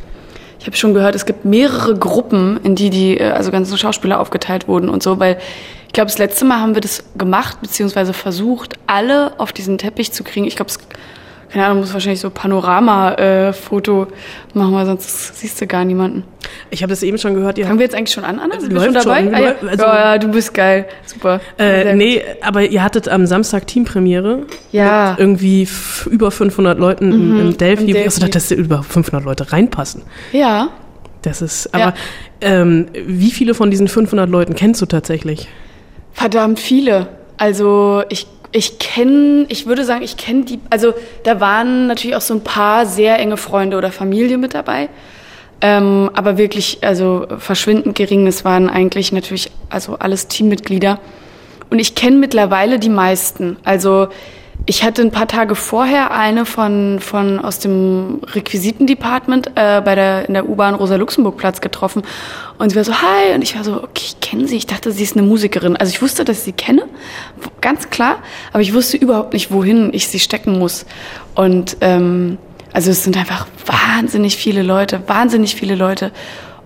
ich 0.59 0.65
habe 0.65 0.75
schon 0.75 0.93
gehört, 0.93 1.15
es 1.15 1.25
gibt 1.25 1.45
mehrere 1.45 1.95
Gruppen, 1.95 2.59
in 2.63 2.75
die 2.75 2.89
die 2.89 3.17
äh, 3.17 3.31
also 3.31 3.51
ganzen 3.51 3.77
Schauspieler 3.77 4.19
aufgeteilt 4.19 4.67
wurden 4.67 4.89
und 4.89 5.03
so, 5.03 5.19
weil 5.19 5.37
ich 5.87 5.93
glaube, 5.93 6.07
das 6.07 6.19
letzte 6.19 6.45
Mal 6.45 6.59
haben 6.59 6.75
wir 6.75 6.81
das 6.81 7.03
gemacht 7.17 7.61
beziehungsweise 7.61 8.13
versucht, 8.13 8.75
alle 8.85 9.39
auf 9.39 9.51
diesen 9.51 9.79
Teppich 9.79 10.11
zu 10.11 10.23
kriegen. 10.23 10.45
Ich 10.45 10.55
glaube, 10.55 10.69
es 10.69 10.77
keine 11.51 11.65
Ahnung, 11.65 11.79
muss 11.79 11.93
wahrscheinlich 11.93 12.19
so 12.19 12.29
Panorama-Foto 12.29 14.07
machen, 14.53 14.73
weil 14.73 14.85
sonst 14.85 15.37
siehst 15.39 15.59
du 15.61 15.67
gar 15.67 15.83
niemanden. 15.85 16.23
Ich 16.69 16.81
habe 16.83 16.89
das 16.91 17.03
eben 17.03 17.17
schon 17.17 17.33
gehört. 17.35 17.57
Ihr 17.57 17.65
Fangen 17.65 17.79
wir 17.79 17.85
jetzt 17.85 17.95
eigentlich 17.95 18.13
schon 18.13 18.23
an, 18.23 18.39
Anna? 18.39 18.59
Sind 18.59 18.71
wir 18.71 18.75
läuft 18.79 18.85
schon 18.85 18.93
dabei? 19.03 19.23
schon, 19.23 19.33
ah, 19.33 19.39
ja. 19.39 19.55
also- 19.67 19.83
ja, 19.83 20.13
ja, 20.13 20.17
du 20.17 20.27
bist 20.29 20.53
geil. 20.53 20.85
Super. 21.05 21.41
Äh, 21.57 21.95
nee, 21.95 22.21
aber 22.41 22.63
ihr 22.63 22.83
hattet 22.83 23.07
am 23.09 23.25
Samstag 23.25 23.67
Teampremiere. 23.67 24.43
Ja. 24.71 25.11
Mit 25.11 25.19
irgendwie 25.19 25.67
über 26.09 26.31
500 26.31 26.77
Leuten 26.79 27.11
im, 27.11 27.33
Mhm, 27.33 27.39
im 27.41 27.57
Delphi. 27.57 27.85
im 27.85 27.93
Delphi. 27.93 28.15
gedacht, 28.19 28.35
dass 28.35 28.49
da 28.49 28.55
über 28.55 28.83
500 28.83 29.23
Leute 29.25 29.51
reinpassen. 29.51 30.03
Ja. 30.31 30.69
Das 31.21 31.41
ist, 31.41 31.73
aber 31.73 31.93
ähm, 32.39 32.85
wie 32.93 33.31
viele 33.31 33.53
von 33.53 33.69
diesen 33.71 33.87
500 33.89 34.29
Leuten 34.29 34.55
kennst 34.55 34.81
du 34.81 34.85
tatsächlich? 34.85 35.49
Verdammt 36.13 36.59
viele. 36.59 37.07
Also 37.37 38.03
ich, 38.09 38.27
ich 38.51 38.79
kenne, 38.79 39.45
ich 39.49 39.67
würde 39.67 39.85
sagen, 39.85 40.03
ich 40.03 40.17
kenne 40.17 40.43
die, 40.43 40.59
also 40.69 40.93
da 41.23 41.39
waren 41.39 41.87
natürlich 41.87 42.15
auch 42.15 42.21
so 42.21 42.33
ein 42.33 42.43
paar 42.43 42.85
sehr 42.85 43.19
enge 43.19 43.37
Freunde 43.37 43.77
oder 43.77 43.91
Familie 43.91 44.37
mit 44.37 44.53
dabei. 44.53 44.89
Ähm, 45.61 46.09
aber 46.13 46.37
wirklich, 46.37 46.79
also 46.81 47.27
verschwindend 47.37 47.95
gering. 47.95 48.25
Es 48.27 48.45
waren 48.45 48.69
eigentlich 48.69 49.11
natürlich, 49.11 49.51
also 49.69 49.95
alles 49.99 50.27
Teammitglieder. 50.27 50.99
Und 51.69 51.79
ich 51.79 51.95
kenne 51.95 52.15
mittlerweile 52.17 52.79
die 52.79 52.89
meisten. 52.89 53.57
Also 53.63 54.07
ich 54.69 54.83
hatte 54.83 55.01
ein 55.01 55.09
paar 55.09 55.27
Tage 55.27 55.55
vorher 55.55 56.11
eine 56.11 56.45
von, 56.45 56.99
von 56.99 57.39
aus 57.39 57.57
dem 57.57 58.21
Requisitendepartment 58.23 59.47
äh, 59.55 59.81
bei 59.83 59.95
der, 59.95 60.27
in 60.27 60.35
der 60.35 60.47
U-Bahn 60.47 60.75
Rosa-Luxemburg-Platz 60.75 61.59
getroffen. 61.59 62.03
Und 62.59 62.69
sie 62.69 62.75
war 62.75 62.83
so, 62.83 62.93
hi. 62.93 63.33
Und 63.33 63.41
ich 63.41 63.55
war 63.55 63.63
so, 63.63 63.81
okay, 63.81 64.03
ich 64.05 64.19
kenne 64.19 64.47
sie. 64.47 64.57
Ich 64.57 64.67
dachte, 64.67 64.91
sie 64.91 65.01
ist 65.01 65.17
eine 65.17 65.25
Musikerin. 65.25 65.75
Also 65.75 65.89
ich 65.89 66.03
wusste, 66.03 66.23
dass 66.23 66.37
ich 66.37 66.43
sie 66.43 66.51
kenne, 66.51 66.83
ganz 67.61 67.89
klar. 67.89 68.17
Aber 68.53 68.61
ich 68.61 68.75
wusste 68.75 68.97
überhaupt 68.97 69.33
nicht, 69.33 69.49
wohin 69.49 69.89
ich 69.91 70.07
sie 70.07 70.19
stecken 70.19 70.59
muss. 70.59 70.85
Und 71.33 71.77
ähm, 71.81 72.37
also 72.71 72.91
es 72.91 73.03
sind 73.03 73.17
einfach 73.17 73.47
wahnsinnig 73.65 74.37
viele 74.37 74.61
Leute, 74.61 75.01
wahnsinnig 75.07 75.55
viele 75.55 75.73
Leute. 75.73 76.11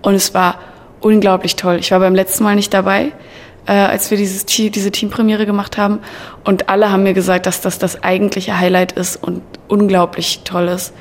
Und 0.01 0.15
es 0.15 0.33
war 0.33 0.59
unglaublich 0.99 1.55
toll. 1.55 1.77
Ich 1.79 1.91
war 1.91 2.01
beim 2.01 2.15
letzten 2.15 2.43
Mal 2.43 2.55
nicht 2.55 2.73
dabei, 2.73 3.13
äh, 3.65 3.71
als 3.71 4.11
wir 4.11 4.17
dieses, 4.17 4.45
diese 4.45 4.91
Teampremiere 4.91 5.45
gemacht 5.45 5.77
haben. 5.77 5.99
Und 6.43 6.69
alle 6.69 6.91
haben 6.91 7.03
mir 7.03 7.13
gesagt, 7.13 7.45
dass 7.45 7.61
das 7.61 7.79
das 7.79 8.03
eigentliche 8.03 8.59
Highlight 8.59 8.93
ist 8.93 9.15
und 9.15 9.41
unglaublich 9.67 10.41
toll 10.43 10.67
ist. 10.67 10.93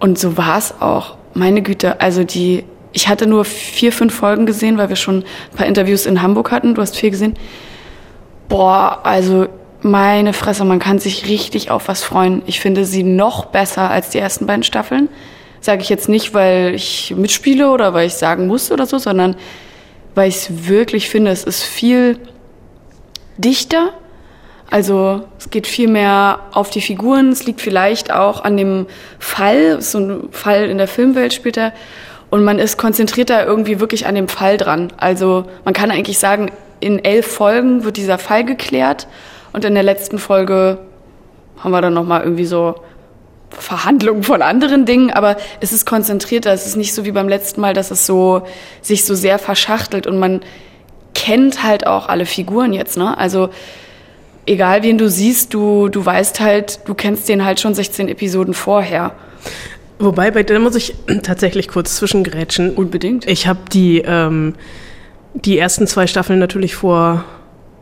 Und 0.00 0.18
so 0.18 0.36
war 0.36 0.58
es 0.58 0.74
auch. 0.80 1.16
Meine 1.34 1.62
Güte, 1.62 2.00
also 2.00 2.24
die, 2.24 2.64
ich 2.92 3.08
hatte 3.08 3.26
nur 3.26 3.44
vier, 3.44 3.92
fünf 3.92 4.14
Folgen 4.14 4.46
gesehen, 4.46 4.76
weil 4.76 4.88
wir 4.88 4.96
schon 4.96 5.18
ein 5.18 5.56
paar 5.56 5.66
Interviews 5.66 6.06
in 6.06 6.22
Hamburg 6.22 6.50
hatten. 6.50 6.74
Du 6.74 6.82
hast 6.82 6.96
viel 6.96 7.10
gesehen. 7.10 7.34
Boah, 8.48 9.00
also 9.04 9.46
meine 9.80 10.32
Fresse, 10.32 10.64
man 10.64 10.78
kann 10.78 10.98
sich 10.98 11.28
richtig 11.28 11.70
auf 11.70 11.88
was 11.88 12.02
freuen. 12.02 12.42
Ich 12.46 12.60
finde 12.60 12.84
sie 12.84 13.02
noch 13.02 13.46
besser 13.46 13.90
als 13.90 14.10
die 14.10 14.18
ersten 14.18 14.46
beiden 14.46 14.62
Staffeln. 14.62 15.08
Sage 15.60 15.82
ich 15.82 15.88
jetzt 15.88 16.08
nicht, 16.08 16.34
weil 16.34 16.74
ich 16.74 17.14
mitspiele 17.16 17.70
oder 17.70 17.94
weil 17.94 18.08
ich 18.08 18.14
sagen 18.14 18.48
muss 18.48 18.72
oder 18.72 18.86
so, 18.86 18.98
sondern 18.98 19.36
weil 20.14 20.28
ich 20.28 20.36
es 20.36 20.68
wirklich 20.68 21.08
finde, 21.08 21.30
es 21.30 21.44
ist 21.44 21.62
viel 21.62 22.18
dichter. 23.38 23.90
Also 24.70 25.24
es 25.38 25.50
geht 25.50 25.66
viel 25.66 25.88
mehr 25.88 26.40
auf 26.52 26.70
die 26.70 26.80
Figuren. 26.80 27.30
Es 27.30 27.44
liegt 27.44 27.60
vielleicht 27.60 28.10
auch 28.10 28.44
an 28.44 28.56
dem 28.56 28.86
Fall. 29.18 29.82
So 29.82 29.98
ein 29.98 30.28
Fall 30.32 30.64
in 30.64 30.78
der 30.78 30.88
Filmwelt 30.88 31.34
spielt 31.34 31.56
er. 31.56 31.72
Und 32.30 32.44
man 32.44 32.58
ist 32.58 32.78
konzentrierter 32.78 33.44
irgendwie 33.44 33.80
wirklich 33.80 34.06
an 34.06 34.14
dem 34.14 34.28
Fall 34.28 34.56
dran. 34.56 34.92
Also 34.96 35.44
man 35.64 35.74
kann 35.74 35.90
eigentlich 35.90 36.18
sagen, 36.18 36.50
in 36.80 37.04
elf 37.04 37.26
Folgen 37.26 37.84
wird 37.84 37.98
dieser 37.98 38.18
Fall 38.18 38.44
geklärt. 38.44 39.06
Und 39.52 39.66
in 39.66 39.74
der 39.74 39.82
letzten 39.82 40.18
Folge 40.18 40.78
haben 41.58 41.72
wir 41.72 41.82
dann 41.82 41.92
nochmal 41.92 42.22
irgendwie 42.22 42.46
so 42.46 42.76
Verhandlungen 43.58 44.22
von 44.22 44.42
anderen 44.42 44.86
Dingen, 44.86 45.10
aber 45.10 45.36
es 45.60 45.72
ist 45.72 45.86
konzentrierter. 45.86 46.52
Es 46.52 46.66
ist 46.66 46.76
nicht 46.76 46.94
so 46.94 47.04
wie 47.04 47.12
beim 47.12 47.28
letzten 47.28 47.60
Mal, 47.60 47.74
dass 47.74 47.90
es 47.90 48.06
so 48.06 48.42
sich 48.80 49.04
so 49.04 49.14
sehr 49.14 49.38
verschachtelt 49.38 50.06
und 50.06 50.18
man 50.18 50.40
kennt 51.14 51.62
halt 51.62 51.86
auch 51.86 52.08
alle 52.08 52.26
Figuren 52.26 52.72
jetzt, 52.72 52.96
ne? 52.96 53.16
Also 53.16 53.50
egal 54.46 54.82
wen 54.82 54.98
du 54.98 55.08
siehst, 55.08 55.54
du 55.54 55.88
du 55.88 56.04
weißt 56.04 56.40
halt, 56.40 56.80
du 56.86 56.94
kennst 56.94 57.28
den 57.28 57.44
halt 57.44 57.60
schon 57.60 57.74
16 57.74 58.08
Episoden 58.08 58.54
vorher. 58.54 59.14
Wobei, 59.98 60.30
bei 60.32 60.42
der 60.42 60.58
muss 60.58 60.74
ich 60.74 60.94
tatsächlich 61.22 61.68
kurz 61.68 61.96
zwischengrätschen. 61.96 62.74
Unbedingt. 62.74 63.26
Ich 63.28 63.46
habe 63.46 63.60
die, 63.72 63.98
ähm, 63.98 64.54
die 65.34 65.58
ersten 65.58 65.86
zwei 65.86 66.06
Staffeln 66.06 66.38
natürlich 66.38 66.74
vor 66.74 67.24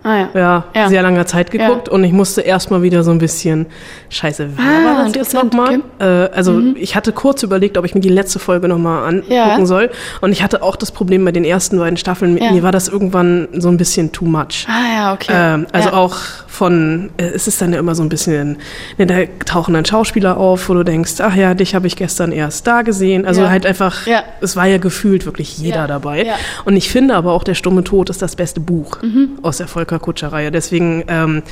Ah, 0.03 0.17
ja. 0.17 0.29
ja, 0.35 0.65
Ja. 0.75 0.89
sehr 0.89 1.03
langer 1.03 1.27
Zeit 1.27 1.51
geguckt 1.51 1.89
und 1.91 2.03
ich 2.05 2.13
musste 2.13 2.41
erstmal 2.41 2.83
wieder 2.83 3.03
so 3.03 3.11
ein 3.11 3.19
bisschen, 3.19 3.67
scheiße, 4.09 4.49
wer 4.57 4.65
Ah, 4.65 4.97
war 4.97 5.05
das 5.05 5.15
jetzt 5.15 5.35
nochmal? 5.35 5.81
Äh, 5.99 6.05
also 6.05 6.59
ich 6.77 6.97
hatte 6.97 7.13
kurz 7.13 7.43
überlegt, 7.43 7.77
ob 7.77 7.85
ich 7.85 7.95
mir 7.95 8.01
die 8.01 8.09
letzte 8.09 8.39
Folge 8.39 8.67
nochmal 8.69 9.07
angucken 9.09 9.33
Ja. 9.33 9.67
soll 9.67 9.91
und 10.23 10.33
ich 10.33 10.43
hatte 10.43 10.63
auch 10.63 10.77
das 10.77 10.91
Problem 10.91 11.25
bei 11.25 11.33
den 11.33 11.45
ersten 11.45 11.79
beiden 11.79 11.99
Staffeln, 11.99 12.37
Ja. 12.39 12.51
mir 12.53 12.63
war 12.63 12.73
das 12.73 12.89
irgendwann 12.89 13.49
so 13.53 13.69
ein 13.69 13.77
bisschen 13.77 14.11
too 14.13 14.25
much. 14.25 14.67
Ah 14.69 14.95
ja, 14.97 15.13
okay. 15.13 15.33
Ähm, 15.35 15.67
also 15.73 15.89
ja. 15.91 15.95
auch 15.95 16.17
von, 16.47 17.11
äh, 17.19 17.25
es 17.35 17.47
ist 17.47 17.61
dann 17.61 17.73
ja 17.73 17.79
immer 17.79 17.95
so 17.95 18.03
ein 18.03 18.09
bisschen, 18.09 18.57
ne, 18.99 19.07
da 19.07 19.17
tauchen 19.45 19.75
dann 19.75 19.85
Schauspieler 19.85 20.37
auf, 20.39 20.69
wo 20.69 20.75
du 20.75 20.83
denkst, 20.83 21.15
ach 21.21 21.35
ja, 21.35 21.53
dich 21.55 21.75
habe 21.75 21.87
ich 21.87 21.97
gestern 21.97 22.33
erst 22.33 22.67
da 22.67 22.83
gesehen. 22.83 23.27
Also 23.27 23.43
Ja. 23.43 23.51
halt 23.51 23.67
einfach, 23.67 24.07
Ja. 24.07 24.23
es 24.41 24.57
war 24.57 24.67
ja 24.67 24.79
gefühlt 24.79 25.27
wirklich 25.27 25.59
jeder 25.59 25.81
Ja. 25.81 25.87
dabei. 25.87 26.25
Ja. 26.25 26.35
Und 26.65 26.77
ich 26.77 26.91
finde 26.91 27.15
aber 27.17 27.33
auch, 27.33 27.45
Der 27.45 27.55
stumme 27.55 27.83
Tod 27.85 28.11
ist 28.11 28.23
das 28.23 28.37
beste 28.37 28.61
Buch 28.61 29.03
Mhm. 29.03 29.39
aus 29.43 29.57
der 29.59 29.67
Volker 29.91 29.99
Kutscher-Reihe. 29.99 30.51
Deswegen 30.51 31.05
ähm, 31.09 31.43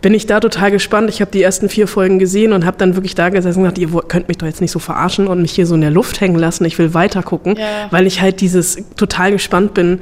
bin 0.00 0.14
ich 0.14 0.26
da 0.26 0.40
total 0.40 0.70
gespannt. 0.70 1.10
Ich 1.10 1.20
habe 1.20 1.30
die 1.30 1.42
ersten 1.42 1.68
vier 1.68 1.86
Folgen 1.86 2.18
gesehen 2.18 2.52
und 2.52 2.64
habe 2.64 2.76
dann 2.78 2.96
wirklich 2.96 3.14
da 3.14 3.28
gesessen 3.28 3.58
und 3.60 3.64
gedacht, 3.64 3.78
ihr 3.78 4.02
könnt 4.08 4.28
mich 4.28 4.38
doch 4.38 4.46
jetzt 4.46 4.60
nicht 4.60 4.70
so 4.70 4.78
verarschen 4.78 5.28
und 5.28 5.40
mich 5.42 5.52
hier 5.52 5.66
so 5.66 5.74
in 5.74 5.80
der 5.82 5.90
Luft 5.90 6.20
hängen 6.20 6.38
lassen. 6.38 6.64
Ich 6.64 6.78
will 6.78 6.94
weiter 6.94 7.22
gucken, 7.22 7.56
Ja. 7.56 7.88
weil 7.90 8.06
ich 8.06 8.20
halt 8.20 8.40
dieses 8.40 8.78
total 8.96 9.32
gespannt 9.32 9.74
bin, 9.74 10.00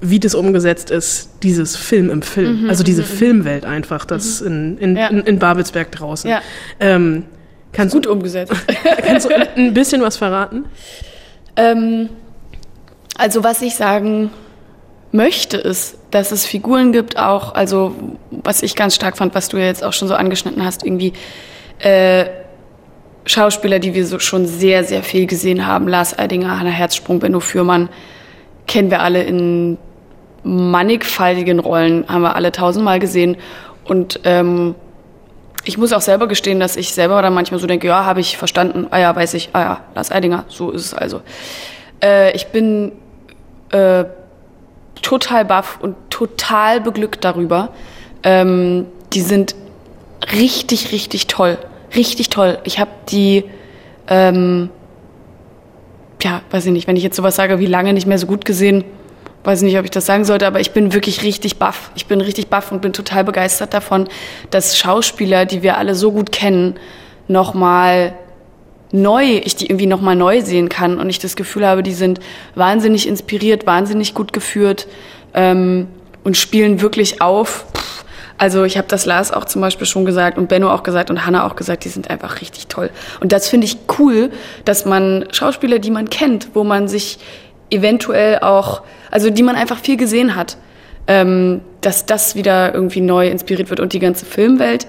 wie 0.00 0.18
das 0.20 0.34
umgesetzt 0.34 0.90
ist, 0.90 1.30
dieses 1.42 1.76
Film 1.76 2.10
im 2.10 2.22
Film. 2.22 2.62
Mhm, 2.64 2.70
also 2.70 2.82
diese 2.82 3.02
mhm, 3.02 3.06
Filmwelt 3.06 3.64
einfach, 3.64 4.04
das 4.04 4.40
in, 4.40 4.78
in, 4.78 4.96
Ja. 4.96 5.08
in, 5.08 5.20
in 5.20 5.38
Babelsberg 5.38 5.92
draußen. 5.92 6.28
Ja. 6.28 6.40
Ähm, 6.80 7.24
kannst 7.72 7.94
Gut 7.94 8.06
du, 8.06 8.12
umgesetzt. 8.12 8.52
kannst 9.06 9.28
du 9.30 9.34
ein 9.56 9.74
bisschen 9.74 10.02
was 10.02 10.16
verraten? 10.16 10.64
Ähm, 11.56 12.08
also 13.16 13.44
was 13.44 13.62
ich 13.62 13.76
sagen 13.76 14.30
möchte, 15.12 15.58
ist, 15.58 15.98
dass 16.12 16.30
es 16.30 16.44
Figuren 16.46 16.92
gibt, 16.92 17.18
auch, 17.18 17.54
also 17.54 17.96
was 18.30 18.62
ich 18.62 18.76
ganz 18.76 18.94
stark 18.94 19.16
fand, 19.16 19.34
was 19.34 19.48
du 19.48 19.56
ja 19.56 19.64
jetzt 19.64 19.82
auch 19.82 19.94
schon 19.94 20.08
so 20.08 20.14
angeschnitten 20.14 20.64
hast, 20.64 20.84
irgendwie 20.84 21.14
äh, 21.80 22.26
Schauspieler, 23.24 23.78
die 23.78 23.94
wir 23.94 24.06
so 24.06 24.18
schon 24.18 24.46
sehr, 24.46 24.84
sehr 24.84 25.02
viel 25.02 25.26
gesehen 25.26 25.66
haben. 25.66 25.88
Lars 25.88 26.18
Eidinger, 26.18 26.60
Hannah 26.60 26.70
Herzsprung, 26.70 27.18
Benno 27.18 27.40
Fürmann, 27.40 27.88
kennen 28.66 28.90
wir 28.90 29.00
alle 29.00 29.22
in 29.22 29.78
mannigfaltigen 30.44 31.60
Rollen, 31.60 32.04
haben 32.08 32.22
wir 32.22 32.36
alle 32.36 32.52
tausendmal 32.52 32.98
gesehen. 32.98 33.36
Und 33.84 34.20
ähm, 34.24 34.74
ich 35.64 35.78
muss 35.78 35.94
auch 35.94 36.00
selber 36.02 36.26
gestehen, 36.26 36.60
dass 36.60 36.76
ich 36.76 36.92
selber 36.92 37.22
dann 37.22 37.32
manchmal 37.32 37.58
so 37.58 37.66
denke, 37.66 37.86
ja, 37.86 38.04
habe 38.04 38.20
ich 38.20 38.36
verstanden, 38.36 38.88
ah 38.90 38.98
ja, 38.98 39.16
weiß 39.16 39.32
ich, 39.34 39.50
ah 39.54 39.60
ja, 39.60 39.80
Lars 39.94 40.10
Eidinger, 40.10 40.44
so 40.48 40.72
ist 40.72 40.86
es 40.86 40.94
also. 40.94 41.22
Äh, 42.02 42.34
ich 42.36 42.48
bin 42.48 42.92
äh, 43.70 44.04
total 45.00 45.44
baff 45.44 45.78
und 45.80 45.96
total 46.10 46.80
beglückt 46.80 47.24
darüber. 47.24 47.70
Ähm, 48.22 48.86
die 49.12 49.20
sind 49.20 49.54
richtig, 50.32 50.92
richtig 50.92 51.26
toll. 51.26 51.58
Richtig 51.94 52.30
toll. 52.30 52.58
Ich 52.64 52.78
habe 52.78 52.90
die, 53.08 53.44
ähm, 54.08 54.70
ja, 56.22 56.42
weiß 56.50 56.66
ich 56.66 56.72
nicht, 56.72 56.86
wenn 56.86 56.96
ich 56.96 57.02
jetzt 57.02 57.16
sowas 57.16 57.36
sage, 57.36 57.58
wie 57.58 57.66
lange 57.66 57.92
nicht 57.92 58.06
mehr 58.06 58.18
so 58.18 58.26
gut 58.26 58.44
gesehen, 58.44 58.84
weiß 59.44 59.60
ich 59.60 59.64
nicht, 59.64 59.78
ob 59.78 59.84
ich 59.84 59.90
das 59.90 60.06
sagen 60.06 60.24
sollte, 60.24 60.46
aber 60.46 60.60
ich 60.60 60.70
bin 60.70 60.92
wirklich 60.92 61.22
richtig 61.22 61.58
baff. 61.58 61.90
Ich 61.94 62.06
bin 62.06 62.20
richtig 62.20 62.48
baff 62.48 62.70
und 62.70 62.80
bin 62.80 62.92
total 62.92 63.24
begeistert 63.24 63.74
davon, 63.74 64.08
dass 64.50 64.78
Schauspieler, 64.78 65.46
die 65.46 65.62
wir 65.62 65.78
alle 65.78 65.94
so 65.94 66.12
gut 66.12 66.30
kennen, 66.32 66.76
nochmal 67.28 68.14
neu, 68.92 69.40
ich 69.42 69.56
die 69.56 69.66
irgendwie 69.66 69.86
nochmal 69.86 70.16
neu 70.16 70.42
sehen 70.42 70.68
kann 70.68 70.98
und 70.98 71.08
ich 71.08 71.18
das 71.18 71.34
Gefühl 71.34 71.66
habe, 71.66 71.82
die 71.82 71.94
sind 71.94 72.20
wahnsinnig 72.54 73.08
inspiriert, 73.08 73.66
wahnsinnig 73.66 74.14
gut 74.14 74.32
geführt 74.32 74.86
ähm, 75.34 75.88
und 76.24 76.36
spielen 76.36 76.80
wirklich 76.80 77.20
auf. 77.22 77.64
Also 78.38 78.64
ich 78.64 78.76
habe 78.76 78.88
das 78.88 79.06
Lars 79.06 79.32
auch 79.32 79.44
zum 79.44 79.62
Beispiel 79.62 79.86
schon 79.86 80.04
gesagt 80.04 80.36
und 80.36 80.48
Benno 80.48 80.72
auch 80.72 80.82
gesagt 80.82 81.10
und 81.10 81.26
Hanna 81.26 81.46
auch 81.46 81.56
gesagt, 81.56 81.84
die 81.84 81.88
sind 81.88 82.10
einfach 82.10 82.40
richtig 82.40 82.66
toll. 82.66 82.90
Und 83.20 83.32
das 83.32 83.48
finde 83.48 83.66
ich 83.66 83.78
cool, 83.98 84.30
dass 84.64 84.84
man 84.84 85.26
Schauspieler, 85.32 85.78
die 85.78 85.90
man 85.90 86.10
kennt, 86.10 86.48
wo 86.54 86.64
man 86.64 86.88
sich 86.88 87.18
eventuell 87.70 88.40
auch, 88.40 88.82
also 89.10 89.30
die 89.30 89.42
man 89.42 89.56
einfach 89.56 89.78
viel 89.78 89.96
gesehen 89.96 90.34
hat, 90.36 90.56
ähm, 91.06 91.60
dass 91.80 92.04
das 92.04 92.34
wieder 92.34 92.74
irgendwie 92.74 93.00
neu 93.00 93.28
inspiriert 93.28 93.70
wird 93.70 93.80
und 93.80 93.92
die 93.92 93.98
ganze 93.98 94.26
Filmwelt 94.26 94.86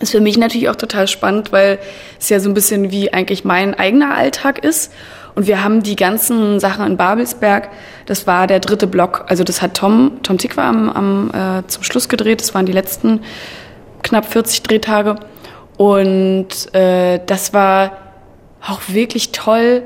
ist 0.00 0.12
für 0.12 0.20
mich 0.20 0.36
natürlich 0.36 0.68
auch 0.68 0.76
total 0.76 1.06
spannend, 1.06 1.52
weil 1.52 1.78
es 2.18 2.28
ja 2.28 2.40
so 2.40 2.48
ein 2.48 2.54
bisschen 2.54 2.90
wie 2.90 3.12
eigentlich 3.12 3.44
mein 3.44 3.74
eigener 3.74 4.14
Alltag 4.14 4.64
ist. 4.64 4.92
Und 5.34 5.46
wir 5.46 5.62
haben 5.62 5.82
die 5.82 5.96
ganzen 5.96 6.58
Sachen 6.58 6.84
in 6.84 6.96
Babelsberg, 6.96 7.68
das 8.06 8.26
war 8.26 8.46
der 8.46 8.60
dritte 8.60 8.86
Block, 8.86 9.24
also 9.28 9.44
das 9.44 9.62
hat 9.62 9.74
Tom, 9.74 10.18
Tom 10.22 10.38
Tikva 10.38 10.68
am, 10.68 10.90
am, 10.90 11.30
äh, 11.60 11.66
zum 11.68 11.84
Schluss 11.84 12.08
gedreht, 12.08 12.40
das 12.40 12.54
waren 12.54 12.66
die 12.66 12.72
letzten 12.72 13.20
knapp 14.02 14.26
40 14.26 14.62
Drehtage. 14.62 15.16
Und 15.76 16.74
äh, 16.74 17.20
das 17.24 17.54
war 17.54 17.92
auch 18.66 18.80
wirklich 18.88 19.32
toll, 19.32 19.84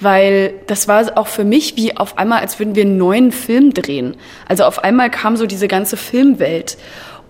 weil 0.00 0.54
das 0.66 0.88
war 0.88 1.16
auch 1.16 1.28
für 1.28 1.44
mich 1.44 1.76
wie 1.76 1.96
auf 1.96 2.18
einmal, 2.18 2.40
als 2.40 2.58
würden 2.58 2.74
wir 2.74 2.82
einen 2.82 2.96
neuen 2.96 3.30
Film 3.30 3.72
drehen. 3.72 4.16
Also 4.48 4.64
auf 4.64 4.82
einmal 4.82 5.10
kam 5.10 5.36
so 5.36 5.46
diese 5.46 5.68
ganze 5.68 5.96
Filmwelt. 5.96 6.76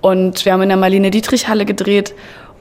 Und 0.02 0.44
wir 0.44 0.52
haben 0.52 0.62
in 0.62 0.68
der 0.68 0.76
Marlene 0.76 1.10
Dietrich 1.10 1.48
Halle 1.48 1.64
gedreht 1.64 2.14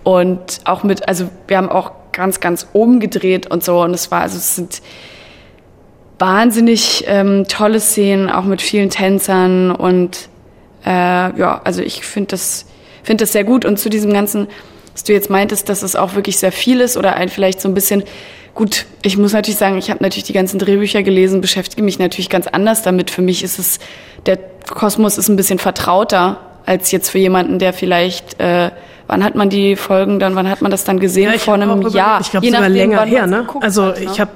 und 0.03 0.61
auch 0.63 0.83
mit, 0.83 1.07
also 1.07 1.27
wir 1.47 1.57
haben 1.57 1.69
auch 1.69 1.91
ganz, 2.13 2.39
ganz 2.39 2.67
oben 2.73 2.99
gedreht 2.99 3.47
und 3.47 3.63
so. 3.63 3.81
Und 3.81 3.93
es 3.93 4.11
war, 4.11 4.21
also 4.21 4.37
es 4.37 4.55
sind 4.55 4.81
wahnsinnig 6.19 7.03
ähm, 7.07 7.45
tolle 7.47 7.79
Szenen, 7.79 8.29
auch 8.29 8.43
mit 8.43 8.61
vielen 8.61 8.89
Tänzern 8.89 9.71
und 9.71 10.29
äh, 10.85 10.89
ja, 10.89 11.61
also 11.63 11.81
ich 11.81 12.05
finde 12.05 12.29
das, 12.29 12.67
finde 13.03 13.23
das 13.23 13.31
sehr 13.31 13.43
gut. 13.43 13.65
Und 13.65 13.77
zu 13.77 13.89
diesem 13.89 14.13
ganzen, 14.13 14.47
was 14.93 15.03
du 15.03 15.13
jetzt 15.13 15.29
meintest, 15.29 15.67
dass 15.67 15.81
es 15.81 15.95
auch 15.95 16.13
wirklich 16.13 16.37
sehr 16.37 16.51
viel 16.51 16.79
ist 16.79 16.95
oder 16.95 17.15
ein 17.15 17.29
vielleicht 17.29 17.59
so 17.59 17.67
ein 17.67 17.73
bisschen 17.73 18.03
Gut, 18.53 18.85
ich 19.01 19.17
muss 19.17 19.31
natürlich 19.31 19.57
sagen, 19.57 19.77
ich 19.77 19.89
habe 19.89 20.03
natürlich 20.03 20.25
die 20.25 20.33
ganzen 20.33 20.59
Drehbücher 20.59 21.03
gelesen, 21.03 21.39
beschäftige 21.39 21.81
mich 21.83 21.99
natürlich 21.99 22.29
ganz 22.29 22.47
anders 22.47 22.81
damit. 22.81 23.09
Für 23.09 23.21
mich 23.21 23.43
ist 23.43 23.59
es, 23.59 23.79
der 24.25 24.37
Kosmos 24.69 25.17
ist 25.17 25.29
ein 25.29 25.37
bisschen 25.37 25.57
vertrauter 25.57 26.50
als 26.65 26.91
jetzt 26.91 27.09
für 27.09 27.17
jemanden, 27.17 27.59
der 27.59 27.73
vielleicht, 27.73 28.39
äh, 28.39 28.71
wann 29.11 29.23
hat 29.23 29.35
man 29.35 29.49
die 29.49 29.75
Folgen 29.75 30.19
dann, 30.19 30.35
wann 30.35 30.49
hat 30.49 30.61
man 30.61 30.71
das 30.71 30.85
dann 30.85 30.99
gesehen? 30.99 31.31
Ja, 31.31 31.37
Vor 31.37 31.55
einem 31.55 31.81
Jahr. 31.89 32.21
Ich 32.21 32.31
glaube 32.31 32.45
sogar 32.47 32.69
länger 32.69 32.97
wann 32.99 33.09
her, 33.09 33.27
ne? 33.27 33.45
Also 33.59 33.87
hat, 33.87 33.99
ne? 33.99 34.05
ich 34.11 34.19
habe 34.21 34.31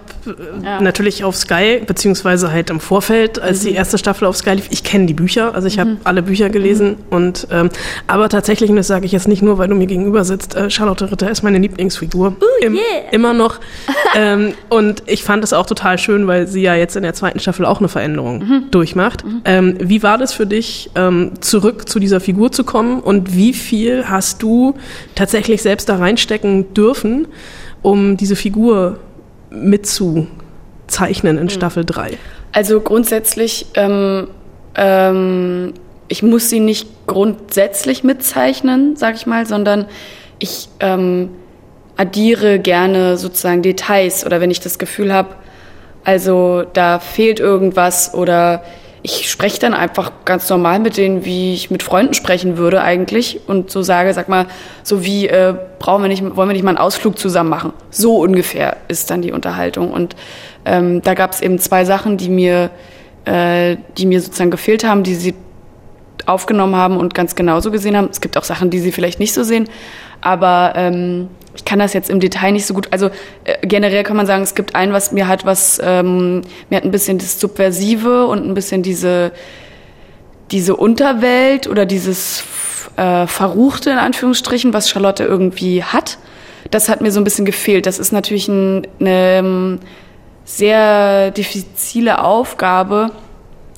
Ja. 0.64 0.82
natürlich 0.82 1.24
auf 1.24 1.36
Sky, 1.36 1.82
beziehungsweise 1.86 2.52
halt 2.52 2.70
im 2.72 2.80
Vorfeld, 2.80 3.40
als 3.40 3.62
Mhm. 3.64 3.68
die 3.70 3.74
erste 3.76 3.98
Staffel 3.98 4.26
auf 4.26 4.36
Sky 4.36 4.52
lief, 4.56 4.68
ich 4.72 4.84
kenne 4.84 5.06
die 5.06 5.14
Bücher, 5.14 5.54
also 5.56 5.68
ich 5.68 5.78
habe 5.80 5.98
alle 6.04 6.24
Bücher 6.24 6.50
gelesen 6.50 6.98
und 7.12 7.48
ähm, 7.52 7.70
aber 8.08 8.28
tatsächlich, 8.28 8.70
und 8.72 8.76
das 8.76 8.88
sage 8.88 9.06
ich 9.06 9.12
jetzt 9.12 9.28
nicht 9.28 9.42
nur, 9.44 9.58
weil 9.60 9.68
du 9.68 9.76
mir 9.76 9.86
gegenüber 9.86 10.26
sitzt, 10.26 10.56
äh, 10.56 10.70
Charlotte 10.72 11.10
Ritter 11.12 11.30
ist 11.32 11.44
meine 11.44 11.60
Lieblingsfigur. 11.60 12.36
Im, 12.62 12.78
Immer 13.12 13.34
noch. 13.34 13.60
ähm, 14.16 14.56
und 14.70 15.04
ich 15.06 15.24
fand 15.24 15.44
es 15.44 15.54
auch 15.54 15.68
total 15.68 15.98
schön, 16.00 16.26
weil 16.28 16.48
sie 16.48 16.62
ja 16.64 16.74
jetzt 16.76 16.96
in 16.96 17.04
der 17.04 17.14
zweiten 17.14 17.40
Staffel 17.40 17.64
auch 17.66 17.78
eine 17.80 17.88
Veränderung 17.88 18.40
Mhm. 18.40 18.64
durchmacht. 18.72 19.24
Ähm, 19.46 19.76
wie 19.80 20.02
war 20.04 20.18
das 20.18 20.34
für 20.34 20.48
dich, 20.48 20.90
ähm, 20.96 21.34
zurück 21.40 21.88
zu 21.88 22.00
dieser 22.00 22.20
Figur 22.20 22.52
zu 22.52 22.64
kommen 22.64 23.00
und 23.00 23.36
wie 23.36 23.54
viel 23.54 24.10
hast 24.10 24.42
du 24.42 24.65
tatsächlich 25.14 25.62
selbst 25.62 25.90
da 25.90 25.98
reinstecken 25.98 26.74
dürfen, 26.74 27.28
um 27.82 28.18
diese 28.18 28.36
Figur 28.36 29.00
mitzuzeichnen 29.52 31.38
in 31.38 31.50
Staffel 31.50 31.86
3? 31.86 32.18
Also 32.52 32.80
grundsätzlich, 32.82 33.68
ähm, 33.76 34.28
ähm, 34.76 35.74
ich 36.08 36.24
muss 36.24 36.50
sie 36.50 36.60
nicht 36.60 36.88
grundsätzlich 37.08 38.04
mitzeichnen, 38.04 38.96
sag 38.96 39.16
ich 39.16 39.26
mal, 39.26 39.46
sondern 39.46 39.86
ich 40.40 40.70
ähm, 40.80 41.30
addiere 41.98 42.60
gerne 42.60 43.18
sozusagen 43.18 43.62
Details 43.62 44.26
oder 44.26 44.42
wenn 44.42 44.52
ich 44.52 44.60
das 44.60 44.80
Gefühl 44.80 45.14
habe, 45.14 45.36
also 46.04 46.64
da 46.74 47.00
fehlt 47.00 47.40
irgendwas 47.40 48.14
oder 48.14 48.64
ich 49.06 49.30
spreche 49.30 49.60
dann 49.60 49.76
einfach 49.76 50.12
ganz 50.26 50.50
normal 50.50 50.80
mit 50.80 50.98
denen, 50.98 51.26
wie 51.26 51.54
ich 51.54 51.70
mit 51.70 51.84
Freunden 51.84 52.16
sprechen 52.16 52.58
würde 52.58 52.82
eigentlich 52.82 53.40
und 53.46 53.70
so 53.70 53.84
sage, 53.84 54.12
sag 54.16 54.30
mal, 54.30 54.48
so 54.82 55.06
wie 55.06 55.28
äh, 55.28 55.54
brauchen 55.78 56.02
wir 56.02 56.08
nicht, 56.08 56.24
wollen 56.24 56.50
wir 56.50 56.54
nicht 56.54 56.64
mal 56.64 56.72
einen 56.72 56.80
Ausflug 56.80 57.20
zusammen 57.20 57.52
machen? 57.52 57.74
So 57.92 58.18
ungefähr 58.18 58.78
ist 58.88 59.12
dann 59.12 59.22
die 59.22 59.32
Unterhaltung 59.32 59.92
und 59.92 60.16
ähm, 60.66 61.04
da 61.04 61.14
gab 61.14 61.34
es 61.34 61.42
eben 61.42 61.60
zwei 61.60 61.86
Sachen, 61.86 62.18
die 62.18 62.30
mir, 62.30 62.72
äh, 63.26 63.78
die 63.96 64.08
mir 64.08 64.22
sozusagen 64.22 64.50
gefehlt 64.50 64.84
haben, 64.84 65.04
die 65.04 65.14
sie 65.14 65.36
aufgenommen 66.26 66.76
haben 66.76 66.98
und 66.98 67.14
ganz 67.14 67.36
genauso 67.36 67.70
gesehen 67.70 67.96
haben. 67.96 68.10
Es 68.12 68.22
gibt 68.22 68.38
auch 68.38 68.44
Sachen, 68.44 68.72
die 68.72 68.80
sie 68.80 68.92
vielleicht 68.92 69.20
nicht 69.20 69.36
so 69.36 69.44
sehen, 69.44 69.70
aber 70.22 70.74
ähm, 70.76 71.30
ich 71.56 71.66
kann 71.66 71.80
das 71.80 71.94
jetzt 71.94 72.10
im 72.10 72.20
Detail 72.20 72.52
nicht 72.52 72.66
so 72.66 72.74
gut. 72.74 72.88
Also 72.92 73.10
äh, 73.44 73.56
generell 73.62 74.04
kann 74.04 74.18
man 74.18 74.26
sagen, 74.26 74.44
es 74.44 74.56
gibt 74.56 74.76
ein, 74.76 74.94
was 74.94 75.12
mir 75.12 75.28
hat 75.28 75.46
was, 75.46 75.80
ähm, 75.84 76.42
mir 76.70 76.78
hat 76.78 76.84
ein 76.84 76.92
bisschen 76.92 77.18
das 77.18 77.40
Subversive 77.40 78.28
und 78.28 78.46
ein 78.46 78.54
bisschen 78.54 78.84
diese 78.84 79.32
diese 80.52 80.76
Unterwelt 80.76 81.68
oder 81.68 81.86
dieses 81.86 82.44
äh, 82.98 83.28
Verruchte 83.28 83.90
in 83.90 83.98
Anführungsstrichen, 83.98 84.74
was 84.74 84.90
Charlotte 84.90 85.24
irgendwie 85.24 85.84
hat. 85.84 86.18
Das 86.72 86.90
hat 86.90 87.02
mir 87.02 87.12
so 87.12 87.20
ein 87.20 87.24
bisschen 87.24 87.46
gefehlt. 87.46 87.86
Das 87.86 88.00
ist 88.00 88.12
natürlich 88.12 88.48
ein, 88.48 88.88
eine 89.00 89.38
ähm, 89.38 89.80
sehr 90.44 91.32
diffizile 91.32 92.24
Aufgabe 92.24 93.12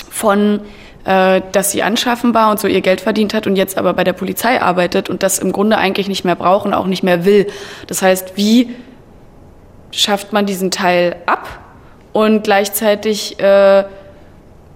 von 0.09 0.61
äh, 1.08 1.41
dass 1.53 1.72
sie 1.72 1.84
anschaffen 1.84 2.34
war 2.34 2.51
und 2.51 2.60
so 2.60 2.68
ihr 2.68 2.82
Geld 2.82 2.99
verdient 2.99 3.34
hat 3.34 3.47
und 3.47 3.55
jetzt 3.55 3.78
aber 3.78 3.93
bei 3.93 4.03
der 4.03 4.12
Polizei 4.12 4.62
arbeitet 4.62 5.10
und 5.10 5.24
das 5.24 5.39
im 5.39 5.53
Grunde 5.53 5.78
eigentlich 5.78 6.10
nicht 6.10 6.26
mehr 6.26 6.36
braucht 6.36 6.66
und 6.66 6.74
auch 6.74 6.86
nicht 6.86 7.01
mehr 7.01 7.24
will. 7.24 7.47
Das 7.88 8.01
heißt, 8.01 8.34
wie 8.36 8.76
schafft 9.91 10.34
man 10.34 10.45
diesen 10.45 10.70
Teil 10.70 11.16
ab 11.26 11.47
und 12.12 12.43
gleichzeitig 12.43 13.39
äh, 13.39 13.86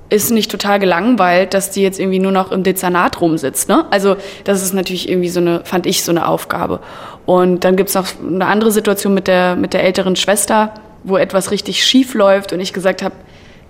ist 0.10 0.32
nicht 0.32 0.50
total 0.50 0.80
gelangweilt, 0.80 1.54
dass 1.54 1.70
die 1.70 1.82
jetzt 1.82 2.00
irgendwie 2.00 2.20
nur 2.20 2.32
noch 2.32 2.54
im 2.54 2.64
Dezernat 2.64 3.20
rumsitzt. 3.20 3.68
Ne? 3.68 3.84
Also 3.92 4.16
das 4.46 4.62
ist 4.62 4.74
natürlich 4.74 5.10
irgendwie 5.10 5.30
so 5.30 5.42
eine, 5.42 5.66
fand 5.66 5.86
ich 5.86 6.02
so 6.02 6.14
eine 6.14 6.30
Aufgabe. 6.30 6.80
Und 7.26 7.66
dann 7.66 7.76
gibt's 7.76 7.94
noch 7.94 8.08
eine 8.26 8.46
andere 8.46 8.72
Situation 8.72 9.14
mit 9.14 9.28
der, 9.28 9.58
mit 9.58 9.74
der 9.74 9.84
älteren 9.84 10.16
Schwester, 10.16 10.74
wo 11.04 11.18
etwas 11.18 11.52
richtig 11.52 11.84
schief 11.84 12.14
läuft 12.14 12.54
und 12.54 12.62
ich 12.62 12.72
gesagt 12.72 13.02
habe, 13.02 13.16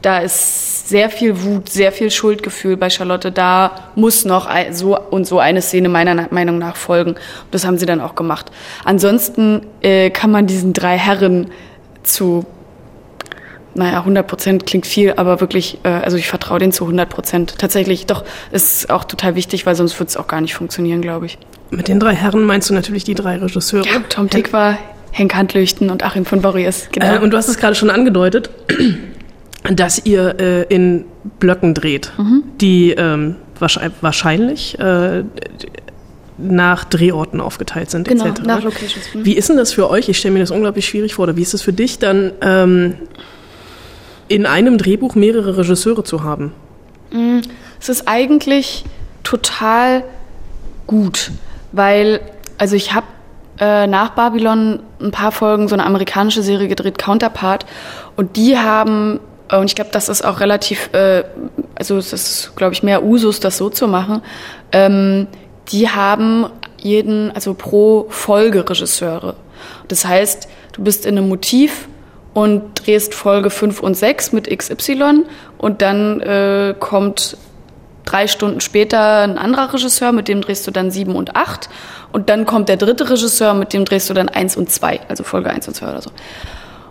da 0.02 0.20
ist 0.20 0.90
sehr 0.90 1.10
viel 1.10 1.44
Wut, 1.44 1.70
sehr 1.70 1.92
viel 1.92 2.12
Schuldgefühl 2.12 2.78
bei 2.78 2.90
Charlotte. 2.90 3.32
Da 3.32 3.92
muss 3.96 4.26
noch 4.26 4.50
so 4.72 5.00
und 5.00 5.26
so 5.26 5.40
eine 5.40 5.62
Szene 5.62 5.90
meiner 5.90 6.28
Meinung 6.32 6.58
nach 6.58 6.76
folgen. 6.76 7.16
Das 7.52 7.66
haben 7.66 7.78
sie 7.78 7.86
dann 7.86 8.02
auch 8.02 8.16
gemacht. 8.16 8.52
Ansonsten 8.84 9.66
äh, 9.82 10.10
kann 10.10 10.32
man 10.32 10.48
diesen 10.48 10.74
drei 10.74 10.98
Herren 10.98 11.52
zu 12.04 12.46
naja, 13.74 14.00
100 14.00 14.28
Prozent 14.28 14.66
klingt 14.66 14.86
viel, 14.86 15.14
aber 15.16 15.40
wirklich, 15.40 15.80
äh, 15.84 15.90
also 15.90 16.18
ich 16.18 16.28
vertraue 16.28 16.60
denen 16.60 16.74
zu 16.74 16.84
100 16.84 17.10
Prozent. 17.10 17.58
Tatsächlich, 17.58 18.06
doch, 18.06 18.26
ist 18.52 18.90
auch 18.90 19.06
total 19.06 19.36
wichtig, 19.36 19.66
weil 19.66 19.76
sonst 19.76 19.98
wird 19.98 20.10
es 20.10 20.18
auch 20.18 20.28
gar 20.28 20.42
nicht 20.42 20.56
funktionieren, 20.56 21.02
glaube 21.02 21.28
ich. 21.28 21.38
Mit 21.70 21.88
den 21.88 22.00
drei 22.00 22.14
Herren 22.14 22.44
meinst 22.44 22.70
du 22.70 22.74
natürlich 22.74 23.06
die 23.06 23.16
drei 23.16 23.38
Regisseure. 23.38 23.86
Ja, 23.86 24.00
Tom 24.10 24.30
Tick 24.30 24.52
war 24.52 24.78
Henk 25.12 25.36
Handlüchten 25.36 25.90
und 25.90 26.04
Achim 26.04 26.26
von 26.26 26.42
Borries. 26.42 26.90
Genau. 26.92 27.16
Äh, 27.16 27.20
und 27.20 27.32
du 27.32 27.38
hast 27.38 27.48
es 27.48 27.58
gerade 27.58 27.76
schon 27.76 27.90
angedeutet, 27.90 28.50
dass 29.64 30.06
ihr 30.06 30.40
äh, 30.40 30.64
in 30.64 31.06
Blöcken 31.40 31.74
dreht, 31.74 32.12
mhm. 32.18 32.44
die 32.60 32.92
ähm, 32.92 33.36
wahrscheinlich 33.60 34.80
äh, 34.80 35.24
nach 36.38 36.84
Drehorten 36.86 37.40
aufgeteilt 37.40 37.92
sind, 37.92 38.08
genau, 38.08 38.26
etc. 38.26 38.42
nach 38.44 38.64
Locations. 38.64 39.14
Mhm. 39.14 39.26
Wie 39.26 39.34
ist 39.34 39.50
denn 39.50 39.58
das 39.58 39.74
für 39.74 39.90
euch? 39.90 40.10
Ich 40.10 40.18
stelle 40.18 40.34
mir 40.34 40.40
das 40.40 40.52
unglaublich 40.52 40.88
schwierig 40.88 41.14
vor. 41.14 41.24
Oder 41.24 41.38
wie 41.38 41.44
ist 41.44 41.54
es 41.54 41.62
für 41.62 41.74
dich 41.74 42.00
dann, 42.00 42.32
ähm, 42.42 42.96
in 44.32 44.46
einem 44.46 44.78
Drehbuch 44.78 45.16
mehrere 45.16 45.58
Regisseure 45.58 46.04
zu 46.04 46.24
haben? 46.24 46.54
Mm, 47.12 47.40
es 47.80 47.90
ist 47.90 48.08
eigentlich 48.08 48.86
total 49.24 50.04
gut, 50.88 51.32
weil, 51.74 52.22
also 52.58 52.78
ich 52.78 52.94
habe 52.94 53.08
äh, 53.60 53.88
nach 53.88 54.12
Babylon 54.12 54.80
ein 55.02 55.12
paar 55.12 55.34
Folgen 55.34 55.68
so 55.68 55.76
eine 55.76 55.86
amerikanische 55.86 56.44
Serie 56.44 56.70
gedreht, 56.70 56.98
Counterpart, 56.98 57.66
und 58.16 58.38
die 58.38 58.58
haben, 58.58 59.20
und 59.60 59.66
ich 59.66 59.76
glaube, 59.76 59.92
das 59.92 60.10
ist 60.10 60.24
auch 60.24 60.40
relativ, 60.40 60.90
äh, 60.94 61.24
also 61.76 61.98
es 61.98 62.14
ist, 62.14 62.56
glaube 62.56 62.74
ich, 62.74 62.84
mehr 62.84 63.04
Usus, 63.04 63.40
das 63.40 63.58
so 63.58 63.70
zu 63.70 63.88
machen, 63.88 64.22
ähm, 64.72 65.28
die 65.70 65.90
haben 65.90 66.48
jeden, 66.78 67.32
also 67.32 67.54
pro 67.54 68.08
Folge 68.10 68.68
Regisseure. 68.70 69.36
Das 69.88 70.06
heißt, 70.06 70.48
du 70.74 70.84
bist 70.84 71.06
in 71.06 71.18
einem 71.18 71.28
Motiv 71.28 71.88
und 72.34 72.86
drehst 72.86 73.14
Folge 73.14 73.50
5 73.50 73.82
und 73.82 73.96
6 73.96 74.32
mit 74.32 74.50
XY 74.50 75.26
und 75.58 75.82
dann 75.82 76.22
äh, 76.22 76.74
kommt 76.80 77.38
drei 78.06 78.28
Stunden 78.28 78.62
später 78.62 79.20
ein 79.20 79.38
anderer 79.38 79.74
Regisseur, 79.74 80.12
mit 80.12 80.28
dem 80.28 80.42
drehst 80.42 80.66
du 80.66 80.72
dann 80.72 80.92
7 80.92 81.16
und 81.16 81.36
8 81.36 81.70
und 82.12 82.30
dann 82.30 82.46
kommt 82.46 82.70
der 82.70 82.78
dritte 82.78 83.10
Regisseur, 83.10 83.54
mit 83.54 83.74
dem 83.74 83.86
drehst 83.86 84.10
du 84.10 84.14
dann 84.14 84.30
1 84.30 84.56
und 84.56 84.72
2, 84.72 85.02
also 85.08 85.24
Folge 85.24 85.50
1 85.50 85.68
und 85.68 85.76
2 85.76 85.88
oder 85.88 86.02
so. 86.02 86.12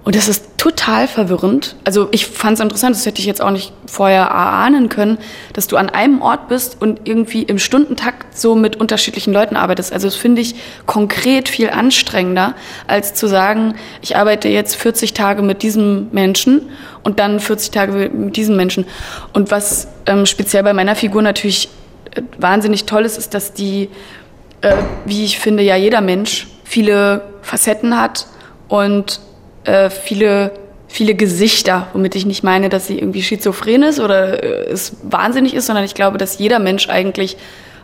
Und 0.02 0.16
das 0.16 0.28
ist 0.28 0.56
total 0.56 1.08
verwirrend. 1.08 1.76
Also 1.84 2.08
ich 2.10 2.26
fand 2.26 2.54
es 2.54 2.60
interessant, 2.60 2.96
das 2.96 3.04
hätte 3.04 3.20
ich 3.20 3.26
jetzt 3.26 3.42
auch 3.42 3.50
nicht 3.50 3.72
vorher 3.86 4.22
erahnen 4.22 4.88
können, 4.88 5.18
dass 5.52 5.66
du 5.66 5.76
an 5.76 5.90
einem 5.90 6.22
Ort 6.22 6.48
bist 6.48 6.80
und 6.80 7.02
irgendwie 7.04 7.42
im 7.42 7.58
Stundentakt 7.58 8.38
so 8.38 8.54
mit 8.54 8.76
unterschiedlichen 8.76 9.32
Leuten 9.32 9.56
arbeitest. 9.56 9.92
Also 9.92 10.06
das 10.06 10.16
finde 10.16 10.40
ich 10.40 10.54
konkret 10.86 11.48
viel 11.48 11.68
anstrengender, 11.68 12.54
als 12.86 13.14
zu 13.14 13.26
sagen, 13.26 13.74
ich 14.00 14.16
arbeite 14.16 14.48
jetzt 14.48 14.76
40 14.76 15.12
Tage 15.12 15.42
mit 15.42 15.62
diesem 15.62 16.08
Menschen 16.12 16.70
und 17.02 17.18
dann 17.18 17.38
40 17.38 17.70
Tage 17.70 18.10
mit 18.12 18.36
diesem 18.36 18.56
Menschen. 18.56 18.86
Und 19.34 19.50
was 19.50 19.88
ähm, 20.06 20.24
speziell 20.24 20.62
bei 20.62 20.72
meiner 20.72 20.94
Figur 20.96 21.20
natürlich 21.20 21.68
äh, 22.14 22.22
wahnsinnig 22.38 22.86
toll 22.86 23.04
ist, 23.04 23.18
ist, 23.18 23.34
dass 23.34 23.52
die, 23.52 23.90
äh, 24.62 24.74
wie 25.04 25.24
ich 25.24 25.38
finde, 25.38 25.62
ja 25.62 25.76
jeder 25.76 26.00
Mensch 26.00 26.48
viele 26.64 27.22
Facetten 27.42 28.00
hat 28.00 28.26
und 28.68 29.20
äh, 29.64 29.90
viele 29.90 30.52
viele 30.90 31.14
Gesichter, 31.14 31.86
womit 31.92 32.16
ich 32.16 32.26
nicht 32.26 32.42
meine, 32.42 32.68
dass 32.68 32.88
sie 32.88 32.98
irgendwie 32.98 33.22
schizophren 33.22 33.84
ist 33.84 34.00
oder 34.00 34.42
äh, 34.42 34.70
es 34.70 34.96
wahnsinnig 35.02 35.54
ist, 35.54 35.66
sondern 35.66 35.84
ich 35.84 35.94
glaube, 35.94 36.18
dass 36.18 36.38
jeder 36.38 36.58
Mensch 36.58 36.88
eigentlich, 36.88 37.36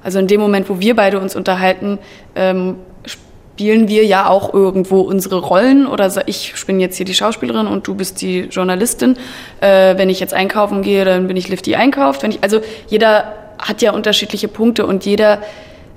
also 0.03 0.19
in 0.19 0.27
dem 0.27 0.41
Moment, 0.41 0.69
wo 0.69 0.81
wir 0.81 0.97
beide 0.97 1.21
uns 1.21 1.37
unterhalten, 1.37 2.01
ähm, 2.35 2.75
spielen 3.05 3.89
wir 3.89 4.05
ja 4.05 4.29
auch 4.29 4.53
irgendwo 4.53 5.01
unsere 5.03 5.39
Rollen 5.39 5.87
oder 5.87 6.11
ich 6.27 6.53
bin 6.67 6.81
jetzt 6.81 6.97
hier 6.97 7.07
die 7.07 7.15
Schauspielerin 7.15 7.69
und 7.69 7.87
du 7.87 7.95
bist 7.95 8.21
die 8.21 8.41
Journalistin. 8.41 9.17
Äh, 9.61 9.97
wenn 9.97 10.11
ich 10.11 10.19
jetzt 10.19 10.35
einkaufen 10.35 10.83
gehe, 10.83 11.05
dann 11.05 11.29
bin 11.29 11.37
ich 11.37 11.49
Lift, 11.49 11.65
die 11.67 11.77
einkauft. 11.77 12.25
Wenn 12.25 12.33
ich, 12.33 12.43
also 12.43 12.61
jeder 12.89 13.35
hat 13.59 13.83
ja 13.83 13.93
unterschiedliche 13.93 14.49
Punkte 14.49 14.85
und 14.85 15.07
jeder 15.07 15.43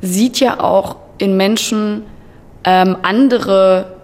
sieht 0.02 0.40
ja 0.40 0.60
auch 0.60 0.98
in 1.18 1.36
Menschen 1.38 2.04
ähm, 2.64 2.98
andere 3.02 3.99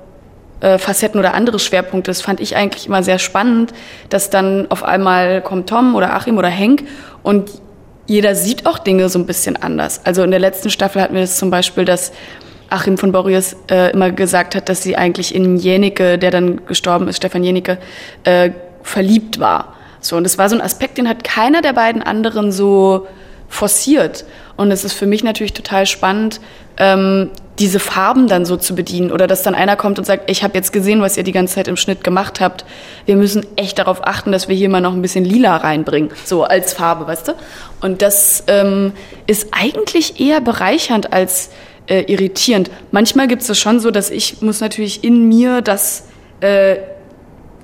äh, 0.65 0.79
Facetten 0.79 1.19
oder 1.19 1.35
andere 1.35 1.59
Schwerpunkte. 1.59 2.09
Das 2.09 2.21
fand 2.21 2.39
ich 2.39 2.55
eigentlich 2.55 2.87
immer 2.87 3.03
sehr 3.03 3.19
spannend, 3.19 3.71
dass 4.09 4.31
dann 4.31 4.65
auf 4.71 4.83
einmal 4.83 5.41
kommt 5.41 5.69
Tom 5.69 5.93
oder 5.93 6.15
Achim 6.15 6.39
oder 6.39 6.47
Henk 6.47 6.83
und 7.21 7.51
jeder 8.07 8.33
sieht 8.33 8.65
auch 8.65 8.79
Dinge 8.79 9.09
so 9.09 9.19
ein 9.19 9.27
bisschen 9.27 9.57
anders. 9.57 10.01
Also 10.05 10.23
in 10.23 10.31
der 10.31 10.39
letzten 10.39 10.71
Staffel 10.71 11.03
hatten 11.03 11.13
wir 11.13 11.21
das 11.21 11.37
zum 11.37 11.51
Beispiel, 11.51 11.85
dass 11.85 12.11
Achim 12.69 12.97
von 12.97 13.11
Borries 13.11 13.55
äh, 13.69 13.91
immer 13.91 14.09
gesagt 14.09 14.55
hat, 14.55 14.67
dass 14.67 14.81
sie 14.81 14.95
eigentlich 14.97 15.35
in 15.35 15.57
Jenicke, 15.57 16.17
der 16.17 16.31
dann 16.31 16.65
gestorben 16.65 17.07
ist, 17.09 17.17
Stefan 17.17 17.43
Jenicke, 17.43 17.77
äh, 18.23 18.49
verliebt 18.81 19.39
war. 19.39 19.75
So, 19.99 20.17
und 20.17 20.23
das 20.23 20.39
war 20.39 20.49
so 20.49 20.55
ein 20.55 20.61
Aspekt, 20.61 20.97
den 20.97 21.07
hat 21.07 21.23
keiner 21.23 21.61
der 21.61 21.73
beiden 21.73 22.01
anderen 22.01 22.51
so 22.51 23.07
forciert. 23.47 24.25
Und 24.57 24.71
es 24.71 24.83
ist 24.83 24.93
für 24.93 25.05
mich 25.05 25.23
natürlich 25.23 25.53
total 25.53 25.85
spannend, 25.85 26.39
ähm, 26.77 27.29
diese 27.59 27.79
Farben 27.79 28.27
dann 28.27 28.45
so 28.45 28.57
zu 28.57 28.75
bedienen 28.75 29.11
oder 29.11 29.27
dass 29.27 29.43
dann 29.43 29.55
einer 29.55 29.77
kommt 29.77 29.97
und 29.97 30.05
sagt, 30.05 30.29
ich 30.29 30.43
habe 30.43 30.55
jetzt 30.55 30.73
gesehen, 30.73 31.01
was 31.01 31.15
ihr 31.15 31.23
die 31.23 31.31
ganze 31.31 31.55
Zeit 31.55 31.67
im 31.69 31.77
Schnitt 31.77 32.03
gemacht 32.03 32.41
habt. 32.41 32.65
Wir 33.05 33.15
müssen 33.15 33.45
echt 33.55 33.79
darauf 33.79 34.05
achten, 34.05 34.31
dass 34.31 34.49
wir 34.49 34.55
hier 34.55 34.69
mal 34.69 34.81
noch 34.81 34.93
ein 34.93 35.01
bisschen 35.01 35.23
lila 35.23 35.55
reinbringen, 35.55 36.11
so 36.25 36.43
als 36.43 36.73
Farbe, 36.73 37.07
weißt 37.07 37.29
du? 37.29 37.33
Und 37.81 38.01
das 38.01 38.43
ähm, 38.47 38.91
ist 39.25 39.49
eigentlich 39.51 40.19
eher 40.19 40.41
bereichernd 40.41 41.13
als 41.13 41.49
äh, 41.87 42.01
irritierend. 42.11 42.71
Manchmal 42.91 43.27
gibt 43.27 43.47
es 43.47 43.57
schon 43.57 43.79
so, 43.79 43.89
dass 43.89 44.09
ich 44.09 44.41
muss 44.41 44.59
natürlich 44.59 45.03
in 45.03 45.29
mir 45.29 45.61
das 45.61 46.07
äh, 46.41 46.77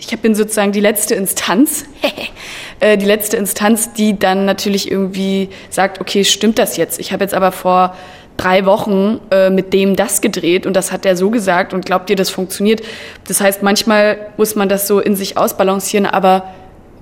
ich 0.10 0.20
bin 0.20 0.36
sozusagen 0.36 0.72
die 0.72 0.80
letzte 0.80 1.16
Instanz, 1.16 1.86
äh, 2.82 2.98
die 2.98 3.06
letzte 3.06 3.38
Instanz, 3.38 3.94
die 3.94 4.20
dann 4.20 4.46
natürlich 4.46 4.92
irgendwie 4.92 5.50
sagt, 5.70 6.02
okay, 6.02 6.26
stimmt 6.26 6.60
das 6.60 6.78
jetzt? 6.78 7.00
Ich 7.00 7.14
habe 7.14 7.24
jetzt 7.24 7.34
aber 7.34 7.52
vor 7.52 7.96
drei 8.38 8.66
Wochen 8.66 9.20
äh, 9.30 9.50
mit 9.50 9.72
dem 9.72 9.96
das 9.96 10.22
gedreht 10.22 10.66
und 10.66 10.74
das 10.74 10.92
hat 10.92 11.06
er 11.06 11.16
so 11.16 11.30
gesagt 11.30 11.74
und 11.74 11.86
glaubt 11.86 12.10
ihr, 12.10 12.16
das 12.16 12.30
funktioniert? 12.30 12.82
Das 13.28 13.40
heißt, 13.40 13.62
manchmal 13.62 14.32
muss 14.38 14.56
man 14.56 14.68
das 14.68 14.88
so 14.88 15.00
in 15.00 15.16
sich 15.16 15.38
ausbalancieren, 15.38 16.06
aber 16.06 16.46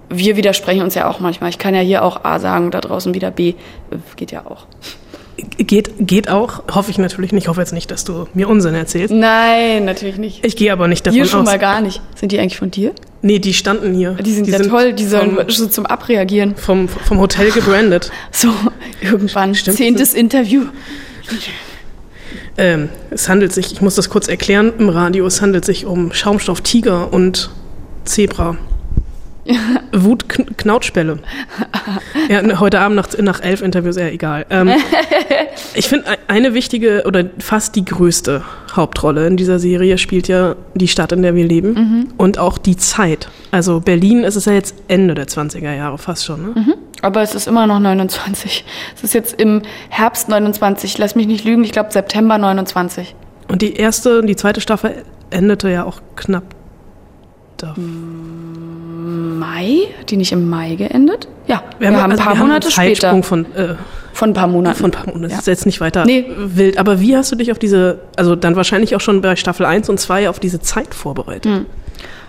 wir 0.10 0.36
widersprechen 0.36 0.82
uns 0.82 0.96
ja 0.96 1.10
auch 1.10 1.20
manchmal. 1.20 1.50
Ich 1.50 1.60
kann 1.60 1.76
ja 1.76 1.82
hier 1.82 2.04
auch 2.04 2.24
A 2.24 2.40
sagen, 2.40 2.72
da 2.72 2.82
draußen 2.82 3.14
wieder 3.14 3.32
B. 3.32 3.54
Geht 4.16 4.32
ja 4.32 4.46
auch. 4.46 4.66
Geht, 5.58 5.92
geht 6.00 6.30
auch, 6.30 6.64
hoffe 6.74 6.92
ich 6.92 6.98
natürlich 6.98 7.32
nicht. 7.32 7.44
Ich 7.44 7.48
hoffe 7.48 7.60
jetzt 7.60 7.74
nicht, 7.74 7.92
dass 7.92 8.04
du 8.04 8.28
mir 8.34 8.48
Unsinn 8.48 8.76
erzählst. 8.76 9.14
Nein, 9.14 9.86
natürlich 9.86 10.18
nicht. 10.18 10.46
Ich 10.46 10.56
gehe 10.56 10.72
aber 10.72 10.88
nicht 10.88 11.06
davon 11.06 11.16
hier 11.16 11.26
schon 11.26 11.42
aus. 11.42 11.46
mal 11.46 11.60
gar 11.60 11.82
nicht. 11.82 12.02
Sind 12.16 12.32
die 12.32 12.40
eigentlich 12.40 12.58
von 12.58 12.72
dir? 12.72 12.94
Nee, 13.22 13.40
die 13.40 13.54
standen 13.54 13.94
hier. 13.94 14.14
Die 14.14 14.32
sind 14.32 14.48
die 14.48 14.52
ja 14.52 14.58
sind 14.58 14.70
toll, 14.70 14.94
die 14.94 15.06
sollen 15.06 15.36
vom, 15.36 15.50
so 15.50 15.68
zum 15.68 15.86
Abreagieren. 15.86 16.56
Vom, 16.56 16.88
vom 16.88 17.20
Hotel 17.20 17.52
gebrandet. 17.52 18.12
So, 18.32 18.50
irgendwann. 19.02 19.56
Stimmt. 19.56 19.78
Zehntes 19.78 20.14
Interview. 20.14 20.66
Ähm, 22.58 22.90
es 23.10 23.28
handelt 23.28 23.54
sich, 23.54 23.72
ich 23.72 23.82
muss 23.82 23.96
das 23.96 24.10
kurz 24.10 24.28
erklären 24.28 24.74
im 24.78 24.90
Radio, 24.90 25.26
es 25.26 25.42
handelt 25.42 25.66
sich 25.66 25.86
um 25.86 26.12
Schaumstoff 26.14 26.62
Tiger 26.62 27.12
und 27.12 27.50
Zebra. 28.06 28.58
Wut-Knautschbälle. 29.92 31.20
Ja, 32.30 32.60
heute 32.60 32.80
Abend 32.80 32.96
nach, 32.96 33.08
nach 33.20 33.42
elf 33.42 33.62
Interviews, 33.62 33.96
ja, 33.98 34.08
egal. 34.08 34.46
Ähm, 34.50 34.72
ich 35.74 35.88
finde, 35.88 36.06
eine 36.28 36.54
wichtige 36.54 37.04
oder 37.06 37.26
fast 37.40 37.76
die 37.76 37.86
größte 37.86 38.44
Hauptrolle 38.76 39.26
in 39.28 39.38
dieser 39.38 39.60
Serie 39.60 39.98
spielt 39.98 40.28
ja 40.28 40.56
die 40.76 40.88
Stadt, 40.88 41.12
in 41.12 41.22
der 41.22 41.36
wir 41.36 41.46
leben 41.46 41.74
Mhm. 41.74 42.08
und 42.18 42.38
auch 42.38 42.58
die 42.58 42.78
Zeit. 42.78 43.30
Also 43.52 43.80
Berlin 43.80 44.24
ist 44.24 44.36
es 44.36 44.46
ja 44.46 44.54
jetzt 44.54 44.76
Ende 44.88 45.14
der 45.16 45.28
20er 45.28 45.74
Jahre 45.74 45.98
fast 45.98 46.26
schon. 46.26 46.42
Ne? 46.42 46.52
Mhm. 46.56 46.74
Aber 47.02 47.22
es 47.22 47.34
ist 47.36 47.48
immer 47.48 47.66
noch 47.66 47.80
29. 47.80 48.66
Es 48.96 49.04
ist 49.04 49.14
jetzt 49.14 49.40
im 49.40 49.62
Herbst 49.90 50.30
29. 50.30 50.98
Lass 50.98 51.16
mich 51.16 51.28
nicht 51.28 51.46
lügen, 51.46 51.64
ich 51.64 51.72
glaube 51.72 51.92
September 51.92 52.38
29. 52.38 53.16
Und 53.48 53.62
die 53.62 53.74
erste 53.76 54.20
und 54.20 54.28
die 54.28 54.36
zweite 54.36 54.62
Staffel 54.62 55.04
endete 55.30 55.70
ja 55.70 55.84
auch 55.86 56.02
knapp 56.16 56.44
da. 57.58 57.74
Mai? 59.50 59.78
Hat 60.00 60.10
die 60.12 60.18
nicht 60.18 60.32
im 60.32 60.50
Mai 60.50 60.76
geendet? 60.76 61.28
Ja, 61.48 61.64
wir, 61.80 61.90
wir 61.92 62.02
haben 62.02 62.12
ein 62.12 62.18
paar 62.18 62.28
also 62.30 62.40
wir 62.42 62.46
Monate 62.48 62.70
haben 62.70 62.80
einen 62.80 62.96
später. 62.96 63.24
Von 63.24 63.46
äh, 63.56 63.76
von 64.14 64.32
ein 64.32 64.34
paar 64.34 64.48
Monaten. 64.48 64.76
Von 64.78 64.90
ein 64.90 64.92
paar 64.92 65.06
Monaten. 65.06 65.24
Das 65.24 65.32
Ja. 65.34 65.40
ist 65.40 65.48
jetzt 65.48 65.66
nicht 65.66 65.80
weiter 65.82 66.06
Nee. 66.06 66.26
wild. 66.38 66.78
Aber 66.78 67.00
wie 67.00 67.16
hast 67.16 67.32
du 67.32 67.36
dich 67.36 67.52
auf 67.52 67.60
diese, 67.60 68.00
also 68.18 68.36
dann 68.36 68.56
wahrscheinlich 68.56 68.96
auch 68.96 69.02
schon 69.02 69.22
bei 69.22 69.36
Staffel 69.36 69.66
1 69.66 69.88
und 69.90 70.00
2 70.00 70.30
auf 70.30 70.40
diese 70.40 70.60
Zeit 70.60 70.94
vorbereitet? 70.94 71.46
Hm. 71.46 71.66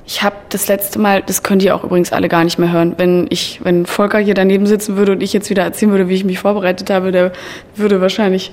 Ich 0.06 0.22
habe 0.22 0.36
das 0.48 0.68
letzte 0.68 0.98
Mal, 0.98 1.22
das 1.24 1.42
könnt 1.42 1.62
ihr 1.62 1.74
auch 1.74 1.84
übrigens 1.84 2.12
alle 2.12 2.28
gar 2.28 2.44
nicht 2.44 2.58
mehr 2.58 2.72
hören, 2.72 2.94
wenn 2.96 3.26
ich, 3.30 3.60
wenn 3.62 3.86
Volker 3.86 4.18
hier 4.18 4.34
daneben 4.34 4.66
sitzen 4.66 4.96
würde 4.96 5.12
und 5.12 5.22
ich 5.22 5.32
jetzt 5.32 5.50
wieder 5.50 5.62
erzählen 5.62 5.90
würde, 5.92 6.08
wie 6.08 6.14
ich 6.14 6.24
mich 6.24 6.38
vorbereitet 6.38 6.90
habe, 6.90 7.12
der 7.12 7.32
würde 7.76 8.00
wahrscheinlich 8.00 8.52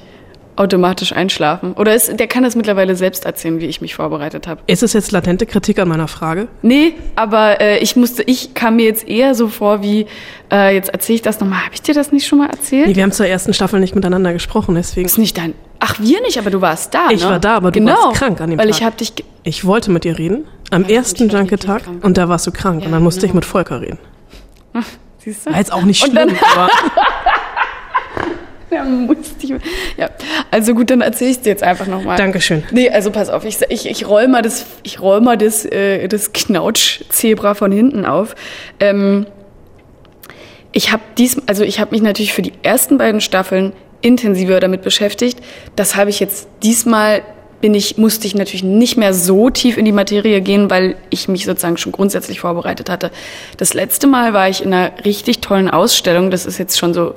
automatisch 0.57 1.13
einschlafen. 1.13 1.73
Oder 1.73 1.95
ist, 1.95 2.19
der 2.19 2.27
kann 2.27 2.43
das 2.43 2.55
mittlerweile 2.55 2.95
selbst 2.95 3.25
erzählen, 3.25 3.59
wie 3.59 3.67
ich 3.67 3.79
mich 3.79 3.95
vorbereitet 3.95 4.47
habe. 4.47 4.61
Ist 4.67 4.83
es 4.83 4.93
jetzt 4.93 5.11
latente 5.11 5.45
Kritik 5.45 5.79
an 5.79 5.87
meiner 5.87 6.07
Frage? 6.07 6.47
Nee, 6.61 6.95
aber 7.15 7.61
äh, 7.61 7.77
ich 7.77 7.95
musste, 7.95 8.23
ich 8.23 8.53
kam 8.53 8.77
mir 8.77 8.85
jetzt 8.85 9.07
eher 9.07 9.35
so 9.35 9.47
vor 9.47 9.83
wie, 9.83 10.07
äh, 10.51 10.73
jetzt 10.73 10.89
erzähle 10.89 11.15
ich 11.15 11.21
das 11.21 11.39
nochmal. 11.39 11.63
Habe 11.63 11.75
ich 11.75 11.81
dir 11.81 11.93
das 11.93 12.11
nicht 12.11 12.27
schon 12.27 12.39
mal 12.39 12.49
erzählt? 12.49 12.87
Nee, 12.87 12.95
wir 12.95 13.03
haben 13.03 13.11
zur 13.11 13.27
ersten 13.27 13.53
Staffel 13.53 13.79
nicht 13.79 13.95
miteinander 13.95 14.33
gesprochen, 14.33 14.75
deswegen. 14.75 15.05
ist 15.05 15.17
nicht 15.17 15.37
dein. 15.37 15.53
Ach, 15.79 15.99
wir 15.99 16.21
nicht, 16.21 16.39
aber 16.39 16.49
du 16.49 16.59
warst 16.59 16.93
da. 16.93 17.09
Ich 17.11 17.23
ne? 17.23 17.29
war 17.29 17.39
da, 17.39 17.55
aber 17.55 17.71
du 17.71 17.79
genau, 17.79 17.93
warst 17.93 18.19
krank 18.19 18.41
an 18.41 18.49
dem 18.49 18.59
weil 18.59 18.69
Tag. 18.69 18.77
ich 18.77 18.83
habe 18.83 18.97
dich. 18.97 19.13
Ich 19.43 19.63
wollte 19.63 19.91
mit 19.91 20.03
dir 20.03 20.17
reden, 20.17 20.45
am 20.71 20.83
ersten 20.85 21.29
Junket-Tag, 21.29 21.83
und 22.01 22.17
da 22.17 22.27
warst 22.27 22.47
du 22.47 22.51
krank. 22.51 22.83
und 22.83 22.91
dann 22.91 23.03
musste 23.03 23.21
genau. 23.21 23.31
ich 23.31 23.35
mit 23.35 23.45
Volker 23.45 23.81
reden. 23.81 23.99
Siehst 25.19 25.45
du? 25.45 25.51
War 25.51 25.59
jetzt 25.59 25.71
auch 25.71 25.83
nicht 25.83 26.03
schlimm, 26.03 26.35
aber 26.55 26.69
Ja, 28.71 28.83
musste 28.83 29.45
ich, 29.45 29.53
ja, 29.95 30.09
also 30.51 30.73
gut, 30.73 30.89
dann 30.89 30.99
erzähle 31.01 31.31
ich 31.31 31.39
dir 31.39 31.49
jetzt 31.49 31.63
einfach 31.63 31.87
nochmal. 31.87 32.17
Dankeschön. 32.17 32.63
Nee, 32.71 32.89
also 32.89 33.11
pass 33.11 33.29
auf, 33.29 33.45
ich, 33.45 33.59
ich, 33.69 33.89
ich 33.89 34.07
roll 34.07 34.27
mal 34.27 34.41
das, 34.41 34.65
ich 34.83 34.99
roll 34.99 35.21
mal 35.21 35.37
das, 35.37 35.63
äh, 35.65 36.07
das 36.09 36.33
Knautsch-Zebra 36.33 37.53
von 37.53 37.71
hinten 37.71 38.05
auf. 38.05 38.35
Ähm, 38.79 39.25
ich 40.73 40.91
habe 40.91 41.01
dies, 41.17 41.37
also 41.47 41.63
ich 41.63 41.79
habe 41.79 41.91
mich 41.91 42.01
natürlich 42.01 42.33
für 42.33 42.41
die 42.41 42.53
ersten 42.61 42.97
beiden 42.97 43.21
Staffeln 43.21 43.73
intensiver 44.01 44.59
damit 44.59 44.81
beschäftigt. 44.81 45.39
Das 45.75 45.95
habe 45.95 46.09
ich 46.09 46.19
jetzt 46.19 46.47
diesmal 46.61 47.21
bin 47.59 47.73
ich, 47.73 47.97
musste 47.97 48.27
ich 48.27 48.35
natürlich 48.35 48.63
nicht 48.63 48.97
mehr 48.97 49.13
so 49.13 49.49
tief 49.49 49.77
in 49.77 49.85
die 49.85 49.91
Materie 49.91 50.41
gehen, 50.41 50.69
weil 50.69 50.95
ich 51.09 51.27
mich 51.27 51.45
sozusagen 51.45 51.77
schon 51.77 51.91
grundsätzlich 51.91 52.39
vorbereitet 52.39 52.89
hatte. 52.89 53.09
Das 53.57 53.73
letzte 53.73 54.05
Mal 54.05 54.33
war 54.33 54.47
ich 54.47 54.63
in 54.63 54.73
einer 54.73 54.91
richtig 55.05 55.39
tollen 55.39 55.67
Ausstellung. 55.67 56.29
Das 56.29 56.45
ist 56.45 56.59
jetzt 56.59 56.77
schon 56.77 56.93
so, 56.93 57.15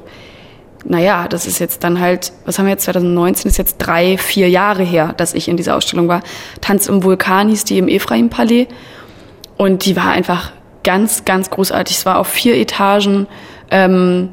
naja, 0.84 1.28
das 1.28 1.46
ist 1.46 1.58
jetzt 1.58 1.84
dann 1.84 2.00
halt, 2.00 2.32
was 2.44 2.58
haben 2.58 2.66
wir 2.66 2.72
jetzt, 2.72 2.84
2019 2.84 3.50
ist 3.50 3.58
jetzt 3.58 3.76
drei, 3.78 4.16
vier 4.16 4.48
Jahre 4.48 4.82
her, 4.82 5.14
dass 5.16 5.34
ich 5.34 5.48
in 5.48 5.56
dieser 5.56 5.76
Ausstellung 5.76 6.08
war. 6.08 6.22
Tanz 6.60 6.86
im 6.86 7.04
Vulkan 7.04 7.48
hieß 7.48 7.64
die 7.64 7.78
im 7.78 7.88
Ephraim-Palais. 7.88 8.68
Und 9.56 9.84
die 9.84 9.94
war 9.96 10.10
einfach 10.10 10.52
ganz, 10.84 11.24
ganz 11.24 11.50
großartig. 11.50 11.98
Es 11.98 12.06
war 12.06 12.18
auf 12.18 12.28
vier 12.28 12.56
Etagen, 12.56 13.26
ähm, 13.70 14.30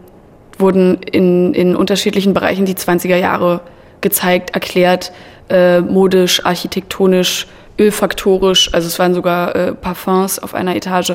wurden 0.57 1.01
in, 1.03 1.53
in 1.53 1.75
unterschiedlichen 1.75 2.33
Bereichen 2.33 2.65
die 2.65 2.75
20er 2.75 3.17
Jahre 3.17 3.61
gezeigt, 4.01 4.51
erklärt, 4.51 5.11
äh, 5.49 5.81
modisch, 5.81 6.45
architektonisch, 6.45 7.47
ölfaktorisch. 7.77 8.73
Also 8.73 8.87
es 8.87 8.99
waren 8.99 9.13
sogar 9.13 9.55
äh, 9.55 9.73
Parfums 9.73 10.39
auf 10.39 10.53
einer 10.53 10.75
Etage. 10.75 11.13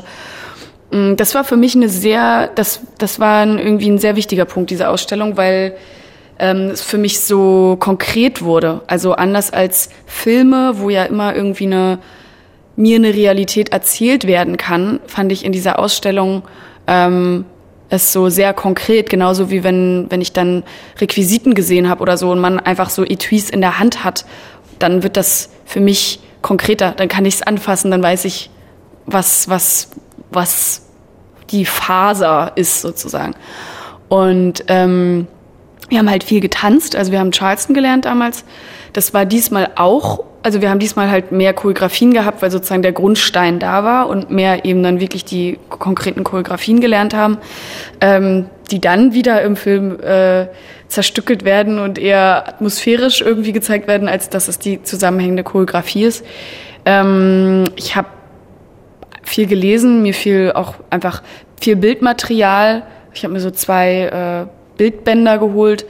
Mm, 0.93 1.16
Das 1.16 1.34
war 1.34 1.43
für 1.45 1.57
mich 1.57 1.74
eine 1.74 1.88
sehr, 1.88 2.49
das, 2.55 2.80
das 2.99 3.18
war 3.18 3.45
irgendwie 3.47 3.90
ein 3.90 3.99
sehr 3.99 4.14
wichtiger 4.14 4.45
Punkt, 4.45 4.70
diese 4.70 4.88
Ausstellung, 4.88 5.36
weil 5.36 5.74
ähm, 6.38 6.70
es 6.70 6.82
für 6.82 6.99
mich 6.99 7.20
so 7.20 7.76
konkret 7.80 8.43
wurde. 8.43 8.82
Also 8.86 9.14
anders 9.14 9.53
als 9.53 9.90
Filme, 10.07 10.74
wo 10.76 10.90
ja 10.90 11.05
immer 11.05 11.34
irgendwie 11.34 11.66
eine, 11.66 11.99
mir 12.76 12.97
eine 12.97 13.14
Realität 13.14 13.70
erzählt 13.70 14.26
werden 14.26 14.57
kann, 14.57 15.01
fand 15.07 15.32
ich 15.32 15.45
in 15.45 15.53
dieser 15.53 15.78
Ausstellung 15.78 16.43
ähm, 16.86 17.45
es 17.90 18.12
so 18.12 18.30
sehr 18.30 18.55
konkret, 18.55 19.11
genauso 19.11 19.51
wie 19.51 19.64
wenn, 19.64 20.07
wenn 20.09 20.22
ich 20.22 20.32
dann 20.32 20.62
Requisiten 20.99 21.55
gesehen 21.55 21.90
habe 21.90 22.01
oder 22.01 22.16
so 22.16 22.30
und 22.30 22.40
man 22.40 22.59
einfach 22.59 22.88
so 22.88 23.05
Etuis 23.05 23.51
in 23.51 23.61
der 23.61 23.78
Hand 23.78 24.03
hat, 24.03 24.24
dann 24.78 25.03
wird 25.03 25.18
das 25.18 25.51
für 25.66 25.80
mich 25.80 26.20
konkreter. 26.40 26.93
Dann 26.97 27.09
kann 27.09 27.26
ich 27.26 27.34
es 27.34 27.43
anfassen, 27.43 27.90
dann 27.90 28.03
weiß 28.03 28.24
ich, 28.24 28.51
was, 29.05 29.49
was, 29.51 29.90
was 30.35 30.83
die 31.51 31.64
Faser 31.64 32.53
ist 32.55 32.80
sozusagen. 32.80 33.35
Und 34.09 34.64
ähm, 34.68 35.26
wir 35.89 35.99
haben 35.99 36.11
halt 36.11 36.24
viel 36.24 36.41
getanzt, 36.41 36.97
also 36.97 37.12
wir 37.12 37.18
haben 37.18 37.33
Charleston 37.33 37.74
gelernt 37.74 38.07
damals. 38.07 38.45
Das 38.95 39.12
war 39.12 39.26
diesmal 39.26 39.70
auch, 39.76 40.24
also 40.43 40.61
wir 40.62 40.70
haben 40.70 40.78
diesmal 40.78 41.11
halt 41.11 41.33
mehr 41.33 41.53
Choreografien 41.53 42.12
gehabt, 42.14 42.41
weil 42.43 42.51
sozusagen 42.51 42.83
der 42.83 42.93
Grundstein 42.93 43.59
da 43.59 43.85
war 43.85 44.09
und 44.09 44.30
mehr 44.30 44.64
eben 44.64 44.83
dann 44.83 45.01
wirklich 45.01 45.24
die 45.24 45.59
konkreten 45.68 46.24
Choreografien 46.24 46.80
gelernt 46.80 47.14
haben, 47.14 47.39
ähm, 48.01 48.47
die 48.70 48.80
dann 48.80 49.12
wieder 49.12 49.43
im 49.43 49.57
Film 49.57 50.01
äh, 50.01 50.47
zerstückelt 50.89 51.45
werden 51.45 51.78
und 51.78 51.99
eher 51.99 52.49
atmosphärisch 52.49 53.20
irgendwie 53.20 53.53
gezeigt 53.53 53.87
werden, 53.87 54.09
als 54.09 54.30
dass 54.30 54.49
es 54.49 54.59
die 54.59 54.83
zusammenhängende 54.83 55.43
Choreografie 55.43 56.05
ist. 56.05 56.24
Ähm, 56.85 57.64
ich 57.76 57.97
habe 57.97 58.09
viel 59.23 59.47
gelesen, 59.47 60.03
mir 60.03 60.14
viel 60.14 60.53
auch 60.55 60.75
einfach 60.91 61.23
viel 61.61 61.77
Bildmaterial. 61.77 62.83
Ich 63.14 63.25
habe 63.25 63.33
mir 63.33 63.41
so 63.41 63.51
zwei 63.51 64.47
äh, 64.47 64.77
Bildbänder 64.77 65.39
geholt. 65.39 65.87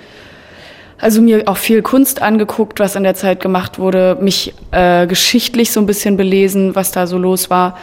Also 0.99 1.20
mir 1.20 1.49
auch 1.49 1.57
viel 1.57 1.83
Kunst 1.83 2.22
angeguckt, 2.22 2.78
was 2.78 2.95
in 2.95 3.03
der 3.03 3.14
Zeit 3.14 3.41
gemacht 3.41 3.78
wurde, 3.80 4.16
mich 4.20 4.55
äh, 4.70 5.07
geschichtlich 5.09 5.72
so 5.72 5.80
ein 5.80 5.87
bisschen 5.87 6.16
belesen, 6.16 6.76
was 6.76 6.93
da 6.93 7.09
so 7.09 7.18
los 7.18 7.51
war 7.51 7.76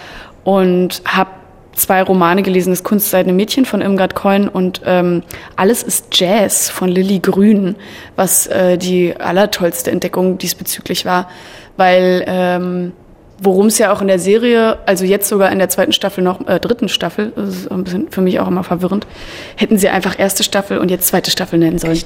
und 0.46 1.02
habe 1.06 1.32
zwei 1.74 2.02
Romane 2.02 2.44
gelesen, 2.44 2.72
das 2.72 2.84
Kunstseidene 2.84 3.34
Mädchen 3.34 3.66
von 3.66 3.82
Irmgard 3.82 4.16
Coin 4.16 4.48
und 4.48 4.82
ähm, 4.86 5.24
Alles 5.56 5.84
ist 5.84 6.18
Jazz 6.18 6.70
von 6.70 6.90
Lilly 6.90 7.20
Grün, 7.20 7.76
was 8.16 8.48
äh, 8.48 8.78
die 8.78 9.16
allertollste 9.18 9.92
Entdeckung 9.92 10.38
diesbezüglich 10.38 11.06
war, 11.06 11.30
weil 11.78 12.24
ähm, 12.28 12.94
worum 13.42 13.68
es 13.68 13.78
ja 13.78 13.92
auch 13.92 14.02
in 14.02 14.08
der 14.08 14.20
Serie, 14.20 14.78
also 14.86 15.06
jetzt 15.06 15.28
sogar 15.28 15.52
in 15.52 15.60
der 15.60 15.70
zweiten 15.70 15.94
Staffel 15.94 16.24
noch, 16.24 16.46
äh, 16.48 16.60
dritten 16.60 16.90
Staffel, 16.90 17.32
das 17.36 17.50
ist 17.50 17.72
ein 17.72 17.84
bisschen 17.84 18.12
für 18.12 18.22
mich 18.22 18.40
auch 18.40 18.48
immer 18.48 18.64
verwirrend, 18.64 19.08
hätten 19.56 19.78
sie 19.78 19.90
einfach 19.90 20.18
erste 20.18 20.44
Staffel 20.44 20.78
und 20.80 20.92
jetzt 20.92 21.08
zweite 21.08 21.32
Staffel 21.32 21.60
nennen 21.60 21.80
sollen. 21.80 22.02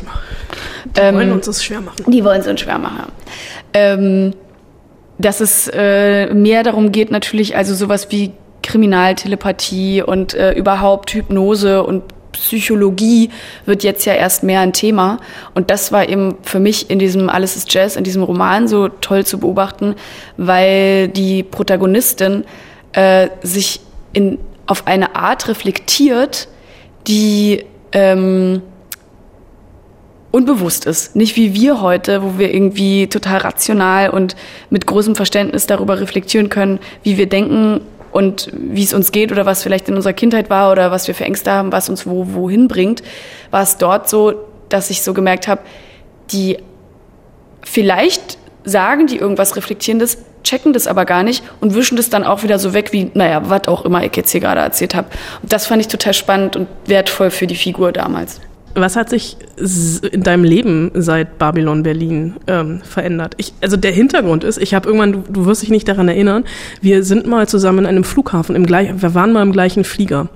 Die 0.85 1.01
wollen 1.01 1.31
uns 1.31 1.45
das 1.45 1.63
schwer 1.63 1.81
machen. 1.81 2.03
Die 2.07 2.23
wollen 2.23 2.41
es 2.41 2.47
uns 2.47 2.61
schwer 2.61 2.77
machen. 2.77 3.11
Ähm, 3.73 4.33
dass 5.17 5.41
es 5.41 5.69
äh, 5.73 6.33
mehr 6.33 6.63
darum 6.63 6.91
geht, 6.91 7.11
natürlich, 7.11 7.55
also 7.55 7.75
sowas 7.75 8.07
wie 8.09 8.31
Kriminaltelepathie 8.61 10.01
und 10.01 10.33
äh, 10.33 10.53
überhaupt 10.53 11.13
Hypnose 11.13 11.83
und 11.83 12.03
Psychologie 12.33 13.29
wird 13.65 13.83
jetzt 13.83 14.05
ja 14.05 14.13
erst 14.13 14.43
mehr 14.43 14.59
ein 14.59 14.73
Thema. 14.73 15.19
Und 15.53 15.71
das 15.71 15.91
war 15.91 16.07
eben 16.09 16.35
für 16.43 16.59
mich 16.59 16.89
in 16.89 16.99
diesem 16.99 17.29
Alles 17.29 17.55
ist 17.55 17.73
Jazz, 17.73 17.95
in 17.95 18.03
diesem 18.03 18.23
Roman 18.23 18.67
so 18.67 18.89
toll 18.89 19.25
zu 19.25 19.39
beobachten, 19.39 19.95
weil 20.37 21.07
die 21.07 21.43
Protagonistin 21.43 22.43
äh, 22.91 23.29
sich 23.41 23.79
in, 24.11 24.37
auf 24.65 24.87
eine 24.87 25.15
Art 25.15 25.47
reflektiert, 25.47 26.47
die 27.07 27.65
ähm, 27.91 28.61
unbewusst 30.33 30.85
ist. 30.87 31.15
Nicht 31.15 31.35
wie 31.35 31.53
wir 31.53 31.79
heute, 31.81 32.23
wo 32.23 32.39
wir 32.39 32.51
irgendwie 32.51 33.07
total 33.07 33.37
rational 33.37 34.09
und 34.09 34.35
mit 34.71 34.87
großem 34.87 35.15
Verständnis 35.15 35.67
darüber 35.67 35.99
reflektieren 35.99 36.49
können, 36.49 36.79
wie 37.03 37.17
wir 37.17 37.29
denken 37.29 37.81
und 38.13 38.49
wie 38.53 38.83
es 38.83 38.93
uns 38.93 39.11
geht 39.11 39.31
oder 39.31 39.45
was 39.45 39.63
vielleicht 39.63 39.89
in 39.89 39.95
unserer 39.95 40.13
Kindheit 40.13 40.49
war 40.49 40.71
oder 40.71 40.91
was 40.91 41.07
wir 41.07 41.15
für 41.15 41.25
Ängste 41.25 41.51
haben, 41.51 41.71
was 41.71 41.89
uns 41.89 42.07
wo, 42.07 42.27
wohin 42.33 42.67
bringt, 42.67 43.03
war 43.51 43.63
es 43.63 43.77
dort 43.77 44.07
so, 44.07 44.33
dass 44.69 44.89
ich 44.89 45.01
so 45.01 45.13
gemerkt 45.13 45.47
habe, 45.47 45.61
die 46.31 46.57
vielleicht 47.63 48.37
sagen 48.63 49.07
die 49.07 49.17
irgendwas 49.17 49.55
Reflektierendes, 49.55 50.19
checken 50.43 50.73
das 50.73 50.87
aber 50.87 51.05
gar 51.05 51.23
nicht 51.23 51.43
und 51.59 51.73
wischen 51.73 51.95
das 51.97 52.09
dann 52.09 52.23
auch 52.23 52.43
wieder 52.43 52.59
so 52.59 52.73
weg 52.73 52.93
wie, 52.93 53.09
naja, 53.13 53.49
was 53.49 53.67
auch 53.67 53.85
immer 53.85 54.03
ich 54.03 54.15
jetzt 54.15 54.31
hier 54.31 54.41
gerade 54.41 54.61
erzählt 54.61 54.93
habe. 54.93 55.07
Und 55.41 55.51
das 55.51 55.65
fand 55.65 55.81
ich 55.81 55.87
total 55.87 56.13
spannend 56.13 56.55
und 56.55 56.67
wertvoll 56.85 57.31
für 57.31 57.47
die 57.47 57.55
Figur 57.55 57.91
damals. 57.91 58.41
Was 58.75 58.95
hat 58.95 59.09
sich 59.09 59.37
in 60.11 60.23
deinem 60.23 60.43
Leben 60.43 60.91
seit 60.95 61.37
Babylon 61.37 61.83
Berlin 61.83 62.35
ähm, 62.47 62.81
verändert? 62.83 63.35
Ich, 63.37 63.53
also 63.61 63.77
der 63.77 63.91
Hintergrund 63.91 64.43
ist, 64.43 64.57
ich 64.57 64.73
habe 64.73 64.87
irgendwann, 64.87 65.11
du, 65.11 65.23
du 65.29 65.45
wirst 65.45 65.61
dich 65.61 65.69
nicht 65.69 65.87
daran 65.87 66.07
erinnern, 66.07 66.43
wir 66.81 67.03
sind 67.03 67.27
mal 67.27 67.47
zusammen 67.47 67.79
in 67.79 67.85
einem 67.85 68.03
Flughafen, 68.03 68.55
im 68.55 68.65
gleich, 68.65 68.89
wir 68.95 69.13
waren 69.13 69.31
mal 69.31 69.43
im 69.43 69.51
gleichen 69.51 69.83
Flieger 69.83 70.29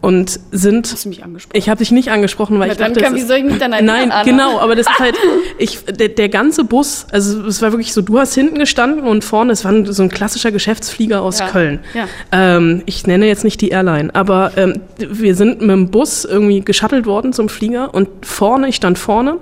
und 0.00 0.38
sind. 0.52 0.92
Hast 0.92 1.04
du 1.04 1.08
mich 1.08 1.24
angesprochen? 1.24 1.56
Ich 1.56 1.68
habe 1.68 1.78
dich 1.78 1.90
nicht 1.90 2.10
angesprochen, 2.10 2.58
weil 2.60 2.68
Na, 2.68 2.72
ich 2.72 2.78
dann 2.78 2.92
dachte, 2.94 3.04
kann- 3.04 3.14
wie 3.16 3.22
soll 3.22 3.38
ich 3.38 3.44
mich 3.44 3.58
dann 3.58 3.70
Nein, 3.70 3.88
Anna? 4.12 4.22
genau, 4.22 4.58
aber 4.60 4.76
das 4.76 4.86
ist 4.86 4.98
halt, 4.98 5.16
ich, 5.58 5.80
der, 5.84 6.08
der 6.08 6.28
ganze 6.28 6.64
Bus, 6.64 7.06
also 7.10 7.46
es 7.46 7.62
war 7.62 7.72
wirklich 7.72 7.92
so, 7.92 8.02
du 8.02 8.18
hast 8.18 8.34
hinten 8.34 8.58
gestanden 8.58 9.06
und 9.06 9.24
vorne, 9.24 9.52
es 9.52 9.64
war 9.64 9.72
so 9.86 10.02
ein 10.02 10.08
klassischer 10.10 10.52
Geschäftsflieger 10.52 11.22
aus 11.22 11.38
Ja. 11.40 11.48
Köln. 11.48 11.80
Ja. 11.94 12.06
Ähm, 12.32 12.82
ich 12.86 13.06
nenne 13.06 13.26
jetzt 13.26 13.44
nicht 13.44 13.60
die 13.60 13.70
Airline, 13.70 14.14
aber 14.14 14.52
ähm, 14.56 14.80
wir 14.98 15.34
sind 15.34 15.60
mit 15.60 15.70
dem 15.70 15.90
Bus 15.90 16.24
irgendwie 16.24 16.60
geschuttelt 16.60 17.06
worden 17.06 17.32
zum 17.32 17.48
Flieger 17.48 17.94
und 17.94 18.08
vorne, 18.24 18.68
ich 18.68 18.76
stand 18.76 18.98
vorne 18.98 19.38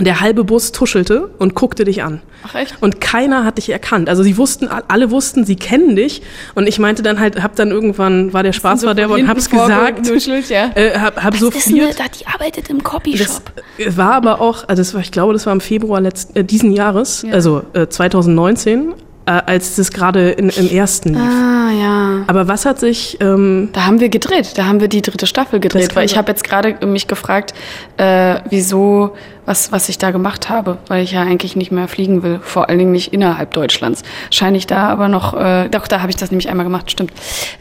Der 0.00 0.20
halbe 0.20 0.44
Bus 0.44 0.72
tuschelte 0.72 1.30
und 1.38 1.54
guckte 1.54 1.84
dich 1.84 2.02
an. 2.02 2.20
Ach 2.46 2.54
echt? 2.56 2.76
Und 2.80 3.00
keiner 3.00 3.44
hat 3.44 3.58
dich 3.58 3.70
erkannt. 3.70 4.08
Also 4.08 4.22
sie 4.22 4.36
wussten, 4.36 4.68
alle 4.68 5.10
wussten, 5.10 5.44
sie 5.44 5.56
kennen 5.56 5.94
dich. 5.94 6.22
Und 6.54 6.68
ich 6.68 6.78
meinte 6.78 7.02
dann 7.02 7.20
halt, 7.20 7.42
hab 7.42 7.54
dann 7.56 7.70
irgendwann, 7.70 8.32
war 8.32 8.42
der 8.42 8.52
Spaßverderber 8.52 9.14
und 9.14 9.28
hab's 9.28 9.48
gesagt. 9.48 10.06
Ja. 10.48 10.70
Äh, 10.74 10.98
hab, 10.98 11.22
hab 11.22 11.36
so 11.36 11.48
Das 11.48 11.66
ist 11.66 11.68
eine, 11.68 11.94
da, 11.94 12.04
die 12.08 12.26
arbeitet 12.26 12.70
im 12.70 12.82
Copyshop. 12.82 13.52
das 13.78 13.96
war 13.96 14.14
aber 14.14 14.40
auch, 14.40 14.68
also 14.68 14.80
das 14.80 14.94
war, 14.94 15.00
ich 15.00 15.12
glaube, 15.12 15.32
das 15.32 15.46
war 15.46 15.52
im 15.52 15.60
Februar 15.60 16.00
letzten, 16.00 16.36
äh, 16.38 16.44
diesen 16.44 16.72
Jahres, 16.72 17.24
also 17.30 17.62
äh, 17.72 17.86
2019, 17.86 18.94
äh, 19.26 19.30
als 19.30 19.76
das 19.76 19.90
gerade 19.92 20.30
im 20.32 20.50
ersten 20.50 21.10
lief. 21.10 21.22
Ah, 21.22 21.63
ja. 21.74 22.24
Aber 22.26 22.48
was 22.48 22.64
hat 22.64 22.80
sich, 22.80 23.18
ähm, 23.20 23.70
Da 23.72 23.86
haben 23.86 24.00
wir 24.00 24.08
gedreht, 24.08 24.52
da 24.56 24.66
haben 24.66 24.80
wir 24.80 24.88
die 24.88 25.02
dritte 25.02 25.26
Staffel 25.26 25.60
gedreht, 25.60 25.94
weil 25.94 26.06
ich 26.06 26.16
habe 26.16 26.30
jetzt 26.30 26.44
gerade 26.44 26.86
mich 26.86 27.08
gefragt, 27.08 27.54
äh, 27.96 28.40
wieso, 28.50 29.14
was, 29.46 29.72
was 29.72 29.88
ich 29.88 29.98
da 29.98 30.10
gemacht 30.10 30.48
habe, 30.48 30.78
weil 30.88 31.02
ich 31.02 31.12
ja 31.12 31.22
eigentlich 31.22 31.56
nicht 31.56 31.70
mehr 31.70 31.88
fliegen 31.88 32.22
will, 32.22 32.40
vor 32.42 32.68
allen 32.68 32.78
Dingen 32.78 32.92
nicht 32.92 33.12
innerhalb 33.12 33.52
Deutschlands. 33.52 34.02
Scheine 34.30 34.56
ich 34.56 34.66
da 34.66 34.88
aber 34.88 35.08
noch, 35.08 35.34
äh, 35.34 35.68
doch, 35.68 35.86
da 35.86 36.00
habe 36.00 36.10
ich 36.10 36.16
das 36.16 36.30
nämlich 36.30 36.48
einmal 36.48 36.64
gemacht, 36.64 36.90
stimmt. 36.90 37.12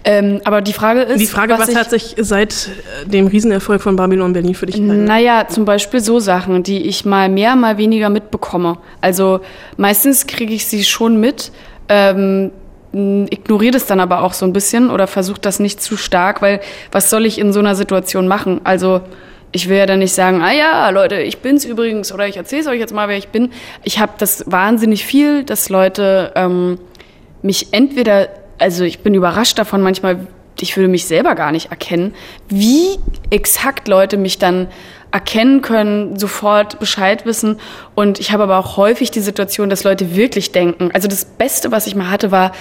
Ähm, 0.03 0.41
aber 0.45 0.61
die 0.61 0.74
Frage 0.74 1.01
ist, 1.01 1.20
die 1.20 1.28
Frage, 1.28 1.57
was, 1.57 1.70
ich, 1.70 1.76
hat 1.76 1.89
sich 1.89 2.16
seit 2.18 2.70
äh, 3.05 3.09
dem 3.09 3.28
Riesenerfolg 3.28 3.82
von 3.82 3.95
Babylon 3.95 4.34
Berlin 4.34 4.55
für 4.55 4.66
dich 4.66 4.78
verändert? 4.78 5.07
Naja, 5.07 5.47
zum 5.47 5.66
Beispiel 5.66 5.99
so 5.99 6.20
Sachen, 6.20 6.64
die 6.64 6.84
ich 6.84 7.05
mal 7.05 7.30
mehr, 7.30 7.55
mal 7.55 7.78
weniger 7.78 8.09
mitbekomme. 8.09 8.78
Also 9.01 9.41
meistens 9.78 10.28
kriege 10.28 10.53
ich 10.53 10.66
sie 10.68 10.84
schon 10.84 11.20
mit, 11.20 11.51
ähm, 11.89 12.51
ignoriere 12.93 13.71
das 13.71 13.87
dann 13.87 13.99
aber 13.99 14.21
auch 14.21 14.33
so 14.33 14.45
ein 14.45 14.53
bisschen 14.53 14.91
oder 14.91 15.07
versuche 15.07 15.41
das 15.41 15.59
nicht 15.59 15.81
zu 15.81 15.97
stark, 15.97 16.41
weil 16.41 16.61
was 16.91 17.09
soll 17.09 17.25
ich 17.25 17.39
in 17.39 17.51
so 17.51 17.59
einer 17.59 17.75
Situation 17.75 18.27
machen? 18.27 18.61
Also 18.63 19.01
ich 19.51 19.69
will 19.69 19.77
ja 19.77 19.85
dann 19.85 19.99
nicht 19.99 20.13
sagen, 20.13 20.41
ah 20.41 20.51
ja, 20.51 20.89
Leute, 20.89 21.21
ich 21.21 21.39
bin's 21.39 21.65
übrigens 21.65 22.11
oder 22.11 22.27
ich 22.27 22.37
erzähle 22.37 22.69
euch 22.69 22.79
jetzt 22.79 22.93
mal, 22.93 23.07
wer 23.07 23.17
ich 23.17 23.29
bin. 23.29 23.51
Ich 23.83 23.99
habe 23.99 24.13
das 24.17 24.43
wahnsinnig 24.47 25.05
viel, 25.05 25.43
dass 25.43 25.69
Leute 25.69 26.31
ähm, 26.35 26.79
mich 27.41 27.73
entweder, 27.73 28.29
also 28.59 28.83
ich 28.83 28.99
bin 28.99 29.13
überrascht 29.13 29.57
davon 29.57 29.81
manchmal, 29.81 30.27
ich 30.59 30.77
würde 30.77 30.87
mich 30.87 31.05
selber 31.05 31.35
gar 31.35 31.51
nicht 31.51 31.71
erkennen, 31.71 32.13
wie 32.47 32.97
exakt 33.29 33.87
Leute 33.87 34.17
mich 34.17 34.39
dann 34.39 34.67
erkennen 35.14 35.61
können, 35.61 36.18
sofort 36.18 36.80
Bescheid 36.80 37.26
wissen. 37.26 37.59
Und 37.93 38.20
ich 38.20 38.32
habe 38.32 38.43
aber 38.43 38.57
auch 38.57 38.78
häufig 38.78 39.11
die 39.11 39.20
Situation, 39.22 39.70
dass 39.70 39.84
Leute 39.84 40.16
wirklich 40.16 40.51
denken. 40.51 40.89
Also 40.91 41.07
das 41.07 41.24
Beste, 41.24 41.72
was 41.72 41.86
ich 41.86 41.95
mal 41.95 42.09
hatte, 42.09 42.32
war, 42.32 42.51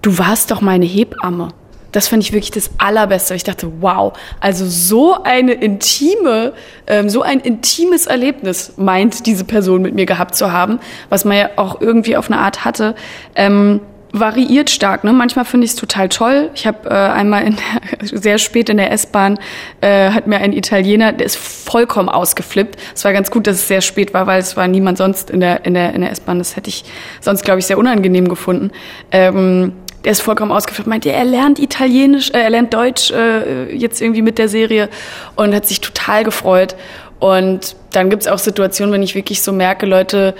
du 0.00 0.16
warst 0.16 0.52
doch 0.52 0.60
meine 0.60 0.86
Hebamme. 0.86 1.48
Das 1.90 2.08
fand 2.08 2.22
ich 2.22 2.32
wirklich 2.32 2.52
das 2.52 2.70
Allerbeste. 2.78 3.34
Ich 3.34 3.42
dachte, 3.42 3.70
wow, 3.80 4.12
also 4.40 4.64
so 4.64 5.24
eine 5.24 5.52
intime, 5.52 6.54
ähm, 6.86 7.10
so 7.10 7.22
ein 7.22 7.40
intimes 7.40 8.06
Erlebnis 8.06 8.74
meint 8.76 9.26
diese 9.26 9.44
Person 9.44 9.82
mit 9.82 9.94
mir 9.94 10.06
gehabt 10.06 10.36
zu 10.36 10.52
haben, 10.52 10.78
was 11.10 11.24
man 11.24 11.36
ja 11.36 11.50
auch 11.56 11.80
irgendwie 11.80 12.16
auf 12.16 12.30
eine 12.30 12.40
Art 12.40 12.64
hatte. 12.64 12.94
Ähm, 13.34 13.80
variiert 14.12 14.68
stark. 14.70 15.04
Ne? 15.04 15.12
Manchmal 15.12 15.44
finde 15.44 15.64
ich 15.64 15.72
es 15.72 15.76
total 15.76 16.08
toll. 16.08 16.50
Ich 16.54 16.66
habe 16.66 16.88
äh, 16.88 16.92
einmal 16.92 17.44
in 17.44 17.56
sehr 18.02 18.38
spät 18.38 18.68
in 18.68 18.76
der 18.76 18.92
S-Bahn 18.92 19.38
äh, 19.80 20.10
hat 20.10 20.26
mir 20.26 20.38
ein 20.38 20.52
Italiener, 20.52 21.12
der 21.12 21.26
ist 21.26 21.36
vollkommen 21.36 22.08
ausgeflippt. 22.08 22.78
Es 22.94 23.04
war 23.04 23.12
ganz 23.12 23.30
gut, 23.30 23.46
dass 23.46 23.56
es 23.56 23.68
sehr 23.68 23.80
spät 23.80 24.12
war, 24.12 24.26
weil 24.26 24.40
es 24.40 24.56
war 24.56 24.68
niemand 24.68 24.98
sonst 24.98 25.30
in 25.30 25.40
der 25.40 25.64
in 25.64 25.74
der 25.74 25.94
in 25.94 26.02
der 26.02 26.10
S-Bahn. 26.10 26.38
Das 26.38 26.56
hätte 26.56 26.68
ich 26.68 26.84
sonst 27.20 27.44
glaube 27.44 27.60
ich 27.60 27.66
sehr 27.66 27.78
unangenehm 27.78 28.28
gefunden. 28.28 28.70
Ähm, 29.10 29.72
der 30.04 30.12
ist 30.12 30.20
vollkommen 30.20 30.50
ausgeflippt, 30.50 30.88
meinte, 30.88 31.12
er 31.12 31.24
lernt 31.24 31.58
Italienisch, 31.58 32.30
äh, 32.30 32.42
er 32.42 32.50
lernt 32.50 32.74
Deutsch 32.74 33.10
äh, 33.12 33.74
jetzt 33.74 34.02
irgendwie 34.02 34.22
mit 34.22 34.38
der 34.38 34.48
Serie 34.48 34.88
und 35.36 35.54
hat 35.54 35.66
sich 35.66 35.80
total 35.80 36.24
gefreut. 36.24 36.74
Und 37.18 37.76
dann 37.92 38.10
gibt's 38.10 38.26
auch 38.26 38.38
Situationen, 38.38 38.92
wenn 38.92 39.02
ich 39.02 39.14
wirklich 39.14 39.42
so 39.42 39.52
merke, 39.52 39.86
Leute 39.86 40.34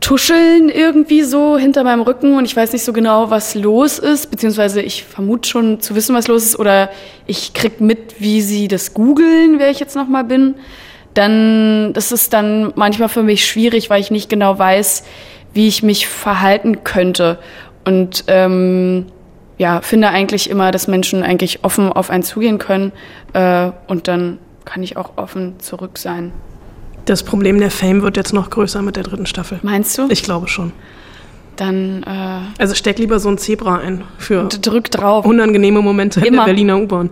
tuscheln 0.00 0.68
irgendwie 0.68 1.22
so 1.22 1.58
hinter 1.58 1.84
meinem 1.84 2.02
Rücken 2.02 2.36
und 2.36 2.44
ich 2.44 2.54
weiß 2.54 2.72
nicht 2.72 2.84
so 2.84 2.92
genau, 2.92 3.30
was 3.30 3.54
los 3.54 3.98
ist, 3.98 4.30
beziehungsweise 4.30 4.80
ich 4.80 5.04
vermute 5.04 5.48
schon 5.48 5.80
zu 5.80 5.94
wissen, 5.94 6.14
was 6.14 6.28
los 6.28 6.44
ist, 6.44 6.58
oder 6.58 6.90
ich 7.26 7.52
krieg 7.52 7.80
mit, 7.80 8.20
wie 8.20 8.40
sie 8.40 8.68
das 8.68 8.94
googeln, 8.94 9.58
wer 9.58 9.70
ich 9.70 9.80
jetzt 9.80 9.96
nochmal 9.96 10.24
bin. 10.24 10.54
Dann, 11.14 11.92
das 11.94 12.12
ist 12.12 12.32
dann 12.32 12.72
manchmal 12.76 13.08
für 13.08 13.22
mich 13.22 13.44
schwierig, 13.44 13.90
weil 13.90 14.00
ich 14.00 14.10
nicht 14.10 14.30
genau 14.30 14.58
weiß, 14.58 15.04
wie 15.52 15.66
ich 15.66 15.82
mich 15.82 16.06
verhalten 16.06 16.84
könnte. 16.84 17.38
Und 17.84 18.24
ähm, 18.28 19.06
ja, 19.56 19.80
finde 19.80 20.08
eigentlich 20.10 20.48
immer, 20.48 20.70
dass 20.70 20.86
Menschen 20.86 21.22
eigentlich 21.22 21.64
offen 21.64 21.92
auf 21.92 22.10
einen 22.10 22.22
zugehen 22.22 22.58
können 22.58 22.92
äh, 23.32 23.70
und 23.88 24.06
dann 24.06 24.38
kann 24.64 24.82
ich 24.82 24.96
auch 24.96 25.12
offen 25.16 25.58
zurück 25.58 25.98
sein. 25.98 26.32
Das 27.08 27.22
Problem 27.22 27.58
der 27.58 27.70
Fame 27.70 28.02
wird 28.02 28.18
jetzt 28.18 28.34
noch 28.34 28.50
größer 28.50 28.82
mit 28.82 28.96
der 28.96 29.02
dritten 29.02 29.24
Staffel. 29.24 29.58
Meinst 29.62 29.96
du? 29.96 30.08
Ich 30.10 30.22
glaube 30.22 30.46
schon. 30.46 30.72
Dann 31.56 32.02
äh, 32.02 32.60
Also 32.62 32.74
steck 32.74 32.98
lieber 32.98 33.18
so 33.18 33.30
ein 33.30 33.38
Zebra 33.38 33.78
ein 33.78 34.04
für 34.18 34.44
drück 34.44 34.90
drauf. 34.90 35.24
unangenehme 35.24 35.80
Momente 35.80 36.20
in 36.20 36.26
Immer. 36.26 36.44
der 36.44 36.44
Berliner 36.52 36.78
U-Bahn. 36.78 37.08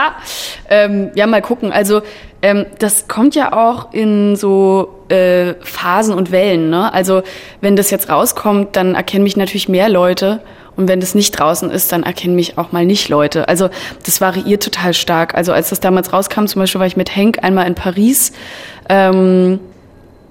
ähm, 0.68 1.12
ja, 1.14 1.26
mal 1.26 1.40
gucken. 1.40 1.72
Also 1.72 2.02
ähm, 2.42 2.66
das 2.78 3.08
kommt 3.08 3.34
ja 3.34 3.54
auch 3.54 3.94
in 3.94 4.36
so 4.36 5.02
äh, 5.08 5.54
Phasen 5.62 6.12
und 6.14 6.30
Wellen. 6.30 6.68
Ne? 6.68 6.92
Also 6.92 7.22
wenn 7.62 7.74
das 7.74 7.90
jetzt 7.90 8.10
rauskommt, 8.10 8.76
dann 8.76 8.94
erkennen 8.94 9.24
mich 9.24 9.38
natürlich 9.38 9.66
mehr 9.68 9.88
Leute. 9.88 10.40
Und 10.76 10.88
wenn 10.88 11.00
das 11.00 11.14
nicht 11.14 11.32
draußen 11.32 11.70
ist, 11.70 11.92
dann 11.92 12.02
erkennen 12.02 12.34
mich 12.34 12.56
auch 12.58 12.72
mal 12.72 12.86
nicht 12.86 13.08
Leute. 13.08 13.48
Also 13.48 13.68
das 14.04 14.20
variiert 14.20 14.62
total 14.62 14.94
stark. 14.94 15.34
Also 15.34 15.52
als 15.52 15.68
das 15.70 15.80
damals 15.80 16.12
rauskam, 16.12 16.46
zum 16.46 16.60
Beispiel 16.60 16.80
war 16.80 16.86
ich 16.86 16.96
mit 16.96 17.14
Henk 17.14 17.42
einmal 17.42 17.66
in 17.66 17.74
Paris. 17.74 18.32
Ähm, 18.88 19.60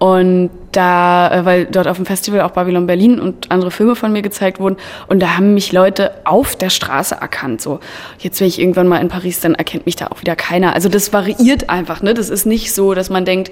und 0.01 0.49
da, 0.71 1.31
äh, 1.31 1.45
weil 1.45 1.65
dort 1.65 1.87
auf 1.87 1.97
dem 1.97 2.07
Festival 2.07 2.41
auch 2.41 2.51
Babylon 2.51 2.87
Berlin 2.87 3.19
und 3.19 3.51
andere 3.51 3.69
Filme 3.69 3.95
von 3.95 4.11
mir 4.11 4.23
gezeigt 4.23 4.59
wurden. 4.59 4.77
Und 5.07 5.19
da 5.19 5.37
haben 5.37 5.53
mich 5.53 5.71
Leute 5.71 6.11
auf 6.23 6.55
der 6.55 6.71
Straße 6.71 7.13
erkannt. 7.13 7.61
So, 7.61 7.79
jetzt 8.17 8.39
wäre 8.39 8.47
ich 8.47 8.59
irgendwann 8.59 8.87
mal 8.87 8.97
in 8.97 9.09
Paris, 9.09 9.41
dann 9.41 9.53
erkennt 9.53 9.85
mich 9.85 9.95
da 9.95 10.07
auch 10.07 10.21
wieder 10.21 10.35
keiner. 10.35 10.73
Also 10.73 10.89
das 10.89 11.13
variiert 11.13 11.69
einfach. 11.69 12.01
Ne? 12.01 12.15
Das 12.15 12.29
ist 12.29 12.47
nicht 12.47 12.73
so, 12.73 12.95
dass 12.95 13.11
man 13.11 13.25
denkt, 13.25 13.51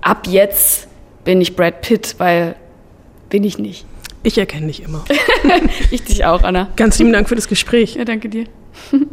ab 0.00 0.28
jetzt 0.28 0.86
bin 1.24 1.40
ich 1.40 1.56
Brad 1.56 1.80
Pitt, 1.80 2.14
weil 2.18 2.54
bin 3.28 3.42
ich 3.42 3.58
nicht. 3.58 3.84
Ich 4.22 4.36
erkenne 4.36 4.66
dich 4.66 4.82
immer. 4.82 5.04
Ich 5.90 6.02
dich 6.04 6.24
auch, 6.24 6.42
Anna. 6.42 6.68
Ganz 6.76 6.98
lieben 6.98 7.12
Dank 7.12 7.28
für 7.28 7.34
das 7.34 7.48
Gespräch. 7.48 7.94
Ja, 7.96 8.04
danke 8.04 8.28
dir. 8.28 8.44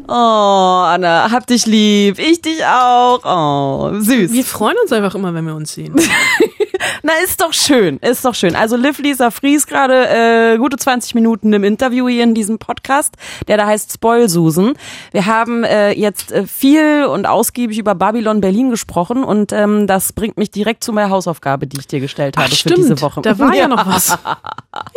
Oh, 0.10 0.14
Anna, 0.14 1.30
hab 1.32 1.47
dich 1.47 1.66
lieb. 1.66 2.20
Ich 2.20 2.41
dich 2.41 2.64
auch. 2.66 3.20
Oh, 3.26 3.99
süß. 3.99 4.32
Wir 4.32 4.45
freuen 4.45 4.78
uns 4.82 4.93
einfach 4.93 5.16
immer, 5.16 5.34
wenn 5.34 5.45
wir 5.45 5.55
uns 5.55 5.74
sehen. 5.74 5.93
Na, 7.03 7.13
ist 7.23 7.41
doch 7.41 7.53
schön, 7.53 7.97
ist 7.97 8.25
doch 8.25 8.36
schön. 8.36 8.55
Also 8.55 8.75
Liv 8.75 8.99
Lisa 8.99 9.32
Fries 9.32 9.67
gerade 9.67 10.53
äh, 10.53 10.57
gute 10.57 10.78
20 10.78 11.15
Minuten 11.15 11.53
im 11.53 11.63
Interview 11.63 12.07
hier 12.07 12.23
in 12.23 12.34
diesem 12.34 12.59
Podcast, 12.59 13.15
der 13.47 13.57
da 13.57 13.67
heißt 13.67 13.93
Spoilsusen. 13.93 14.73
Wir 15.11 15.25
haben 15.25 15.63
äh, 15.63 15.91
jetzt 15.91 16.32
äh, 16.32 16.45
viel 16.45 17.05
und 17.05 17.25
ausgiebig 17.25 17.78
über 17.78 17.95
Babylon 17.95 18.41
Berlin 18.41 18.69
gesprochen 18.69 19.23
und 19.23 19.51
ähm, 19.51 19.88
das 19.88 20.13
bringt 20.13 20.38
mich 20.38 20.51
direkt 20.51 20.84
zu 20.84 20.93
meiner 20.93 21.09
Hausaufgabe, 21.09 21.67
die 21.67 21.80
ich 21.80 21.88
dir 21.88 21.99
gestellt 21.99 22.38
habe 22.38 22.45
Ach, 22.47 22.49
für 22.49 22.55
stimmt. 22.55 22.78
diese 22.78 23.01
Woche. 23.01 23.21
Da 23.21 23.38
war 23.39 23.53
ja 23.53 23.67
noch 23.67 23.86
was. 23.86 24.17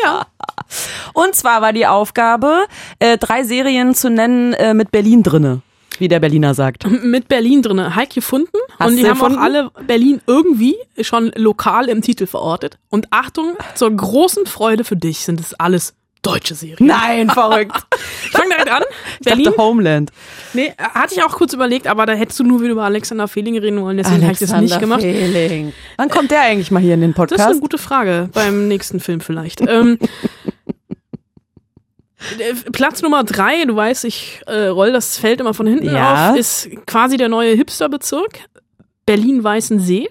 Ja. 0.03 0.27
Und 1.15 1.35
zwar 1.35 1.63
war 1.63 1.73
die 1.73 1.87
Aufgabe, 1.87 2.67
äh, 2.99 3.19
drei 3.19 3.45
Serien 3.45 3.95
zu 3.95 4.11
nennen 4.11 4.53
äh, 4.55 4.75
mit 4.75 4.91
Berlin 4.91 5.23
drinne, 5.23 5.63
wie 6.01 6.09
der 6.09 6.21
Berliner 6.21 6.55
sagt. 6.55 6.89
Mit 7.03 7.29
Berlin 7.29 7.63
drinne. 7.63 7.95
Heik 7.95 8.11
gefunden. 8.11 8.49
Hast 8.79 8.91
und 8.91 8.97
die 8.97 9.05
haben 9.05 9.13
gefunden? 9.19 9.39
auch 9.39 9.43
alle 9.43 9.71
Berlin 9.87 10.21
irgendwie 10.27 10.77
schon 11.01 11.31
lokal 11.37 11.89
im 11.89 12.03
Titel 12.03 12.27
verortet. 12.27 12.79
Und 12.89 13.07
Achtung, 13.11 13.57
zur 13.75 13.91
großen 13.95 14.47
Freude 14.47 14.85
für 14.85 14.97
dich 14.97 15.19
sind 15.21 15.39
es 15.41 15.55
alles 15.55 15.95
deutsche 16.23 16.55
Serien. 16.55 16.87
Nein, 16.87 17.31
verrückt. 17.35 17.87
Ich 18.25 18.31
fange 18.31 18.51
direkt 18.51 18.71
an. 18.71 18.83
Ich 19.21 19.25
Berlin. 19.27 19.45
dachte 19.45 19.57
Homeland. 19.63 20.11
Nee, 20.53 20.73
hatte 20.79 21.15
ich 21.15 21.23
auch 21.23 21.33
kurz 21.33 21.55
überlegt, 21.55 21.87
aber 21.87 22.05
da 22.05 22.13
hättest 22.13 22.39
du 22.41 22.45
nur 22.45 22.61
wieder 22.61 22.73
über 22.73 22.85
Alexander 22.85 23.27
Fehling 23.27 23.57
reden 23.59 23.81
wollen, 23.81 23.97
deswegen 23.97 24.23
habe 24.25 24.33
ich 24.35 24.39
das 24.39 24.53
nicht 24.61 24.79
gemacht. 24.79 25.01
Fehling. 25.01 25.73
Wann 25.97 26.11
kommt 26.11 26.31
der 26.31 26.43
eigentlich 26.43 26.71
mal 26.71 26.83
hier 26.83 26.93
in 26.95 27.01
den 27.01 27.15
Das 27.15 27.25
ist 27.25 27.31
Podcast? 27.31 27.51
eine 27.53 27.61
gute 27.61 27.79
Frage. 27.79 28.29
Beim 28.35 28.69
nächsten 28.69 29.01
Film 29.01 29.21
vielleicht. 29.21 29.63
ähm, 29.63 29.99
äh, 30.01 30.50
Platz 32.73 33.03
Nummer 33.03 33.25
drei, 33.25 33.65
du 33.65 33.75
weißt, 33.77 34.05
ich 34.05 34.43
äh, 34.47 34.67
roll 34.67 34.93
das 34.93 35.17
Feld 35.19 35.41
immer 35.41 35.55
von 35.55 35.67
hinten 35.67 35.93
Ja. 35.95 36.31
auf, 36.33 36.37
ist 36.37 36.69
quasi 36.87 37.17
der 37.17 37.29
neue 37.29 37.55
Hipsterbezirk. 37.55 38.41
Berlin-Weißensee. 39.07 40.09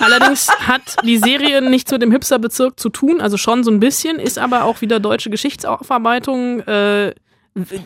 Allerdings 0.00 0.48
hat 0.66 0.96
die 1.04 1.18
Serie 1.18 1.60
nichts 1.68 1.90
mit 1.90 2.02
dem 2.02 2.10
Hipsterbezirk 2.12 2.78
zu 2.80 2.88
tun, 2.88 3.20
also 3.20 3.36
schon 3.36 3.62
so 3.64 3.70
ein 3.70 3.80
bisschen, 3.80 4.18
ist 4.18 4.38
aber 4.38 4.64
auch 4.64 4.80
wieder 4.80 5.00
deutsche 5.00 5.30
Geschichtsaufarbeitung, 5.30 6.60
äh, 6.60 7.14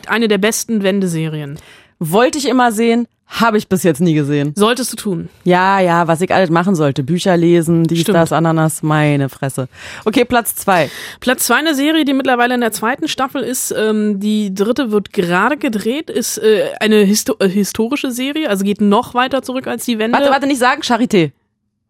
eine 0.07 0.27
der 0.27 0.37
besten 0.37 0.83
Wendeserien. 0.83 1.59
Wollte 1.99 2.37
ich 2.37 2.47
immer 2.47 2.71
sehen, 2.71 3.07
habe 3.29 3.57
ich 3.57 3.67
bis 3.67 3.83
jetzt 3.83 4.01
nie 4.01 4.15
gesehen. 4.15 4.53
Solltest 4.55 4.91
du 4.91 4.97
tun. 4.97 5.29
Ja, 5.43 5.79
ja, 5.79 6.07
was 6.07 6.19
ich 6.21 6.33
alles 6.33 6.49
machen 6.49 6.75
sollte. 6.75 7.03
Bücher 7.03 7.37
lesen, 7.37 7.83
dies, 7.83 8.01
Stimmt. 8.01 8.17
das, 8.17 8.31
Ananas, 8.33 8.81
meine 8.81 9.29
Fresse. 9.29 9.69
Okay, 10.03 10.25
Platz 10.25 10.55
zwei. 10.55 10.89
Platz 11.19 11.45
zwei 11.45 11.55
eine 11.55 11.75
Serie, 11.75 12.05
die 12.05 12.13
mittlerweile 12.13 12.55
in 12.55 12.61
der 12.61 12.71
zweiten 12.71 13.07
Staffel 13.07 13.43
ist. 13.43 13.71
Ähm, 13.71 14.19
die 14.19 14.53
dritte 14.53 14.91
wird 14.91 15.13
gerade 15.13 15.57
gedreht, 15.57 16.09
ist 16.09 16.39
äh, 16.39 16.69
eine 16.79 16.97
histo 17.03 17.35
äh, 17.39 17.47
historische 17.47 18.11
Serie, 18.11 18.49
also 18.49 18.65
geht 18.65 18.81
noch 18.81 19.13
weiter 19.13 19.43
zurück 19.43 19.67
als 19.67 19.85
die 19.85 19.99
Wende. 19.99 20.17
Warte, 20.17 20.31
warte, 20.31 20.47
nicht 20.47 20.59
sagen, 20.59 20.81
Charité. 20.81 21.31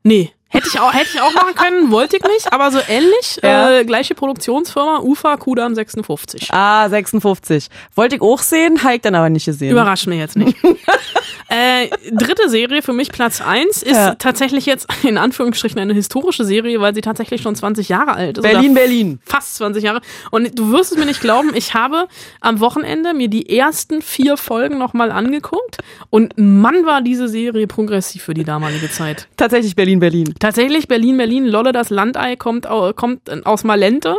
Nee. 0.03 0.31
Hätte 0.51 0.67
ich 0.67 0.79
auch, 0.79 0.91
hätte 0.93 1.09
ich 1.13 1.21
auch 1.21 1.31
machen 1.33 1.53
können, 1.55 1.91
wollte 1.91 2.17
ich 2.17 2.23
nicht, 2.23 2.51
aber 2.51 2.71
so 2.71 2.79
ähnlich, 2.87 3.39
Ja. 3.43 3.69
äh, 3.71 3.85
gleiche 3.85 4.15
Produktionsfirma, 4.15 4.99
UFA 4.99 5.37
Kudam 5.37 5.75
56. 5.75 6.47
Ah, 6.51 6.89
56. 6.89 7.67
Wollte 7.95 8.15
ich 8.15 8.21
auch 8.21 8.39
sehen, 8.39 8.83
habe 8.83 8.95
ich 8.95 9.01
dann 9.01 9.13
aber 9.15 9.29
nicht 9.29 9.45
gesehen. 9.45 9.71
Überrascht 9.71 10.07
mich 10.07 10.17
jetzt 10.17 10.35
nicht. 10.37 10.57
äh, 11.49 11.87
dritte 12.11 12.49
Serie 12.49 12.81
für 12.81 12.93
mich 12.93 13.11
Platz 13.11 13.41
eins 13.41 13.83
ist 13.83 13.93
Ja. 13.95 14.15
tatsächlich 14.15 14.65
jetzt 14.65 14.87
in 15.03 15.17
Anführungsstrichen 15.17 15.79
eine 15.79 15.93
historische 15.93 16.43
Serie, 16.43 16.79
weil 16.81 16.93
sie 16.95 17.01
tatsächlich 17.01 17.41
schon 17.41 17.55
20 17.55 17.89
Jahre 17.89 18.13
alt 18.13 18.37
ist. 18.37 18.41
Berlin, 18.43 18.73
Berlin. 18.73 19.19
Fast 19.25 19.55
20 19.57 19.83
Jahre. 19.83 20.01
Und 20.31 20.57
du 20.57 20.71
wirst 20.71 20.91
es 20.91 20.97
mir 20.97 21.05
nicht 21.05 21.21
glauben, 21.21 21.51
ich 21.53 21.73
habe 21.73 22.07
am 22.41 22.59
Wochenende 22.59 23.13
mir 23.13 23.27
die 23.27 23.55
ersten 23.57 24.01
vier 24.01 24.37
Folgen 24.37 24.77
nochmal 24.77 25.11
angeguckt 25.11 25.77
und 26.09 26.33
Mann 26.37 26.85
war 26.85 27.01
diese 27.01 27.27
Serie 27.27 27.67
progressiv 27.67 28.23
für 28.23 28.33
die 28.33 28.43
damalige 28.43 28.89
Zeit. 28.91 29.27
Tatsächlich 29.37 29.75
Berlin, 29.75 29.99
Berlin. 29.99 30.33
Tatsächlich 30.39 30.87
Berlin, 30.87 31.17
Berlin, 31.17 31.45
Lolle 31.45 31.71
das 31.73 31.89
Landei 31.89 32.35
kommt, 32.35 32.65
kommt 32.95 33.45
aus 33.45 33.63
Malente. 33.63 34.15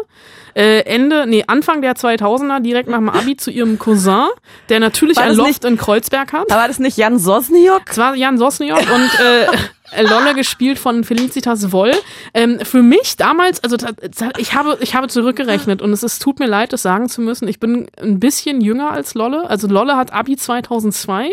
Äh, 0.55 0.81
Ende, 0.81 1.27
nee, 1.29 1.45
Anfang 1.47 1.81
der 1.81 1.95
2000er, 1.95 2.61
direkt 2.61 2.89
nach 2.89 2.99
dem 2.99 3.09
Abi 3.09 3.37
zu 3.37 3.51
ihrem 3.51 3.79
Cousin, 3.79 4.27
der 4.69 4.81
natürlich 4.81 5.17
ein 5.19 5.35
Loft 5.37 5.49
nicht- 5.49 5.65
in 5.65 5.77
Kreuzberg 5.79 6.33
hat. 6.33 6.51
Aber 6.51 6.61
war 6.63 6.69
das 6.69 6.81
nicht 6.81 6.97
Jan 6.97 7.19
Sosniok? 7.19 7.83
Es 7.89 7.99
war 7.99 8.15
Jan 8.17 8.37
Sosniok 8.37 8.81
und 8.81 9.21
äh, 9.21 10.03
Lolle 10.03 10.35
gespielt 10.35 10.79
von 10.81 11.05
Felicitas 11.05 11.71
Woll. 11.73 11.93
Ähm, 12.35 12.59
für 12.65 12.83
mich 12.83 13.17
damals, 13.17 13.63
also 13.63 13.77
ich 14.39 14.53
habe, 14.55 14.77
ich 14.81 14.95
habe 14.97 15.07
zurückgerechnet 15.09 15.83
und 15.83 15.93
es 15.93 16.03
ist, 16.03 16.21
tut 16.21 16.41
mir 16.41 16.47
leid, 16.47 16.73
das 16.73 16.83
sagen 16.83 17.09
zu 17.09 17.21
müssen. 17.21 17.47
Ich 17.47 17.61
bin 17.61 17.87
ein 18.01 18.19
bisschen 18.19 18.61
jünger 18.61 18.91
als 18.91 19.15
Lolle. 19.15 19.49
Also 19.49 19.69
Lolle 19.69 19.97
hat 19.97 20.13
Abi 20.13 20.37
2002. 20.37 21.31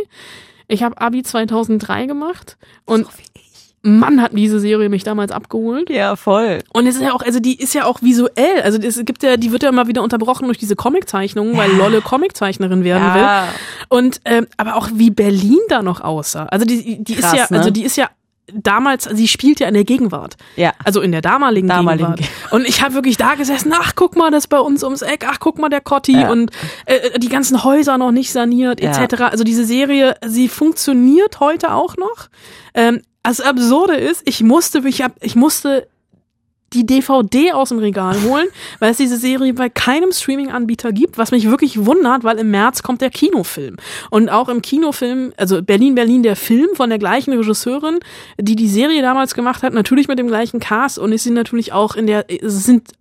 Ich 0.68 0.84
habe 0.84 1.00
Abi 1.02 1.24
2003 1.24 2.06
gemacht 2.06 2.58
und 2.86 3.08
Mann 3.88 4.22
hat 4.22 4.32
diese 4.34 4.60
Serie 4.60 4.90
mich 4.90 5.04
damals 5.04 5.32
abgeholt. 5.32 5.90
Ja, 5.90 6.16
voll. 6.16 6.60
Und 6.74 6.88
es 6.88 6.96
ist 6.96 7.02
ja 7.02 7.14
auch, 7.14 7.22
also 7.22 7.40
die 7.40 7.58
ist 7.60 7.74
ja 7.74 7.86
auch 7.86 8.02
visuell. 8.02 8.62
Also 8.64 8.80
es 8.80 9.00
gibt 9.06 9.24
ja, 9.24 9.38
die 9.38 9.52
wird 9.52 9.64
ja 9.64 9.70
immer 9.70 9.88
wieder 9.88 10.04
unterbrochen 10.04 10.46
durch 10.46 10.58
diese 10.58 10.76
Comiczeichnungen, 10.76 11.56
weil 11.58 11.72
Lolle 11.72 12.02
Comiczeichnerin 12.02 12.84
werden 12.84 13.04
Ja. 13.04 13.16
will. 13.44 13.50
Und 13.90 14.20
ähm, 14.26 14.48
aber 14.58 14.76
auch 14.76 14.90
wie 14.94 15.10
Berlin 15.10 15.60
da 15.70 15.82
noch 15.82 16.02
aussah. 16.02 16.46
Also 16.48 16.66
die, 16.66 17.04
die 17.04 17.16
Krass, 17.16 17.34
ist 17.34 17.38
ja, 17.40 17.48
ne? 17.50 17.58
also 17.60 17.70
die 17.72 17.84
ist 17.84 17.96
ja 17.98 18.10
damals, 18.54 19.04
sie 19.04 19.28
spielt 19.28 19.60
ja 19.60 19.68
in 19.68 19.74
der 19.74 19.84
Gegenwart. 19.84 20.38
Ja. 20.56 20.72
Also 20.86 21.02
in 21.02 21.12
der 21.12 21.22
damaligen, 21.22 21.68
Damaligen 21.68 22.16
Gegenwart. 22.16 22.52
Und 22.54 22.66
ich 22.68 22.82
habe 22.82 22.94
wirklich 22.94 23.18
da 23.18 23.36
gesessen, 23.36 23.74
ach 23.78 23.94
guck 23.96 24.16
mal, 24.16 24.32
das 24.32 24.46
ist 24.46 24.48
bei 24.48 24.60
uns 24.60 24.84
ums 24.86 25.02
Eck, 25.02 25.26
ach 25.30 25.40
guck 25.40 25.60
mal, 25.60 25.68
der 25.70 25.82
Kotti 25.82 26.14
Ja. 26.14 26.32
und 26.32 26.52
äh, 26.86 27.20
die 27.20 27.28
ganzen 27.28 27.64
Häuser 27.66 27.98
noch 27.98 28.12
nicht 28.12 28.32
saniert, 28.32 28.82
Ja. 28.82 28.92
etc. 29.04 29.22
Also 29.24 29.44
diese 29.44 29.66
Serie, 29.66 30.16
sie 30.26 30.48
funktioniert 30.48 31.40
heute 31.42 31.74
auch 31.74 31.98
noch. 31.98 32.30
Ähm, 32.74 33.02
das 33.28 33.42
Absurde 33.42 33.96
ist, 33.96 34.22
ich 34.26 34.42
musste, 34.42 34.80
ich, 34.88 35.02
hab, 35.02 35.12
ich 35.22 35.36
musste 35.36 35.88
die 36.74 36.86
DVD 36.86 37.52
aus 37.52 37.70
dem 37.70 37.80
Regal 37.80 38.22
holen, 38.24 38.48
weil 38.80 38.92
es 38.92 38.98
diese 38.98 39.18
Serie 39.18 39.54
bei 39.54 39.70
keinem 39.70 40.14
Streaming-Anbieter 40.14 40.94
gibt, 40.94 41.18
was 41.18 41.32
mich 41.32 41.50
wirklich 41.50 41.86
wundert, 41.86 42.24
weil 42.24 42.40
im 42.40 42.52
März 42.52 42.84
kommt 42.84 43.02
der 43.02 43.10
Kinofilm. 43.10 43.76
Und 44.12 44.30
auch 44.30 44.48
im 44.48 44.62
Kinofilm, 44.62 45.34
also 45.36 45.62
Berlin, 45.62 45.96
Berlin, 45.96 46.24
der 46.24 46.38
Film 46.38 46.70
von 46.76 46.90
der 46.90 47.00
gleichen 47.00 47.34
Regisseurin, 47.34 48.00
die 48.40 48.56
die 48.56 48.70
Serie 48.70 49.02
damals 49.02 49.34
gemacht 49.34 49.62
hat, 49.62 49.74
natürlich 49.74 50.08
mit 50.08 50.20
dem 50.20 50.28
gleichen 50.28 50.62
Cast 50.62 50.98
und 50.98 51.12
ist 51.12 51.24
sie 51.24 51.32
natürlich 51.32 51.74
auch 51.74 51.96
in 51.96 52.08
der, 52.08 52.32
es 52.32 52.64
sind 52.64 52.92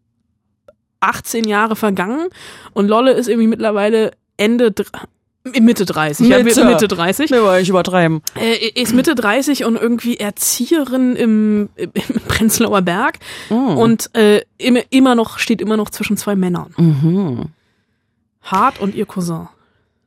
18 1.01 1.45
Jahre 1.45 1.77
vergangen 1.77 2.29
und 2.73 2.89
Lolle 2.89 3.13
ist 3.13 3.29
irgendwie 3.29 3.49
mittlerweile 3.49 4.13
Ende, 4.37 4.73
Mitte 5.61 5.85
30, 5.85 6.29
ja, 6.29 6.43
Mitte. 6.43 6.65
Mitte 6.65 6.89
30. 6.89 7.31
Nee, 7.31 7.41
wollte 7.41 7.63
ich 7.63 7.69
übertreiben. 7.69 8.23
Äh, 8.35 8.69
ist 8.81 8.95
Mitte 8.95 9.15
30 9.15 9.65
und 9.65 9.77
irgendwie 9.77 10.17
Erzieherin 10.17 11.17
im, 11.17 11.69
im 11.77 11.93
Prenzlauer 12.29 12.83
Berg 12.83 13.19
und 13.49 14.15
äh, 14.15 14.43
immer, 14.59 14.81
immer 14.91 15.15
noch 15.15 15.39
steht 15.39 15.61
immer 15.61 15.77
noch 15.77 15.91
zwischen 15.91 16.17
zwei 16.17 16.37
Männern. 16.37 16.75
Mhm. 16.77 17.47
Hart 18.43 18.81
und 18.81 18.95
ihr 18.95 19.07
Cousin. 19.07 19.49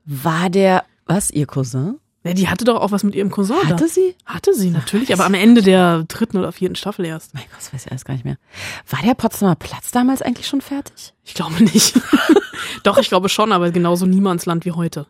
War 0.06 0.50
der, 0.50 0.84
was, 1.06 1.30
ihr 1.30 1.46
Cousin? 1.46 1.99
Ja, 2.24 2.34
die 2.34 2.50
hatte 2.50 2.66
doch 2.66 2.82
auch 2.82 2.92
was 2.92 3.04
mit 3.04 3.16
ihrem 3.16 3.32
Cousin. 3.32 3.56
da. 3.64 3.70
Hatte 3.70 3.88
sie? 3.88 4.16
Hatte 4.26 4.54
sie 4.54 4.72
natürlich, 4.72 5.14
aber 5.14 5.26
am 5.26 5.34
Ende 5.34 5.62
der 5.62 6.04
dritten 6.04 6.38
oder 6.38 6.52
vierten 6.52 6.76
Staffel 6.76 7.06
erst. 7.06 7.34
Mein 7.34 7.44
Gott, 7.44 7.60
das 7.60 7.74
weiß 7.74 7.86
ich 7.86 7.92
alles 7.92 8.04
gar 8.04 8.14
nicht 8.14 8.26
mehr. 8.26 8.38
War 8.90 9.02
der 9.02 9.14
Potsdamer 9.14 9.56
Platz 9.56 9.92
damals 9.92 10.22
eigentlich 10.22 10.48
schon 10.48 10.60
fertig? 10.60 11.14
Ich 11.24 11.34
glaube 11.34 11.64
nicht. 11.64 11.94
doch, 12.84 12.98
ich 12.98 13.08
glaube 13.08 13.30
schon, 13.30 13.54
aber 13.54 13.72
genauso 13.72 14.06
Niemandsland 14.06 14.66
wie 14.66 14.74
heute. 14.74 15.06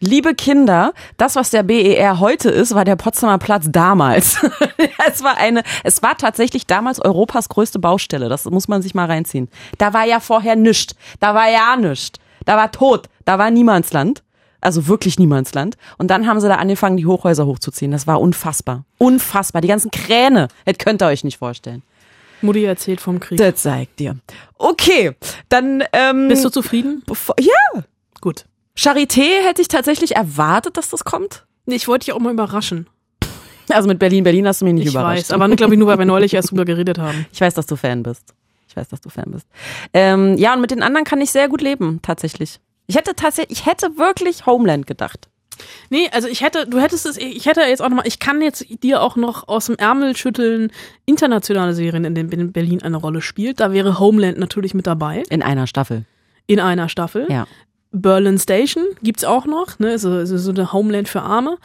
Liebe 0.00 0.34
Kinder, 0.34 0.92
das, 1.16 1.34
was 1.34 1.48
der 1.48 1.62
BER 1.62 2.20
heute 2.20 2.50
ist, 2.50 2.74
war 2.74 2.84
der 2.84 2.96
Potsdamer 2.96 3.38
Platz 3.38 3.68
damals. 3.70 4.36
es 5.08 5.22
war 5.22 5.38
eine, 5.38 5.62
es 5.82 6.02
war 6.02 6.18
tatsächlich 6.18 6.66
damals 6.66 7.00
Europas 7.00 7.48
größte 7.48 7.78
Baustelle. 7.78 8.28
Das 8.28 8.44
muss 8.44 8.68
man 8.68 8.82
sich 8.82 8.94
mal 8.94 9.06
reinziehen. 9.06 9.48
Da 9.78 9.94
war 9.94 10.04
ja 10.04 10.20
vorher 10.20 10.56
nischt. 10.56 10.92
Da 11.20 11.34
war 11.34 11.48
ja 11.48 11.74
nischt. 11.78 12.18
Da 12.44 12.58
war 12.58 12.70
tot. 12.70 13.08
Da 13.24 13.38
war 13.38 13.50
Niemandsland. 13.50 14.23
Also 14.64 14.88
wirklich 14.88 15.18
Niemandsland. 15.18 15.76
Und 15.98 16.08
dann 16.08 16.26
haben 16.26 16.40
sie 16.40 16.48
da 16.48 16.56
angefangen, 16.56 16.96
die 16.96 17.06
Hochhäuser 17.06 17.46
hochzuziehen. 17.46 17.92
Das 17.92 18.06
war 18.06 18.20
unfassbar. 18.20 18.84
Unfassbar. 18.98 19.60
Die 19.62 19.68
ganzen 19.68 19.90
Kräne. 19.90 20.48
Das 20.64 20.78
könnt 20.78 21.02
ihr 21.02 21.06
euch 21.06 21.22
nicht 21.22 21.38
vorstellen. 21.38 21.82
Mutti 22.40 22.64
erzählt 22.64 23.00
vom 23.00 23.20
Krieg. 23.20 23.38
Das 23.38 23.56
zeigt 23.62 24.00
dir. 24.00 24.16
Okay, 24.58 25.12
dann, 25.48 25.84
ähm. 25.92 26.28
Bist 26.28 26.44
du 26.44 26.48
zufrieden? 26.50 27.02
ja. 27.38 27.82
Gut. 28.20 28.46
Charité 28.76 29.42
hätte 29.46 29.62
ich 29.62 29.68
tatsächlich 29.68 30.16
erwartet, 30.16 30.76
dass 30.76 30.90
das 30.90 31.04
kommt. 31.04 31.44
Nee, 31.66 31.76
Ich 31.76 31.86
wollte 31.88 32.06
dich 32.06 32.14
auch 32.14 32.18
mal 32.18 32.32
überraschen. 32.32 32.86
Also 33.70 33.88
mit 33.88 33.98
Berlin, 33.98 34.24
Berlin 34.24 34.46
hast 34.46 34.60
du 34.60 34.64
mich 34.66 34.74
nicht 34.74 34.86
Ich 34.88 34.92
überrascht. 34.94 35.30
weiß, 35.30 35.30
aber 35.30 35.48
glaube 35.56 35.74
ich 35.74 35.78
nur, 35.78 35.88
weil 35.88 35.98
wir 35.98 36.04
neulich 36.04 36.34
erst 36.34 36.50
drüber 36.50 36.64
geredet 36.66 36.98
haben. 36.98 37.24
Ich 37.32 37.40
weiß, 37.40 37.54
dass 37.54 37.66
du 37.66 37.76
Fan 37.76 38.02
bist. 38.02 38.34
Ich 38.68 38.76
weiß, 38.76 38.88
dass 38.88 39.00
du 39.00 39.08
Fan 39.08 39.30
bist. 39.30 39.46
Ähm, 39.94 40.36
ja, 40.36 40.52
und 40.54 40.60
mit 40.60 40.70
den 40.70 40.82
anderen 40.82 41.04
kann 41.04 41.20
ich 41.20 41.30
sehr 41.30 41.48
gut 41.48 41.62
leben, 41.62 42.00
tatsächlich. 42.02 42.60
Ich 42.86 42.96
hätte 42.96 43.14
tatsächlich, 43.14 43.58
ich 43.60 43.66
hätte 43.66 43.96
wirklich 43.96 44.46
Homeland 44.46 44.86
gedacht. 44.86 45.28
Nee, 45.88 46.08
also 46.12 46.26
ich 46.28 46.40
hätte, 46.42 46.66
du 46.66 46.80
hättest 46.80 47.06
es, 47.06 47.16
ich 47.16 47.46
hätte 47.46 47.60
jetzt 47.60 47.80
auch 47.80 47.88
nochmal, 47.88 48.06
ich 48.06 48.18
kann 48.18 48.42
jetzt 48.42 48.64
dir 48.82 49.00
auch 49.00 49.16
noch 49.16 49.46
aus 49.48 49.66
dem 49.66 49.76
Ärmel 49.76 50.16
schütteln, 50.16 50.72
internationale 51.06 51.74
Serien, 51.74 52.04
in 52.04 52.14
denen 52.14 52.52
Berlin 52.52 52.82
eine 52.82 52.96
Rolle 52.96 53.22
spielt. 53.22 53.60
Da 53.60 53.72
wäre 53.72 53.98
Homeland 54.00 54.38
natürlich 54.38 54.74
mit 54.74 54.86
dabei, 54.86 55.22
In 55.30 55.42
einer 55.42 55.66
Staffel. 55.66 56.04
in 56.46 56.60
einer 56.60 56.88
Staffel. 56.88 57.26
Ja. 57.30 57.46
Berlin 57.92 58.38
Station 58.38 58.84
gibt's 59.02 59.24
auch 59.24 59.46
noch, 59.46 59.78
ne, 59.78 59.98
so, 59.98 60.24
so, 60.26 60.36
so 60.36 60.50
eine 60.50 60.72
Homeland 60.72 61.08
für 61.08 61.22
Arme. 61.22 61.58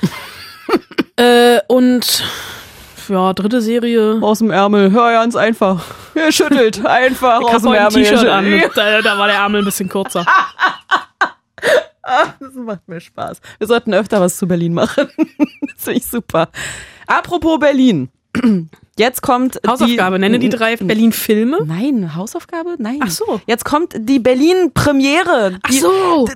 äh, 1.15 1.59
und 1.67 2.23
ja, 3.07 3.33
dritte 3.33 3.61
Serie. 3.61 4.19
Aus 4.21 4.37
dem 4.37 4.51
Ärmel. 4.51 4.91
Hör 4.91 5.11
ganz 5.13 5.35
einfach. 5.35 5.83
Ihr 6.13 6.31
schüttelt 6.31 6.85
einfach 6.85 7.41
aus 7.41 7.63
dem 7.63 7.73
Ärmel. 7.73 8.03
T-Shirt 8.03 8.27
an, 8.27 8.45
da, 8.75 9.01
da 9.01 9.17
war 9.17 9.25
der 9.25 9.37
Ärmel 9.37 9.63
ein 9.63 9.65
bisschen 9.65 9.89
kürzer. 9.89 10.23
Das 12.39 12.53
macht 12.55 12.87
mir 12.87 12.99
Spaß. 12.99 13.39
Wir 13.59 13.67
sollten 13.67 13.93
öfter 13.93 14.19
was 14.19 14.37
zu 14.37 14.47
Berlin 14.47 14.73
machen. 14.73 15.09
das 15.17 15.83
finde 15.83 15.99
ich 15.99 16.05
super. 16.07 16.49
Apropos 17.05 17.59
Berlin. 17.59 18.09
Jetzt 18.97 19.21
kommt 19.21 19.59
Hausaufgabe, 19.65 20.17
die, 20.17 20.21
nenne 20.21 20.39
die 20.39 20.49
drei 20.49 20.75
Berlin-Filme. 20.75 21.59
Nein, 21.65 22.15
Hausaufgabe? 22.15 22.75
Nein. 22.79 22.99
Ach 23.01 23.09
so. 23.09 23.39
Jetzt 23.47 23.63
kommt 23.63 23.95
die 23.97 24.19
Berlin-Premiere. 24.19 25.59
Ach 25.63 25.69
Die- 25.69 25.79
so. 25.79 26.27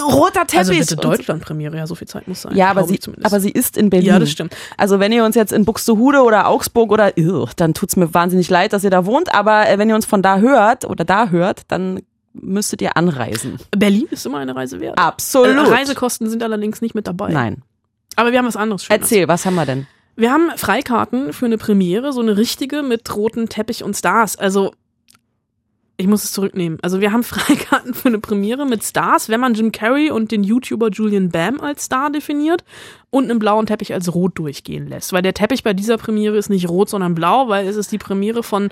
Roter 0.00 0.46
Teppich. 0.46 0.58
Also 0.58 0.72
bitte 0.72 0.96
Deutschland-Premiere, 0.96 1.76
ja, 1.76 1.86
so 1.86 1.94
viel 1.94 2.08
Zeit 2.08 2.26
muss 2.26 2.42
sein. 2.42 2.56
Ja, 2.56 2.70
aber 2.70 2.84
sie, 2.84 2.98
aber 3.22 3.40
sie 3.40 3.50
ist 3.50 3.76
in 3.76 3.90
Berlin. 3.90 4.08
Ja, 4.08 4.18
das 4.18 4.30
stimmt. 4.30 4.56
Also 4.78 5.00
wenn 5.00 5.12
ihr 5.12 5.24
uns 5.24 5.36
jetzt 5.36 5.52
in 5.52 5.64
Buxtehude 5.66 6.22
oder 6.22 6.48
Augsburg 6.48 6.90
oder, 6.92 7.12
dann 7.56 7.74
tut's 7.74 7.96
mir 7.96 8.12
wahnsinnig 8.14 8.48
leid, 8.48 8.72
dass 8.72 8.84
ihr 8.84 8.90
da 8.90 9.04
wohnt. 9.04 9.34
Aber 9.34 9.68
äh, 9.68 9.78
wenn 9.78 9.88
ihr 9.90 9.94
uns 9.94 10.06
von 10.06 10.22
da 10.22 10.38
hört 10.38 10.86
oder 10.86 11.04
da 11.04 11.28
hört, 11.28 11.62
dann 11.68 12.00
müsstet 12.34 12.82
ihr 12.82 12.96
anreisen. 12.96 13.58
Berlin 13.76 14.06
ist 14.10 14.26
immer 14.26 14.38
eine 14.38 14.54
Reise 14.56 14.80
wert. 14.80 14.98
Absolut. 14.98 15.56
Äh, 15.56 15.70
Reisekosten 15.70 16.28
sind 16.28 16.42
allerdings 16.42 16.80
nicht 16.80 16.94
mit 16.94 17.06
dabei. 17.06 17.32
Nein. 17.32 17.62
Aber 18.16 18.32
wir 18.32 18.38
haben 18.38 18.46
was 18.46 18.56
anderes 18.56 18.84
Schönes. 18.84 19.02
Erzähl, 19.02 19.28
was 19.28 19.46
haben 19.46 19.54
wir 19.54 19.66
denn? 19.66 19.86
Wir 20.16 20.30
haben 20.30 20.50
Freikarten 20.56 21.32
für 21.32 21.46
eine 21.46 21.58
Premiere, 21.58 22.12
so 22.12 22.20
eine 22.20 22.36
richtige 22.36 22.82
mit 22.82 23.14
roten 23.14 23.48
Teppich 23.48 23.82
und 23.82 23.96
Stars. 23.96 24.36
Also, 24.36 24.72
ich 25.96 26.06
muss 26.06 26.24
es 26.24 26.32
zurücknehmen. 26.32 26.78
Also, 26.82 27.00
wir 27.00 27.12
haben 27.12 27.22
Freikarten 27.22 27.94
für 27.94 28.08
eine 28.08 28.18
Premiere 28.18 28.66
mit 28.66 28.82
Stars, 28.84 29.28
wenn 29.28 29.40
man 29.40 29.54
Jim 29.54 29.72
Carrey 29.72 30.10
und 30.10 30.30
den 30.30 30.44
YouTuber 30.44 30.90
Julian 30.90 31.30
Bam 31.30 31.60
als 31.60 31.84
Star 31.84 32.10
definiert 32.10 32.64
und 33.10 33.30
einen 33.30 33.38
blauen 33.38 33.66
Teppich 33.66 33.94
als 33.94 34.14
rot 34.14 34.38
durchgehen 34.38 34.86
lässt. 34.86 35.12
Weil 35.12 35.22
der 35.22 35.34
Teppich 35.34 35.62
bei 35.62 35.72
dieser 35.72 35.96
Premiere 35.96 36.36
ist 36.36 36.50
nicht 36.50 36.68
rot, 36.68 36.90
sondern 36.90 37.14
blau, 37.14 37.48
weil 37.48 37.66
es 37.66 37.76
ist 37.76 37.92
die 37.92 37.98
Premiere 37.98 38.42
von 38.42 38.70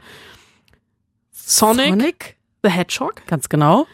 Sonic, 1.33 1.89
Sonic? 1.89 2.37
The 2.63 2.71
Hedgehog. 2.71 3.27
Ganz 3.27 3.49
genau. 3.49 3.87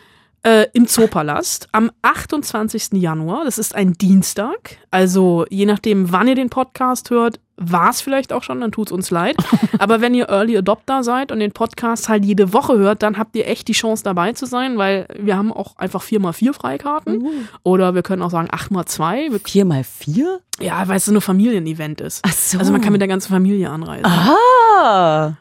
äh, 0.47 0.67
im 0.75 0.87
Zoopalast 0.87 1.69
am 1.73 1.91
28. 2.03 2.93
Januar. 2.93 3.45
Das 3.45 3.59
ist 3.59 3.75
ein 3.75 3.95
Dienstag. 3.95 4.79
Also 4.91 5.45
je 5.51 5.67
nachdem, 5.67 6.13
wann 6.13 6.29
ihr 6.29 6.37
den 6.37 6.51
Podcast 6.51 7.11
hört, 7.11 7.41
war 7.57 7.91
es 7.91 8.01
vielleicht 8.01 8.33
auch 8.33 8.43
schon, 8.43 8.61
dann 8.61 8.71
tut's 8.71 8.93
uns 8.93 9.11
leid. 9.11 9.37
Aber 9.79 10.01
wenn 10.01 10.15
ihr 10.15 10.29
Early 10.29 10.57
Adopter 10.59 11.03
seid 11.03 11.33
und 11.33 11.41
den 11.41 11.53
Podcast 11.53 12.09
halt 12.09 12.25
jede 12.25 12.53
Woche 12.53 12.79
hört, 12.79 13.03
dann 13.03 13.19
habt 13.19 13.35
ihr 13.35 13.49
echt 13.49 13.67
die 13.67 13.73
Chance 13.73 14.05
dabei 14.05 14.35
zu 14.35 14.47
sein, 14.47 14.79
weil 14.79 15.09
wir 15.19 15.37
haben 15.37 15.53
auch 15.53 15.77
einfach 15.79 16.03
4x4 16.03 16.53
Freikarten. 16.53 17.23
Uh. 17.23 17.33
Oder 17.65 17.95
wir 17.95 18.03
können 18.03 18.23
auch 18.23 18.31
sagen 18.31 18.49
8x2. 18.49 19.41
4x4? 19.41 20.27
Ja, 20.61 20.87
weil 20.87 20.99
es 20.99 21.07
so 21.07 21.13
ein 21.13 21.21
Familienevent 21.21 22.01
ist. 22.01 22.23
Ach 22.25 22.33
so. 22.33 22.59
Also 22.59 22.71
man 22.73 22.83
kann 22.83 22.93
mit 22.93 23.01
der 23.01 23.09
ganzen 23.09 23.31
Familie 23.33 23.71
anreisen. 23.71 24.07
Ah. 24.07 25.33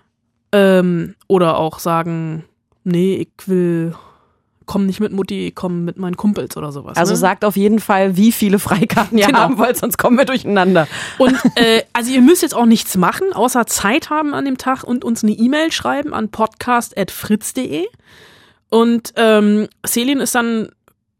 Ähm, 0.52 1.16
oder 1.28 1.58
auch 1.58 1.80
sagen, 1.80 2.46
nee, 2.86 3.16
ich 3.38 3.48
will, 3.48 3.94
komm 4.66 4.86
nicht 4.86 5.00
mit 5.00 5.12
Mutti, 5.12 5.48
ich 5.48 5.56
komm 5.56 5.84
mit 5.86 5.98
meinen 5.98 6.16
Kumpels 6.18 6.56
oder 6.58 6.72
sowas. 6.72 6.98
Also 6.98 7.12
ne? 7.14 7.18
sagt 7.18 7.44
auf 7.46 7.56
jeden 7.58 7.80
Fall, 7.80 8.16
wie 8.18 8.32
viele 8.32 8.58
Freikarten 8.60 9.18
ihr 9.18 9.28
Genau. 9.28 9.40
haben 9.40 9.58
wollt, 9.58 9.78
sonst 9.78 9.98
kommen 9.98 10.18
wir 10.18 10.26
durcheinander. 10.26 10.88
Und 11.18 11.36
äh, 11.56 11.84
also 11.94 12.12
ihr 12.12 12.22
müsst 12.22 12.42
jetzt 12.42 12.56
auch 12.56 12.66
nichts 12.66 12.96
machen, 12.98 13.34
außer 13.34 13.68
Zeit 13.68 14.10
haben 14.10 14.34
an 14.34 14.46
dem 14.46 14.58
Tag 14.58 14.84
und 14.84 15.04
uns 15.04 15.24
eine 15.24 15.34
E-Mail 15.34 15.72
schreiben 15.72 16.14
an 16.14 16.30
podcast.fritz.de. 16.30 17.86
Und 18.70 19.14
ähm, 19.18 19.68
Selin 19.86 20.20
ist 20.20 20.34
dann 20.36 20.70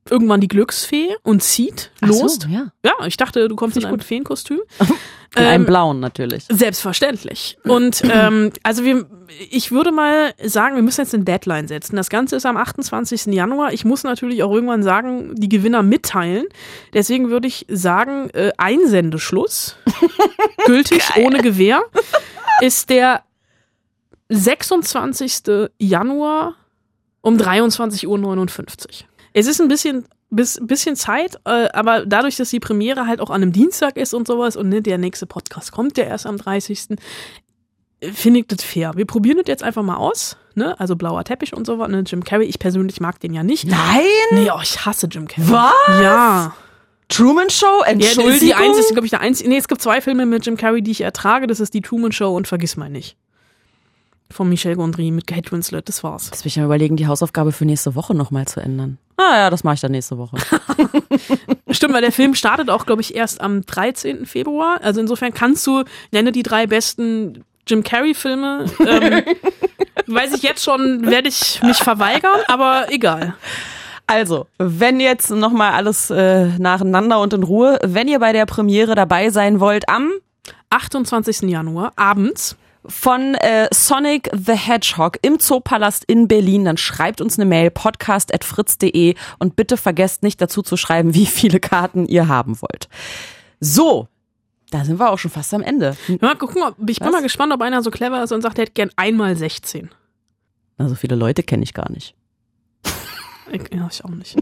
irgendwann 0.10 0.40
die 0.40 0.48
Glücksfee 0.48 1.16
und 1.24 1.42
zieht 1.42 1.92
Ach 2.02 2.12
so, 2.12 2.24
los. 2.24 2.40
ja. 2.48 2.72
ja, 2.84 2.94
ich 3.08 3.18
dachte, 3.18 3.48
du 3.48 3.56
kommst 3.56 3.78
in 3.78 3.86
einem 3.86 3.98
gut. 3.98 4.04
Feenkostüm. 4.04 4.62
In 5.38 5.44
einem 5.44 5.64
Ähm, 5.64 5.66
blauen 5.66 6.00
natürlich. 6.00 6.46
Selbstverständlich. 6.48 7.58
Und 7.66 8.04
ähm, 8.06 8.54
also 8.64 8.86
wir, 8.86 9.06
ich 9.50 9.70
würde 9.70 9.92
mal 9.92 10.34
sagen, 10.42 10.76
wir 10.78 10.82
müssen 10.82 11.02
jetzt 11.02 11.14
eine 11.14 11.26
Deadline 11.26 11.68
setzen. 11.68 11.98
Das 11.98 12.10
Ganze 12.10 12.38
ist 12.38 12.46
am 12.46 12.56
28. 12.56 13.26
Januar. 13.26 13.74
Ich 13.74 13.84
muss 13.84 14.04
natürlich 14.04 14.44
auch 14.44 14.54
irgendwann 14.54 14.82
sagen, 14.82 15.36
die 15.36 15.50
Gewinner 15.50 15.84
mitteilen. 15.84 16.46
Deswegen 16.94 17.32
würde 17.32 17.50
ich 17.50 17.66
sagen, 17.68 18.30
äh, 18.30 18.54
Einsendeschluss, 18.58 19.76
gültig 20.66 21.04
ohne 21.18 21.42
Gewähr, 21.42 21.82
ist 22.62 22.90
der 22.90 23.22
26. 24.30 25.70
Januar 25.80 26.56
um 27.20 27.36
23.59 27.36 28.08
Uhr. 28.08 29.08
Es 29.38 29.48
ist 29.48 29.60
ein 29.60 29.68
bisschen 29.68 30.06
bis, 30.30 30.58
bisschen 30.62 30.96
Zeit, 30.96 31.36
äh, 31.44 31.68
aber 31.74 32.06
dadurch, 32.06 32.38
dass 32.38 32.52
die 32.52 32.62
Premiere 32.62 33.06
halt 33.06 33.20
auch 33.20 33.30
an 33.30 33.42
einem 33.42 33.52
Dienstag 33.52 33.98
ist 33.98 34.14
und 34.14 34.28
sowas 34.28 34.56
und 34.56 34.70
ne, 34.70 34.82
der 34.82 34.98
nächste 34.98 35.26
Podcast 35.26 35.74
kommt 35.74 35.98
ja 35.98 36.06
erst 36.06 36.26
am 36.26 36.38
30. 36.38 36.92
äh, 38.00 38.12
Finde 38.14 38.40
ich 38.40 38.48
das 38.48 38.64
fair. 38.64 38.94
Wir 38.96 39.06
probieren 39.06 39.38
das 39.38 39.48
jetzt 39.48 39.62
einfach 39.62 39.84
mal 39.84 39.98
aus. 39.98 40.38
Ne? 40.54 40.80
Also 40.80 40.96
blauer 40.96 41.26
Teppich 41.26 41.54
und 41.54 41.68
so 41.68 41.80
was. 41.80 41.90
Ne? 41.90 42.06
Jim 42.08 42.24
Carrey, 42.24 42.46
ich 42.46 42.60
persönlich 42.60 43.02
mag 43.02 43.20
den 43.20 43.34
ja 43.34 43.44
nicht. 43.44 43.66
Nein? 43.68 44.06
Nee, 44.32 44.50
oh, 44.56 44.62
ich 44.64 44.86
hasse 44.86 45.08
Jim 45.08 45.28
Carrey. 45.28 45.52
Was? 45.52 46.02
Ja. 46.02 46.56
Truman 47.10 47.50
Show? 47.50 47.66
Ja, 47.66 47.82
das 47.82 47.92
Entschuldigung? 47.92 48.32
ist 48.32 48.42
die 48.42 48.54
einzige, 48.54 48.94
glaube 48.94 49.06
ich, 49.08 49.12
der 49.12 49.20
einzige. 49.20 49.50
Nee, 49.50 49.58
es 49.58 49.68
gibt 49.68 49.82
zwei 49.82 50.00
Filme 50.00 50.26
mit 50.26 50.46
Jim 50.46 50.56
Carrey, 50.56 50.82
die 50.82 50.92
ich 50.92 51.02
ertrage. 51.02 51.46
Das 51.46 51.60
ist 51.60 51.74
die 51.74 51.82
Truman 51.82 52.14
Show 52.14 52.34
und 52.34 52.48
Vergiss 52.48 52.78
mal 52.78 52.90
nicht. 52.90 53.18
Von 54.32 54.50
Michel 54.50 54.76
Gondry 54.76 55.12
mit 55.12 55.28
Kate 55.28 55.52
Winslet, 55.52 55.88
das 55.88 56.04
war's. 56.04 56.26
Jetzt 56.32 56.44
will 56.44 56.50
ich 56.50 56.58
mal 56.58 56.66
überlegen, 56.66 56.96
die 56.96 57.08
Hausaufgabe 57.08 57.52
für 57.52 57.66
nächste 57.66 57.96
Woche 57.96 58.16
nochmal 58.16 58.48
zu 58.48 58.60
ändern. 58.60 58.98
Ah 59.18 59.38
ja, 59.38 59.50
das 59.50 59.64
mache 59.64 59.76
ich 59.76 59.82
dann 59.82 59.92
nächste 59.92 60.18
Woche. 60.18 60.38
Stimmt, 61.70 61.94
weil 61.94 62.02
der 62.02 62.12
Film 62.12 62.34
startet 62.36 62.70
auch, 62.70 62.86
glaube 62.86 63.02
ich, 63.02 63.16
erst 63.16 63.40
am 63.40 63.66
13. 63.66 64.26
Februar. 64.26 64.80
Also 64.82 65.00
insofern 65.00 65.34
kannst 65.34 65.66
du, 65.68 65.84
nenne 66.12 66.32
die 66.32 66.44
drei 66.44 66.68
besten 66.68 67.44
Jim 67.68 67.84
Carrey-Filme. 67.84 68.66
Ähm, 68.80 69.24
weiß 70.08 70.34
ich 70.34 70.44
jetzt 70.44 70.64
schon, 70.64 71.06
werde 71.06 71.30
ich 71.30 71.62
mich 71.64 71.78
verweigern, 71.78 72.42
aber 72.48 72.88
egal. 72.90 73.36
Also, 74.08 74.48
wenn 74.58 75.00
jetzt 75.00 75.32
nochmal 75.32 75.72
alles 75.72 76.12
äh, 76.12 76.46
nacheinander 76.60 77.20
und 77.20 77.34
in 77.34 77.44
Ruhe, 77.44 77.80
wenn 77.84 78.08
ihr 78.08 78.20
bei 78.20 78.34
der 78.34 78.46
Premiere 78.46 78.94
dabei 78.94 79.30
sein 79.30 79.60
wollt, 79.60 79.90
am 79.90 80.12
28. 80.70 81.44
Januar 81.44 81.92
abends 81.96 82.56
von 82.88 83.36
äh, 83.36 83.68
Sonic 83.74 84.30
the 84.34 84.54
Hedgehog 84.54 85.18
im 85.22 85.40
Zoopalast 85.40 86.04
in 86.06 86.28
Berlin, 86.28 86.66
dann 86.66 86.78
schreibt 86.78 87.22
uns 87.22 87.38
eine 87.38 87.46
Mail 87.46 87.72
podcast@fritz.de 87.72 89.16
und 89.40 89.56
bitte 89.56 89.78
vergesst 89.78 90.24
nicht 90.24 90.42
dazu 90.42 90.62
zu 90.62 90.78
schreiben, 90.78 91.14
wie 91.14 91.26
viele 91.26 91.60
Karten 91.60 92.06
ihr 92.06 92.28
haben 92.28 92.62
wollt. 92.62 92.88
So, 93.60 94.08
da 94.72 94.84
sind 94.84 95.00
wir 95.00 95.12
auch 95.12 95.20
schon 95.20 95.32
fast 95.32 95.54
am 95.54 95.62
Ende. 95.62 95.96
Mal 96.22 96.36
gucken, 96.36 96.64
ob, 96.64 96.76
ich 96.90 97.00
bin 97.00 97.08
Was? 97.08 97.14
mal 97.14 97.22
gespannt, 97.22 97.54
ob 97.54 97.62
einer 97.62 97.82
so 97.82 97.92
clever 97.92 98.24
ist 98.24 98.32
und 98.32 98.42
sagt, 98.42 98.58
er 98.58 98.64
hätte 98.64 98.74
gern 98.74 98.92
einmal 98.96 99.36
16. 99.36 99.90
Na, 100.78 100.90
so 100.90 100.96
viele 100.96 101.16
Leute 101.16 101.44
kenne 101.44 101.64
ich 101.64 101.74
gar 101.74 101.90
nicht. 101.92 102.16
Ich, 103.52 103.62
ja, 103.74 103.88
ich 103.92 104.04
auch 104.04 104.10
nicht. 104.10 104.36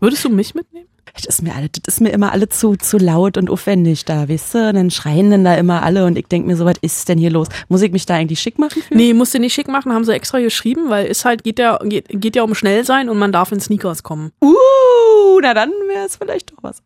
Würdest 0.00 0.24
du 0.24 0.28
mich 0.30 0.54
mitnehmen? 0.54 0.88
Das 1.26 1.36
ist 1.36 1.42
mir, 1.42 1.54
alle, 1.54 1.68
das 1.68 1.94
ist 1.94 2.00
mir 2.00 2.10
immer 2.10 2.32
alle 2.32 2.48
zu, 2.48 2.76
zu 2.76 2.98
laut 2.98 3.36
und 3.36 3.50
aufwendig 3.50 4.04
da, 4.04 4.28
weißt 4.28 4.54
du? 4.54 4.68
Und 4.68 4.74
dann 4.74 4.90
schreien 4.90 5.30
dann 5.30 5.44
da 5.44 5.54
immer 5.54 5.82
alle 5.82 6.06
und 6.06 6.16
ich 6.16 6.26
denke 6.26 6.48
mir 6.48 6.56
so, 6.56 6.64
was 6.64 6.76
ist 6.80 7.08
denn 7.08 7.18
hier 7.18 7.30
los? 7.30 7.48
Muss 7.68 7.82
ich 7.82 7.92
mich 7.92 8.06
da 8.06 8.14
eigentlich 8.14 8.40
schick 8.40 8.58
machen? 8.58 8.82
Für? 8.82 8.94
Nee, 8.94 9.14
musst 9.14 9.34
du 9.34 9.38
nicht 9.38 9.54
schick 9.54 9.68
machen, 9.68 9.92
haben 9.92 10.04
sie 10.04 10.12
extra 10.12 10.40
geschrieben, 10.40 10.90
weil 10.90 11.06
ist 11.06 11.24
halt, 11.24 11.44
geht 11.44 11.58
ja, 11.58 11.78
geht, 11.84 12.06
geht 12.08 12.36
ja 12.36 12.42
um 12.42 12.54
schnell 12.54 12.84
sein 12.84 13.08
und 13.08 13.18
man 13.18 13.32
darf 13.32 13.52
in 13.52 13.60
Sneakers 13.60 14.02
kommen. 14.02 14.32
Uh, 14.42 15.40
na 15.42 15.54
dann 15.54 15.70
wäre 15.88 16.06
es 16.06 16.16
vielleicht 16.16 16.52
doch 16.52 16.62
was. 16.62 16.82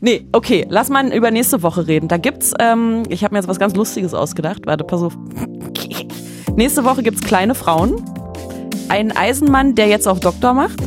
Nee, 0.00 0.26
okay, 0.32 0.66
lass 0.68 0.88
mal 0.88 1.12
über 1.12 1.30
nächste 1.30 1.62
Woche 1.62 1.86
reden. 1.86 2.08
Da 2.08 2.16
gibt's, 2.16 2.52
ähm, 2.60 3.02
ich 3.08 3.24
habe 3.24 3.34
mir 3.34 3.40
jetzt 3.40 3.48
was 3.48 3.58
ganz 3.58 3.74
Lustiges 3.74 4.14
ausgedacht. 4.14 4.66
Warte, 4.66 4.84
pass 4.84 5.02
auf. 5.02 5.16
Nächste 6.56 6.84
Woche 6.84 7.02
gibt's 7.02 7.22
kleine 7.22 7.54
Frauen, 7.54 8.04
einen 8.88 9.12
Eisenmann, 9.12 9.74
der 9.74 9.88
jetzt 9.88 10.06
auf 10.06 10.20
Doktor 10.20 10.52
macht, 10.52 10.78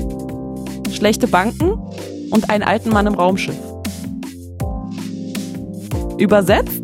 schlechte 0.91 1.27
Banken 1.27 1.79
und 2.31 2.49
einen 2.49 2.63
alten 2.63 2.89
Mann 2.89 3.07
im 3.07 3.15
Raumschiff. 3.15 3.55
Übersetzt? 6.17 6.81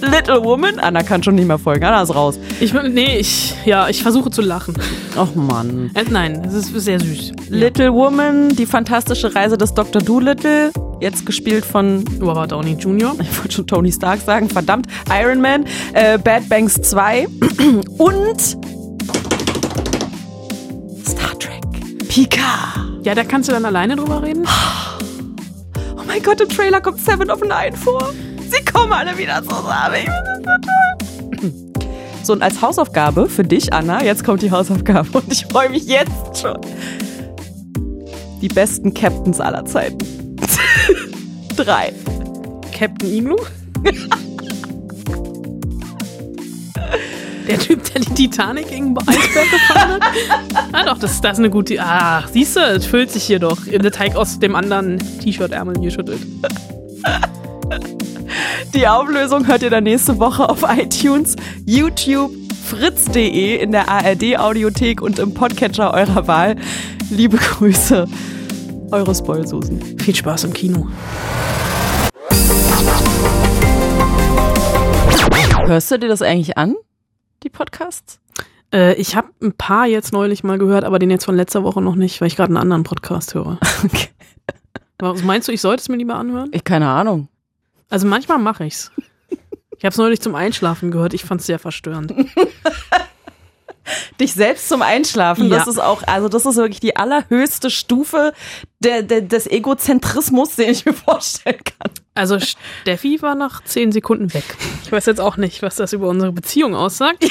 Little 0.00 0.42
Woman? 0.42 0.78
Anna 0.78 1.02
kann 1.02 1.22
schon 1.22 1.36
nicht 1.36 1.46
mehr 1.46 1.58
folgen. 1.58 1.84
Anna 1.84 2.02
ist 2.02 2.14
raus. 2.14 2.38
Ich, 2.60 2.72
nee, 2.72 3.18
ich, 3.18 3.54
ja, 3.64 3.88
ich 3.88 4.02
versuche 4.02 4.30
zu 4.30 4.42
lachen. 4.42 4.74
Och 5.16 5.34
Mann. 5.34 5.90
Äh, 5.94 6.04
nein, 6.10 6.42
es 6.44 6.54
ist 6.54 6.68
sehr 6.80 6.98
süß. 6.98 7.32
Little 7.48 7.92
Woman, 7.92 8.50
die 8.56 8.66
fantastische 8.66 9.34
Reise 9.34 9.56
des 9.56 9.74
Dr. 9.74 10.02
Doolittle, 10.02 10.72
jetzt 11.00 11.26
gespielt 11.26 11.64
von 11.64 12.04
Robert 12.20 12.52
Downey 12.52 12.72
Jr. 12.72 13.14
Ich 13.20 13.38
wollte 13.38 13.52
schon 13.52 13.66
Tony 13.66 13.92
Stark 13.92 14.20
sagen, 14.20 14.48
verdammt, 14.48 14.86
Iron 15.10 15.40
Man, 15.40 15.64
äh, 15.92 16.18
Bad 16.18 16.48
Banks 16.48 16.80
2 16.82 17.26
und 17.98 18.40
Star 21.06 21.38
Trek. 21.38 21.62
Pika. 22.08 22.89
Ja, 23.02 23.14
da 23.14 23.24
kannst 23.24 23.48
du 23.48 23.52
dann 23.52 23.64
alleine 23.64 23.96
drüber 23.96 24.22
reden. 24.22 24.46
Oh 25.96 26.02
mein 26.06 26.22
Gott, 26.22 26.40
im 26.40 26.48
Trailer 26.48 26.80
kommt 26.80 27.00
Seven 27.00 27.30
of 27.30 27.40
Nine 27.40 27.76
vor. 27.76 28.12
Sie 28.48 28.64
kommen 28.64 28.92
alle 28.92 29.16
wieder 29.16 29.42
zusammen. 29.42 29.96
Ich 29.96 30.06
das 30.06 30.38
so 30.38 31.50
toll. 31.50 31.50
So, 32.22 32.32
und 32.34 32.42
als 32.42 32.60
Hausaufgabe 32.60 33.28
für 33.28 33.44
dich, 33.44 33.72
Anna, 33.72 34.04
jetzt 34.04 34.24
kommt 34.24 34.42
die 34.42 34.50
Hausaufgabe 34.50 35.08
und 35.18 35.32
ich 35.32 35.46
freue 35.46 35.70
mich 35.70 35.86
jetzt 35.86 36.42
schon. 36.42 36.58
Die 38.42 38.48
besten 38.48 38.92
Captains 38.92 39.40
aller 39.40 39.64
Zeiten. 39.64 40.36
Drei. 41.56 41.92
Captain 42.72 43.10
Igloo? 43.10 43.38
Der 47.48 47.58
Typ, 47.58 47.82
der 47.92 48.02
die 48.02 48.14
Titanic 48.14 48.68
gegen 48.68 48.94
den 48.94 49.08
Eisberg 49.08 49.50
gefahren 49.50 49.90
hat? 49.92 50.02
Ah 50.72 50.84
doch, 50.84 50.98
das, 50.98 51.20
das 51.20 51.32
ist 51.32 51.38
eine 51.38 51.50
gute... 51.50 51.80
Ah, 51.80 52.24
siehst 52.32 52.56
du, 52.56 52.60
es 52.60 52.86
füllt 52.86 53.10
sich 53.10 53.24
hier 53.24 53.38
doch. 53.38 53.58
Der 53.66 53.90
Teig 53.90 54.16
aus 54.16 54.38
dem 54.38 54.54
anderen 54.54 54.98
T-Shirt-Ärmel 55.20 55.80
geschüttelt. 55.80 56.20
Die 58.74 58.86
Auflösung 58.86 59.46
hört 59.46 59.62
ihr 59.62 59.70
dann 59.70 59.84
nächste 59.84 60.18
Woche 60.18 60.48
auf 60.48 60.62
iTunes, 60.62 61.36
YouTube, 61.66 62.30
fritz.de, 62.64 63.56
in 63.56 63.72
der 63.72 63.88
ARD-Audiothek 63.88 65.02
und 65.02 65.18
im 65.18 65.34
Podcatcher 65.34 65.92
eurer 65.92 66.26
Wahl. 66.28 66.56
Liebe 67.10 67.36
Grüße, 67.36 68.06
eure 68.92 69.14
Spoilsusen. 69.14 69.98
Viel 69.98 70.14
Spaß 70.14 70.44
im 70.44 70.52
Kino. 70.52 70.86
Hörst 75.66 75.90
du 75.90 75.98
dir 75.98 76.08
das 76.08 76.22
eigentlich 76.22 76.56
an, 76.56 76.74
die 77.42 77.50
Podcasts? 77.50 78.20
Äh, 78.72 78.94
ich 78.94 79.16
habe 79.16 79.28
ein 79.42 79.52
paar 79.52 79.86
jetzt 79.86 80.12
neulich 80.12 80.44
mal 80.44 80.58
gehört, 80.58 80.84
aber 80.84 80.98
den 80.98 81.10
jetzt 81.10 81.24
von 81.24 81.34
letzter 81.36 81.64
Woche 81.64 81.80
noch 81.82 81.96
nicht, 81.96 82.20
weil 82.20 82.28
ich 82.28 82.36
gerade 82.36 82.50
einen 82.50 82.56
anderen 82.58 82.84
Podcast 82.84 83.34
höre. 83.34 83.58
Okay. 83.84 84.08
Was 85.02 85.22
meinst 85.22 85.48
du, 85.48 85.52
ich 85.52 85.62
sollte 85.62 85.80
es 85.80 85.88
mir 85.88 85.96
lieber 85.96 86.16
anhören? 86.16 86.50
Ich 86.52 86.62
keine 86.62 86.86
Ahnung. 86.86 87.28
Also 87.88 88.06
manchmal 88.06 88.38
mache 88.38 88.66
ich's. 88.66 88.92
Ich 89.78 89.84
habe 89.86 89.92
es 89.92 89.96
neulich 89.96 90.20
zum 90.20 90.34
Einschlafen 90.34 90.90
gehört. 90.90 91.14
Ich 91.14 91.24
fand's 91.24 91.46
sehr 91.46 91.58
verstörend. 91.58 92.12
Dich 94.20 94.34
selbst 94.34 94.68
zum 94.68 94.82
Einschlafen, 94.82 95.48
Ja. 95.48 95.56
das 95.56 95.66
ist 95.66 95.78
auch, 95.80 96.02
also 96.06 96.28
das 96.28 96.44
ist 96.44 96.56
wirklich 96.56 96.80
die 96.80 96.96
allerhöchste 96.96 97.70
Stufe 97.70 98.34
der, 98.80 99.02
der, 99.02 99.22
des 99.22 99.46
Egozentrismus, 99.50 100.56
den 100.56 100.68
ich 100.70 100.84
mir 100.84 100.92
vorstellen 100.92 101.60
kann. 101.64 101.90
Also 102.14 102.38
Steffi 102.40 103.22
war 103.22 103.34
nach 103.34 103.62
zehn 103.64 103.92
Sekunden 103.92 104.34
weg. 104.34 104.44
Ich 104.82 104.90
weiß 104.90 105.06
jetzt 105.06 105.20
auch 105.20 105.36
nicht, 105.36 105.62
was 105.62 105.76
das 105.76 105.92
über 105.92 106.08
unsere 106.08 106.32
Beziehung 106.32 106.74
aussagt. 106.74 107.24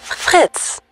Fritz. 0.00 0.83